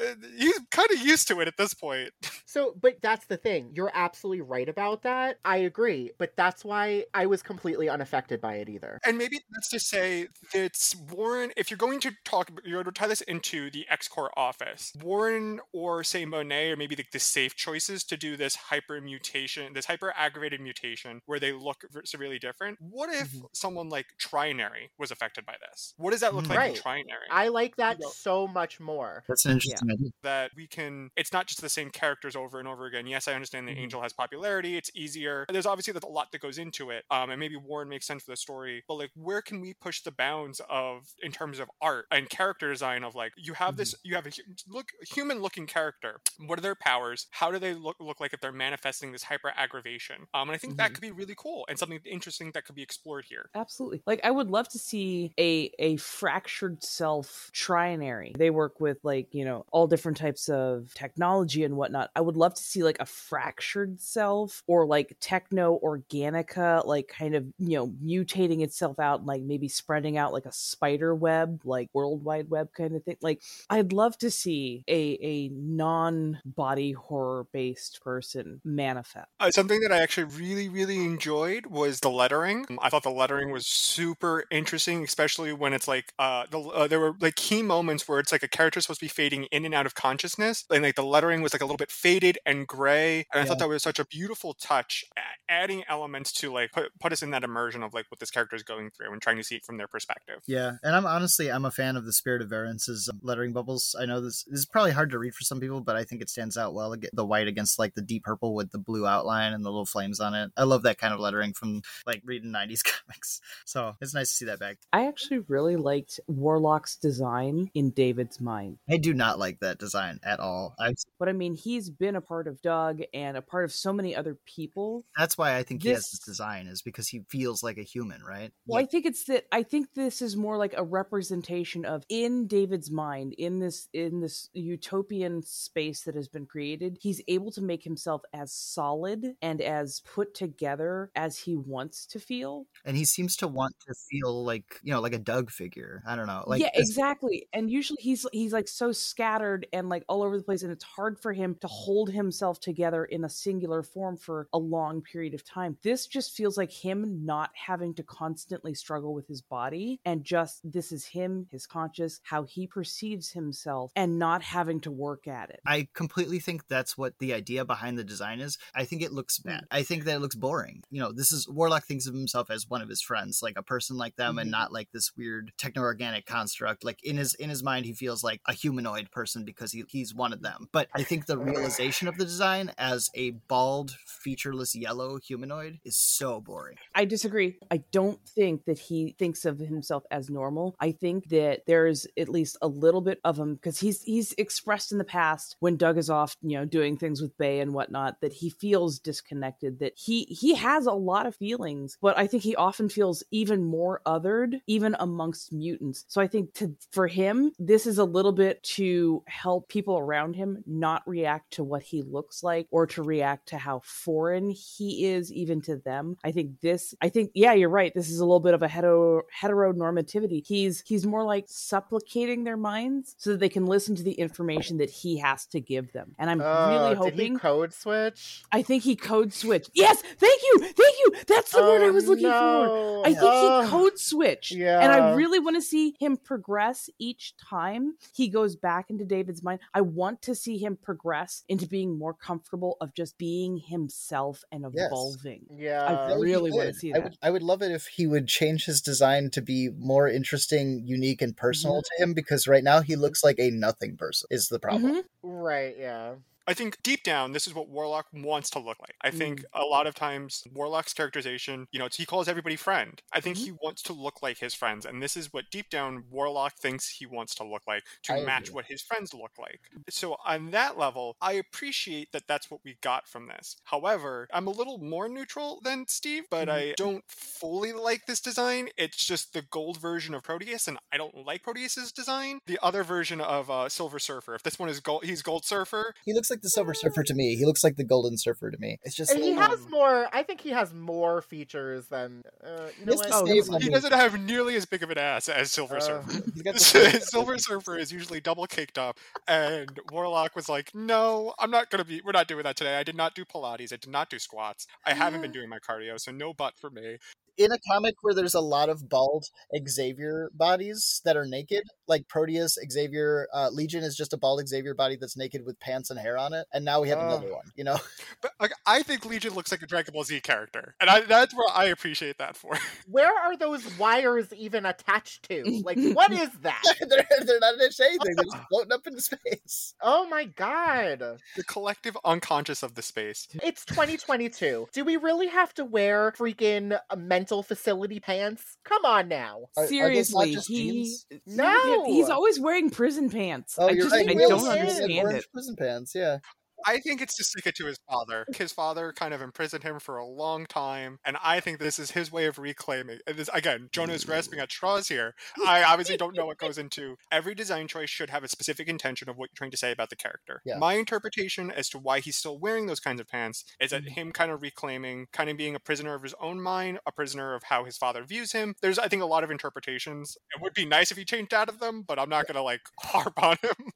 [0.00, 2.10] uh, he's kind of used to it at this point.
[2.48, 3.72] So, but that's the thing.
[3.74, 5.38] You're absolutely right about that.
[5.44, 6.12] I agree.
[6.16, 9.00] But that's why I was completely unaffected by it either.
[9.04, 12.98] And maybe that's to say that Warren, if you're going to talk, you're going to
[12.98, 17.18] tie this into the X Corps office, Warren or say Monet or maybe the, the
[17.18, 22.38] safe choices to do this hyper mutation, this hyper aggravated mutation where they look severely
[22.38, 22.78] different.
[22.80, 23.46] What if Mhm.
[23.54, 25.94] someone like Trinary was affected by this?
[25.96, 26.50] What does that look Mm.
[26.50, 26.66] like Right.
[26.66, 27.30] in Trinary?
[27.30, 28.04] I like that Yeah.
[28.04, 29.24] so much more.
[29.28, 30.10] That's an interesting idea.
[30.22, 33.32] that we can it's not just the same characters over and over again yes i
[33.34, 33.78] understand the Mhm.
[33.78, 37.38] angel has popularity it's easier there's obviously a lot that goes into it um and
[37.40, 40.60] maybe warren makes sense for the story but like where can we push the bounds
[40.68, 44.26] of in terms of art and character design of like you have this you have
[44.26, 44.30] a
[44.68, 48.40] look human looking character what are their powers how do they look look like if
[48.40, 50.94] they're manifesting this hyper aggravation um and i think that Mhm.
[50.94, 54.02] could be really cool and something interesting that could be explored here Absolutely.
[54.06, 58.36] Like I would love to see a a fractured self trinary.
[58.36, 62.10] They work with like, you know, all different types of technology and whatnot.
[62.14, 67.34] I would love to see like a fractured self or like techno organica, like kind
[67.34, 71.60] of, you know, mutating itself out and like maybe spreading out like a spider web,
[71.64, 73.16] like World Wide Web kind of thing.
[73.20, 79.28] Like I'd love to see a a non body horror based person manifest.
[79.40, 82.66] Uh, something that I actually really, really enjoyed was the lettering.
[82.80, 87.00] I thought the lettering was super interesting, especially when it's like uh, the, uh, there
[87.00, 89.74] were like key moments where it's like a character supposed to be fading in and
[89.74, 93.26] out of consciousness, and like the lettering was like a little bit faded and gray.
[93.32, 95.04] And I thought that was such a beautiful touch,
[95.48, 98.56] adding elements to like put, put us in that immersion of like what this character
[98.56, 100.42] is going through and trying to see it from their perspective.
[100.46, 103.94] Yeah, and I'm honestly I'm a fan of the Spirit of Variance's um, lettering bubbles.
[103.98, 106.22] I know this, this is probably hard to read for some people, but I think
[106.22, 106.94] it stands out well.
[107.12, 110.20] The white against like the deep purple with the blue outline and the little flames
[110.20, 110.50] on it.
[110.56, 113.40] I love that kind of lettering from like reading '90s comics.
[113.64, 114.78] So it's nice to see that back.
[114.92, 118.78] I actually really liked Warlock's design in David's mind.
[118.90, 120.74] I do not like that design at all.
[120.78, 123.92] I, But I mean, he's been a part of Doug and a part of so
[123.92, 125.04] many other people.
[125.16, 127.82] that's why I think he has This- this design is because he feels like a
[127.94, 128.50] human, right?
[128.66, 132.46] Well, I think it's that I think this is more like a representation of in
[132.48, 137.62] David's mind, in this in this utopian space that has been created, he's able to
[137.62, 142.66] make himself as solid and as put together as he wants to feel.
[142.84, 145.75] and he seems to want to feel like you know like a Doug figure.
[146.06, 147.48] I don't know, like yeah, exactly.
[147.52, 150.84] And usually he's he's like so scattered and like all over the place, and it's
[150.84, 155.34] hard for him to hold himself together in a singular form for a long period
[155.34, 155.76] of time.
[155.82, 160.60] This just feels like him not having to constantly struggle with his body, and just
[160.64, 165.50] this is him, his conscious, how he perceives himself, and not having to work at
[165.50, 165.60] it.
[165.66, 168.58] I completely think that's what the idea behind the design is.
[168.74, 169.64] I think it looks bad.
[169.70, 170.82] I think that it looks boring.
[170.90, 173.62] You know, this is Warlock thinks of himself as one of his friends, like a
[173.62, 174.52] person like them, and Mhm.
[174.52, 176.84] not like this weird techno organic construct.
[176.84, 180.14] Like in his in his mind, he feels like a humanoid person because he, he's
[180.14, 180.68] one of them.
[180.72, 185.96] But I think the realization of the design as a bald, featureless yellow humanoid is
[185.96, 186.76] so boring.
[186.94, 187.58] I disagree.
[187.70, 190.76] I don't think that he thinks of himself as normal.
[190.80, 194.92] I think that there's at least a little bit of him because he's he's expressed
[194.92, 198.20] in the past when Doug is off, you know, doing things with Bei and whatnot,
[198.20, 199.80] that he feels disconnected.
[199.80, 203.64] That he he has a lot of feelings, but I think he often feels even
[203.64, 206.04] more othered, even amongst mutants.
[206.08, 210.34] So I think to for him, this is a little bit to help people around
[210.36, 215.06] him not react to what he looks like or to react to how foreign he
[215.06, 216.16] is even to them.
[216.24, 217.92] I think this I think yeah, you're right.
[217.94, 220.42] This is a little bit of a hetero heteronormativity.
[220.46, 224.78] He's he's more like supplicating their minds so that they can listen to the information
[224.78, 226.14] that he has to give them.
[226.18, 228.44] And I'm Oh, really did he hoping code switch?
[228.52, 229.70] I think he code switched.
[229.74, 231.12] Yes, thank you, thank you.
[231.26, 233.02] That's the word I Oh, was looking for.
[233.06, 233.62] I think Oh.
[233.62, 234.52] he code switched.
[234.52, 239.04] Yeah, and I really want to see him progress each time he goes back into
[239.06, 239.60] David's mind.
[239.72, 244.66] I want to see him progress into being more comfortable of just being himself and
[244.74, 244.86] Yes.
[244.88, 245.46] evolving.
[245.50, 245.84] Yeah.
[245.86, 246.74] I That would be really want to good.
[246.74, 247.04] see I that.
[247.04, 250.84] would, I would love it if he would change his design to be more interesting,
[250.86, 251.96] unique, and personal Mm-hmm.
[251.96, 254.94] to him because right now he looks like a nothing person, is the problem.
[254.96, 255.04] Mhm.
[255.22, 256.16] Right, yeah.
[256.46, 258.94] I think deep down, this is what Warlock wants to look like.
[259.02, 259.44] I think mm.
[259.54, 263.00] a lot of times Warlock's characterization, you know, he calls everybody friend.
[263.12, 263.46] I think mm-hmm.
[263.46, 266.88] he wants to look like his friends, and this is what deep down Warlock thinks
[266.88, 268.54] he wants to look like to I match agree.
[268.54, 269.60] what his friends look like.
[269.90, 273.56] So on that level, I appreciate that that's what we got from this.
[273.64, 276.70] However, I'm a little more neutral than Steve, but mm-hmm.
[276.70, 278.68] I don't fully like this design.
[278.76, 282.38] It's just the gold version of Proteus, and I don't like Proteus's design.
[282.46, 284.34] The other version of uh, Silver Surfer.
[284.34, 285.94] If this one is gold, he's Gold Surfer.
[286.04, 287.36] He looks like the Silver Surfer to me.
[287.36, 288.78] He looks like the Golden Surfer to me.
[288.82, 290.08] It's just And he like, has more.
[290.12, 292.22] I think he has more features than.
[292.44, 293.08] Uh, you know what?
[293.08, 293.60] the Oh, same.
[293.60, 296.12] He doesn't have nearly as big of an ass as Silver Uh, Surfer.
[296.34, 298.98] he's got the same- Silver Surfer is usually double caked up,
[299.28, 302.00] and Warlock was like, "No, I'm not gonna be.
[302.04, 302.76] We're not doing that today.
[302.78, 303.72] I did not do Pilates.
[303.72, 304.66] I did not do squats.
[304.84, 306.98] I haven't been doing my cardio, so no butt for me."
[307.36, 309.26] In a comic where there's a lot of bald
[309.68, 314.74] Xavier bodies that are naked, like Proteus, Xavier, uh, Legion is just a bald Xavier
[314.74, 317.06] body that's naked with pants and hair on it, and now we have Oh.
[317.06, 317.44] another one.
[317.56, 317.78] You know,
[318.22, 321.34] But like, I think Legion looks like a Dragon Ball Z character, and I, that's
[321.34, 322.56] where I appreciate that for.
[322.86, 325.42] Where are those wires even attached to?
[325.64, 326.62] Like, what is that?
[326.80, 329.74] they're, they're not attached to anything; they're just floating up into space.
[329.82, 331.18] Oh my god.
[331.36, 333.28] the collective unconscious of the space.
[333.42, 334.68] It's 2022.
[334.72, 336.96] Do we really have to wear freaking uh,
[337.26, 338.56] mental facility pants?
[338.64, 339.46] Come on now.
[339.56, 340.96] Are- are those not Seriously, just he?
[341.26, 341.84] No.
[341.86, 343.56] he's always wearing prison pants.
[343.58, 344.08] Oh, I you're just right.
[344.08, 344.46] I don't is.
[344.46, 344.52] is.
[344.52, 345.32] He has understand it.
[345.32, 345.92] prison pants.
[345.94, 346.18] Yeah,
[346.66, 348.26] I think it's to stick it to his father.
[348.36, 351.92] His father kind of imprisoned him for a long time, and I think this is
[351.92, 352.98] his way of reclaiming.
[353.06, 355.14] and This, again, Jonah is grasping at straws here.
[355.46, 357.90] I obviously don't know what goes into every design choice.
[357.90, 360.42] Should have a specific intention of what you're trying to say about the character.
[360.44, 360.58] Yeah.
[360.58, 363.94] My interpretation as to why he's still wearing those kinds of pants is that mm-hmm.
[363.94, 367.34] him kind of reclaiming, kind of being a prisoner of his own mind, a prisoner
[367.34, 368.54] of how his father views him.
[368.60, 370.16] There's, I think, a lot of interpretations.
[370.34, 372.62] It would be nice if he changed out of them, but I'm not gonna like
[372.80, 373.70] harp on him.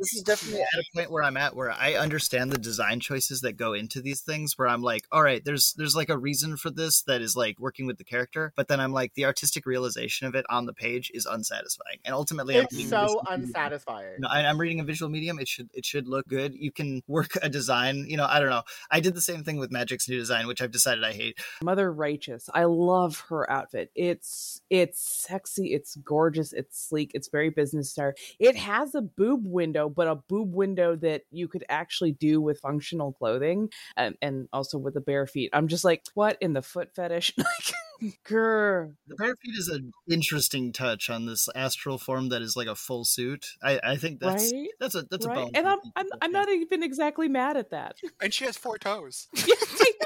[0.00, 3.42] This is definitely at a point where I'm at where I understand the design choices
[3.42, 6.56] that go into these things where I'm like, all right, there's there's like a reason
[6.56, 9.66] for this that is like working with the character, but then I'm like the artistic
[9.66, 11.98] realization of it on the page is unsatisfying.
[12.06, 14.16] And ultimately I'm It's so visual unsatisfying.
[14.20, 15.38] No, I, I'm reading a visual medium.
[15.38, 16.54] It should it should look good.
[16.54, 18.06] You can work a design.
[18.08, 18.62] You know, I don't know.
[18.90, 21.38] I did the same thing with Magik's new design, which I've decided I hate.
[21.62, 22.48] Mother Righteous.
[22.54, 23.90] I love her outfit.
[23.94, 28.12] It's it's sexy, it's gorgeous, it's sleek, it's very business style.
[28.38, 32.60] It has a boob window, but a boob window that you could actually do with
[32.60, 35.50] functional clothing and, and also with the bare feet.
[35.52, 37.34] I'm just like, what in the foot fetish?
[37.38, 38.94] like, grr.
[39.06, 42.74] The bare feet is an interesting touch on this astral form that is like a
[42.74, 43.46] full suit.
[43.62, 44.68] I, I think that's Right?
[44.78, 45.36] that's a that's a right?
[45.36, 45.50] bone.
[45.54, 47.96] And I'm, I'm I'm not even exactly mad at that.
[48.22, 49.28] And she has four toes.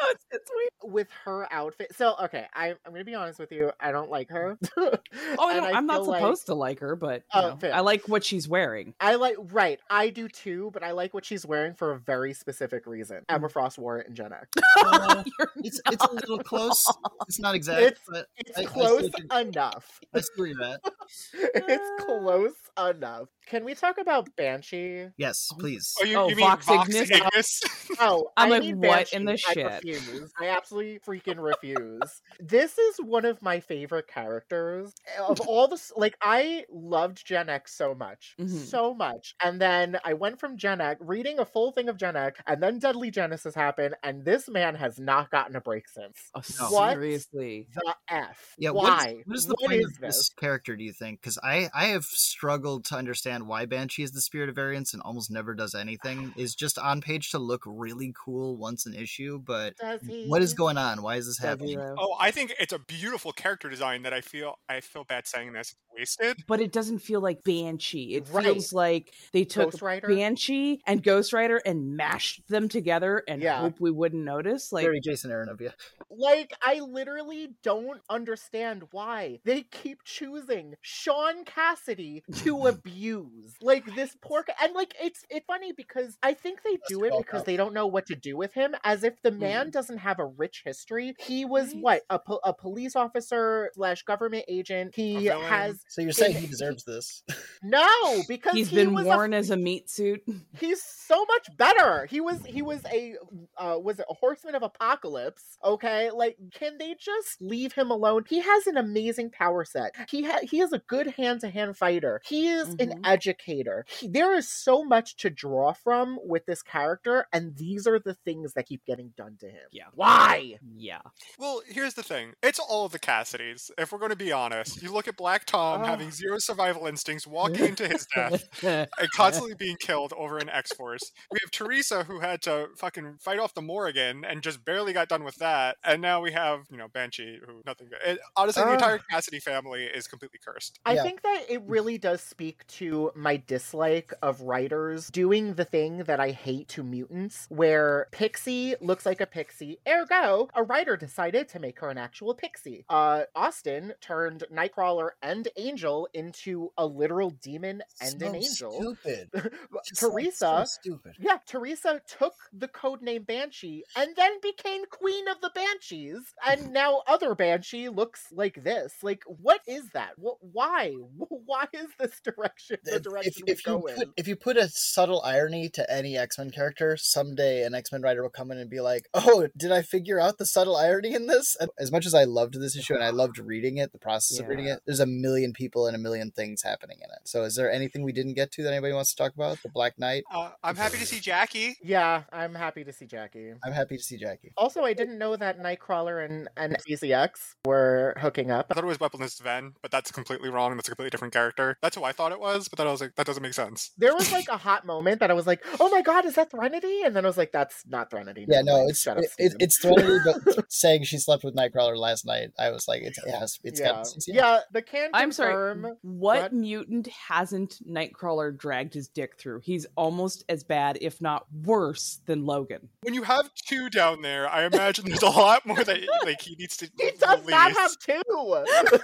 [0.04, 0.92] yeah, I know it's, it's weird.
[0.94, 1.94] with her outfit.
[1.96, 3.70] So okay, I, I'm gonna be honest with you.
[3.80, 4.58] I don't like her.
[5.38, 7.58] Oh, I don't, I am not feel like- supposed to like her, but you Oh,
[7.62, 7.68] know.
[7.70, 8.94] I like what she's wearing.
[9.00, 9.80] I like right.
[9.88, 13.18] I do too, but I like what she's wearing for a very specific reason.
[13.18, 13.34] Mm.
[13.36, 14.48] Emma Frost wore it in Gen X.
[14.76, 15.22] Uh,
[15.56, 16.84] it's it's a little close.
[17.28, 20.00] It's not exact, It's- but It's I- I close what you're- enough.
[20.14, 20.78] I see where
[21.34, 23.28] it's close enough.
[23.46, 25.06] Can we talk about Banshee?
[25.16, 25.94] Yes, please.
[26.00, 27.10] Oh, you, Oh, you mean Vox Vox Ignis?
[27.10, 27.60] Ignis?
[28.00, 29.54] Oh, I'm I like, need what in Banshee.
[29.62, 29.84] the I shit?
[29.94, 30.32] Refuse.
[30.40, 32.22] I absolutely freaking refuse.
[32.40, 36.16] this is one of my favorite characters of all the like.
[36.22, 38.48] I loved Gen X so much, Mhm.
[38.66, 42.16] so much, and then I went from Gen X, reading a full thing of Gen
[42.16, 46.18] X, and then Deadly Genesis happened, and this man has not gotten a break since.
[46.34, 46.42] Oh,
[46.72, 46.92] What?
[46.94, 47.68] seriously.
[47.74, 48.54] The f?
[48.58, 49.22] Yeah, what is- why?
[49.24, 50.28] what is the What point is of this this?
[50.30, 50.76] character?
[50.76, 51.20] Do you think?
[51.20, 55.02] Because I I have struggled to understand why Banshee is the spirit of variance and
[55.02, 56.32] almost never does anything.
[56.36, 60.26] Is just on page to look really cool once an issue, but Does he?
[60.26, 61.02] what is going on?
[61.02, 61.78] Why is this Does happening?
[61.80, 65.52] Oh, I think it's a beautiful character design that I feel I feel bad saying
[65.52, 65.74] this.
[65.96, 66.44] It's wasted.
[66.46, 68.14] But it doesn't feel like Banshee.
[68.14, 68.44] It Right.
[68.44, 70.08] feels like they took Ghost Rider?
[70.08, 73.60] Banshee and Ghost Rider and mashed them together and Yeah.
[73.60, 74.72] hope we wouldn't notice.
[74.72, 75.70] Like, Very Jason Aaron of you.
[76.10, 83.54] Like, I literally don't understand why they keep choosing Sean Cassidy to abuse.
[83.60, 87.12] Like this poor ca- and like it's it's funny because I think they do it
[87.18, 88.74] because they don't know what to do with him.
[88.84, 89.38] As if the Mm.
[89.64, 91.14] Man doesn't have a rich history.
[91.18, 91.82] He was Right.
[91.82, 94.94] what a, po- a police officer slash government agent.
[94.94, 95.44] He villain.
[95.46, 97.22] has So you're saying in- he deserves this?
[97.62, 100.22] no because he's he been was a worn as a meat suit.
[100.58, 102.06] he's so much better.
[102.06, 103.14] He was he was a
[103.56, 105.58] uh was it a horseman of apocalypse.
[105.64, 108.24] Okay, like can they just leave him alone?
[108.28, 109.94] He has an amazing power set.
[110.10, 112.20] He ha- he is a good hand to hand fighter.
[112.24, 113.00] He is an Mhm.
[113.04, 113.84] educator.
[113.88, 118.14] He- there is so much to draw from with this character, and these are the
[118.14, 119.53] things that keep getting done to him.
[119.72, 119.84] Yeah.
[119.94, 120.58] Why?
[120.76, 121.00] Yeah.
[121.38, 122.32] Well, here's the thing.
[122.42, 123.70] It's all of the Cassidys.
[123.78, 125.86] If we're going to be honest, you look at Black Tom Ah.
[125.86, 130.72] having zero survival instincts, walking into his death, and constantly being killed over in X
[130.74, 131.12] Force.
[131.30, 135.08] We have Theresa who had to fucking fight off the Morrigan and just barely got
[135.08, 135.76] done with that.
[135.84, 137.88] And now we have, you know, Banshee who nothing.
[138.06, 138.74] It, honestly, the Ah.
[138.74, 140.78] entire Cassidy family is completely cursed.
[140.84, 141.02] I Yeah.
[141.02, 146.20] think that it really does speak to my dislike of writers doing the thing that
[146.20, 149.43] I hate to mutants, where Pixie looks like a pixie.
[149.88, 152.84] Ergo, a writer decided to make her an actual pixie.
[152.88, 158.72] Uh, Austin turned Nightcrawler and Angel into a literal demon and so an angel.
[158.72, 159.30] Stupid.
[159.96, 160.32] Theresa.
[160.36, 161.12] so stupid.
[161.18, 167.02] Yeah, Theresa took the codename Banshee and then became queen of the Banshees, and now
[167.06, 168.92] other Banshee looks like this.
[169.02, 170.12] Like, what is that?
[170.18, 170.92] Wh- Why?
[171.16, 174.68] Why is this direction the direction if, we if you put if you put a
[174.68, 178.58] subtle irony to any X Men character, someday an X Men writer will come in
[178.58, 182.06] and be like, "Oh, did I figure out the subtle irony in this?" As much
[182.06, 184.80] as I loved this issue and I loved reading it, the process of reading it,
[184.86, 187.28] there's a million people and a million things happening in it.
[187.28, 189.58] So, is there anything we didn't get to that anybody wants to talk about?
[189.62, 190.24] The Black Knight.
[190.32, 191.76] Uh, I'm happy to see Jackie.
[191.82, 193.52] Yeah, I'm happy to see Jackie.
[193.64, 194.52] I'm happy to see Jackie.
[194.56, 197.30] Also, I didn't know that Nightcrawler and, and CZX
[197.66, 198.66] were hooking up.
[198.70, 200.74] I thought it was Weaponless Ven, but that's completely wrong.
[200.76, 201.76] That's a completely different character.
[201.82, 203.92] That's who I thought it was, but then I was like, that doesn't make sense.
[203.98, 206.50] There was like a hot moment that I was like, "Oh my god, is that
[206.50, 208.90] Threnody?" And then I was like, "That's not Threnody." Yeah, no, mind.
[208.90, 212.50] it's Shut up, it, it, it's Threnody, but saying she slept with Nightcrawler last night,
[212.58, 214.00] I was like, it's, it has, it's yeah, got.
[214.00, 214.60] It's, yeah.
[214.72, 215.10] The can.
[215.12, 215.52] I'm sorry.
[215.52, 215.94] sorry.
[216.02, 216.52] What What?
[216.52, 219.60] mutant hasn't Nightcrawler dragged his dick through?
[219.64, 222.88] He's almost as bad, if not worse, than Logan.
[223.02, 226.56] When you have two down there, I imagine there's a lot more that like he
[226.56, 226.90] needs to.
[226.98, 228.22] He does not have two.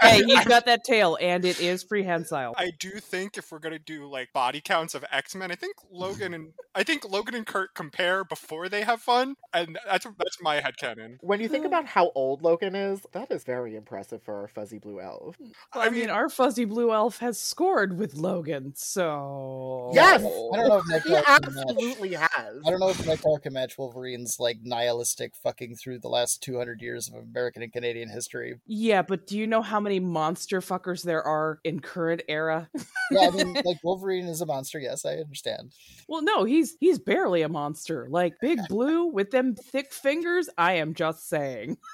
[0.00, 2.54] Hey, he's got that tail, and it is prehensile.
[2.56, 5.76] I do think if we're gonna do like body counts of X Men, I think
[5.90, 10.42] Logan and I think Logan and Kurt compare before they have fun, and that's that's
[10.42, 11.18] my headcanon.
[11.20, 11.68] when you think hmm.
[11.68, 15.36] about how old Logan is, that is very impressive for our fuzzy blue elf.
[15.38, 20.22] Mm, I mean, our fuzzy blue elf has scored with Logan, so Yes!
[20.22, 21.24] I don't know if He Nightcrawler match.
[21.26, 22.60] absolutely has.
[22.66, 26.80] I don't know if Nightcrawler can match Wolverine's like nihilistic fucking through the last 200
[26.80, 28.56] years of American and Canadian history.
[28.66, 32.68] Yeah, but do you know how many monster fuckers there are in current era?
[33.10, 34.78] Yeah, I mean, like Wolverine is a monster.
[34.78, 35.72] Yes, I understand.
[36.08, 38.06] well, no, he's he's barely a monster.
[38.10, 41.78] Like Big Blue with them thick fingers, I am just saying.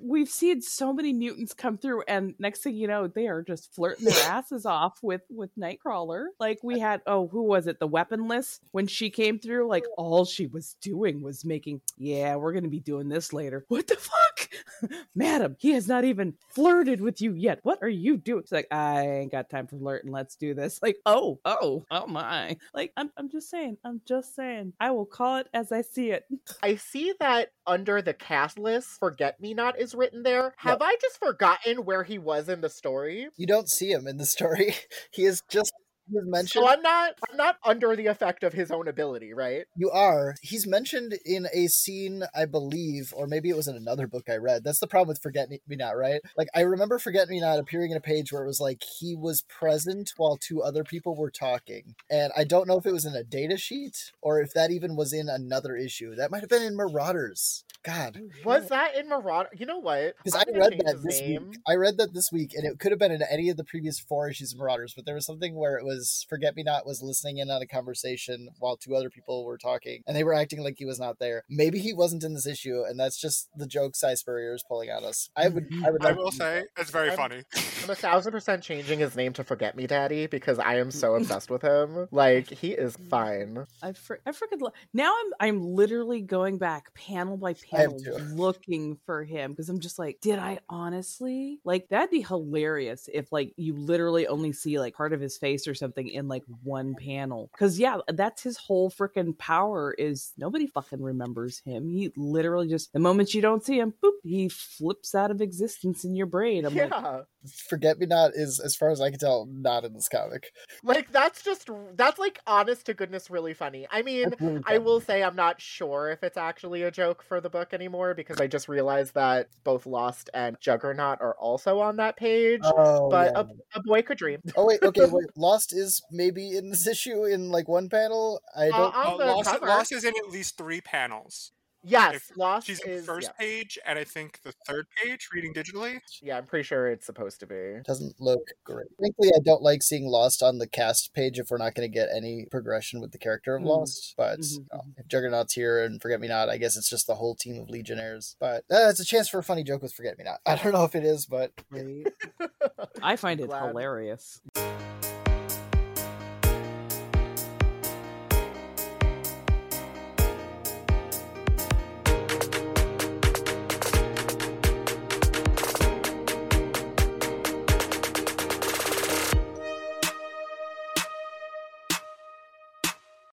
[0.00, 3.74] We've seen so many mutants come through, and next thing you know, they are just
[3.74, 6.26] flirting their asses off with with Nightcrawler.
[6.38, 7.78] Like we uh had, oh, who was it?
[7.78, 9.68] The Weaponless when she came through.
[9.68, 10.04] Like oh.
[10.04, 13.64] all she was doing was making, yeah, we're gonna be doing this later.
[13.68, 15.56] What the fuck, madam?
[15.58, 17.60] He has not even flirted with you yet.
[17.62, 18.40] What are you doing?
[18.40, 20.10] It's like I ain't got time for flirting.
[20.10, 20.80] Let's do this.
[20.82, 22.56] Like oh, oh, oh my.
[22.72, 23.78] Like I'm, I'm just saying.
[23.84, 24.72] I'm just saying.
[24.80, 26.24] I will call it as I see it.
[26.62, 30.54] I see that under the cast list, Forget Me Not is written there.
[30.56, 33.28] Have I just forgotten where he was in the story?
[33.36, 34.74] You don't see him in the story.
[35.10, 35.72] He is just
[36.10, 36.64] he is mentioned.
[36.64, 39.64] So I'm not I'm not under the effect of his own ability, right?
[39.76, 40.34] You are.
[40.42, 44.36] He's mentioned in a scene, I believe, or maybe it was in another book I
[44.36, 44.64] read.
[44.64, 46.20] That's the problem with Forget Me Not, right?
[46.36, 49.14] Like, I remember Forget Me Not appearing in a page where it was like he
[49.14, 51.94] was present while two other people were talking.
[52.10, 54.96] And I don't know if it was in a data sheet or if that even
[54.96, 56.14] was in another issue.
[56.14, 57.64] That might have been in Marauders.
[57.84, 58.18] God.
[58.44, 59.50] Was that in Marauder?
[59.54, 60.14] You know what?
[60.24, 61.50] Because I read that this name.
[61.50, 61.58] week.
[61.68, 64.00] I read that this week, and it could have been in any of the previous
[64.00, 65.93] four issues of Marauders, but there was something where it was
[66.28, 70.02] Forget Me Not was listening in on a conversation while two other people were talking,
[70.06, 71.42] and they were acting like he was not there.
[71.48, 74.88] Maybe he wasn't in this issue, and that's just the joke Si Spurrier is pulling
[74.90, 75.28] at us.
[75.36, 76.04] I would, I would.
[76.04, 77.42] I will to- say it's very I'm- funny.
[77.84, 81.14] I'm a thousand percent changing his name to Forget Me Daddy because I am so
[81.16, 82.08] obsessed with him.
[82.10, 83.66] Like he is fine.
[83.82, 87.98] I fr- I freaking lo- now I'm I'm literally going back panel by panel
[88.34, 93.30] looking for him because I'm just like, did I honestly like that'd be hilarious if
[93.32, 96.94] like you literally only see like part of his face or something in like one
[96.94, 101.88] panel because yeah, that's his whole freaking power is nobody fucking remembers him.
[101.88, 106.04] He literally just the moment you don't see him, boop, he flips out of existence
[106.04, 106.64] in your brain.
[106.64, 107.20] I'm like, yeah.
[107.68, 110.52] Forget Me Not is, as far as I can tell, not in this comic.
[110.82, 113.86] Like that's just that's like honest to goodness really funny.
[113.90, 117.22] I mean, That's really I will say I'm not sure if it's actually a joke
[117.22, 121.80] for the book anymore because I just realized that both Lost and Juggernaut are also
[121.80, 122.60] on that page.
[122.64, 123.40] Oh, but yeah.
[123.74, 124.40] a, a boy could dream.
[124.56, 125.26] oh wait, okay, wait.
[125.36, 128.40] Lost is maybe in this issue in like one panel.
[128.56, 128.94] I Uh, don't.
[128.94, 129.62] on Uh, the Lost.
[129.62, 131.52] Lost is in at least three panels.
[131.86, 133.44] Yes, If Lost She's is the first yeah.
[133.44, 136.00] page, and I think the third page, reading digitally.
[136.22, 137.80] yeah, I'm pretty sure it's supposed to be.
[137.86, 138.86] doesn't look great.
[138.98, 141.94] Frankly, I don't like seeing Lost on the cast page if we're not going to
[141.94, 143.66] get any progression with the character of Mhm.
[143.66, 144.14] Lost.
[144.16, 147.16] But Mhm, you if Juggernaut's here and Forget Me Not, I guess it's just the
[147.16, 148.36] whole team of Legionnaires.
[148.40, 150.40] But uh, it's a chance for a funny joke with Forget Me Not.
[150.46, 152.06] I don't know if it is, but great.
[153.02, 153.68] I find it Glad.
[153.68, 154.40] hilarious.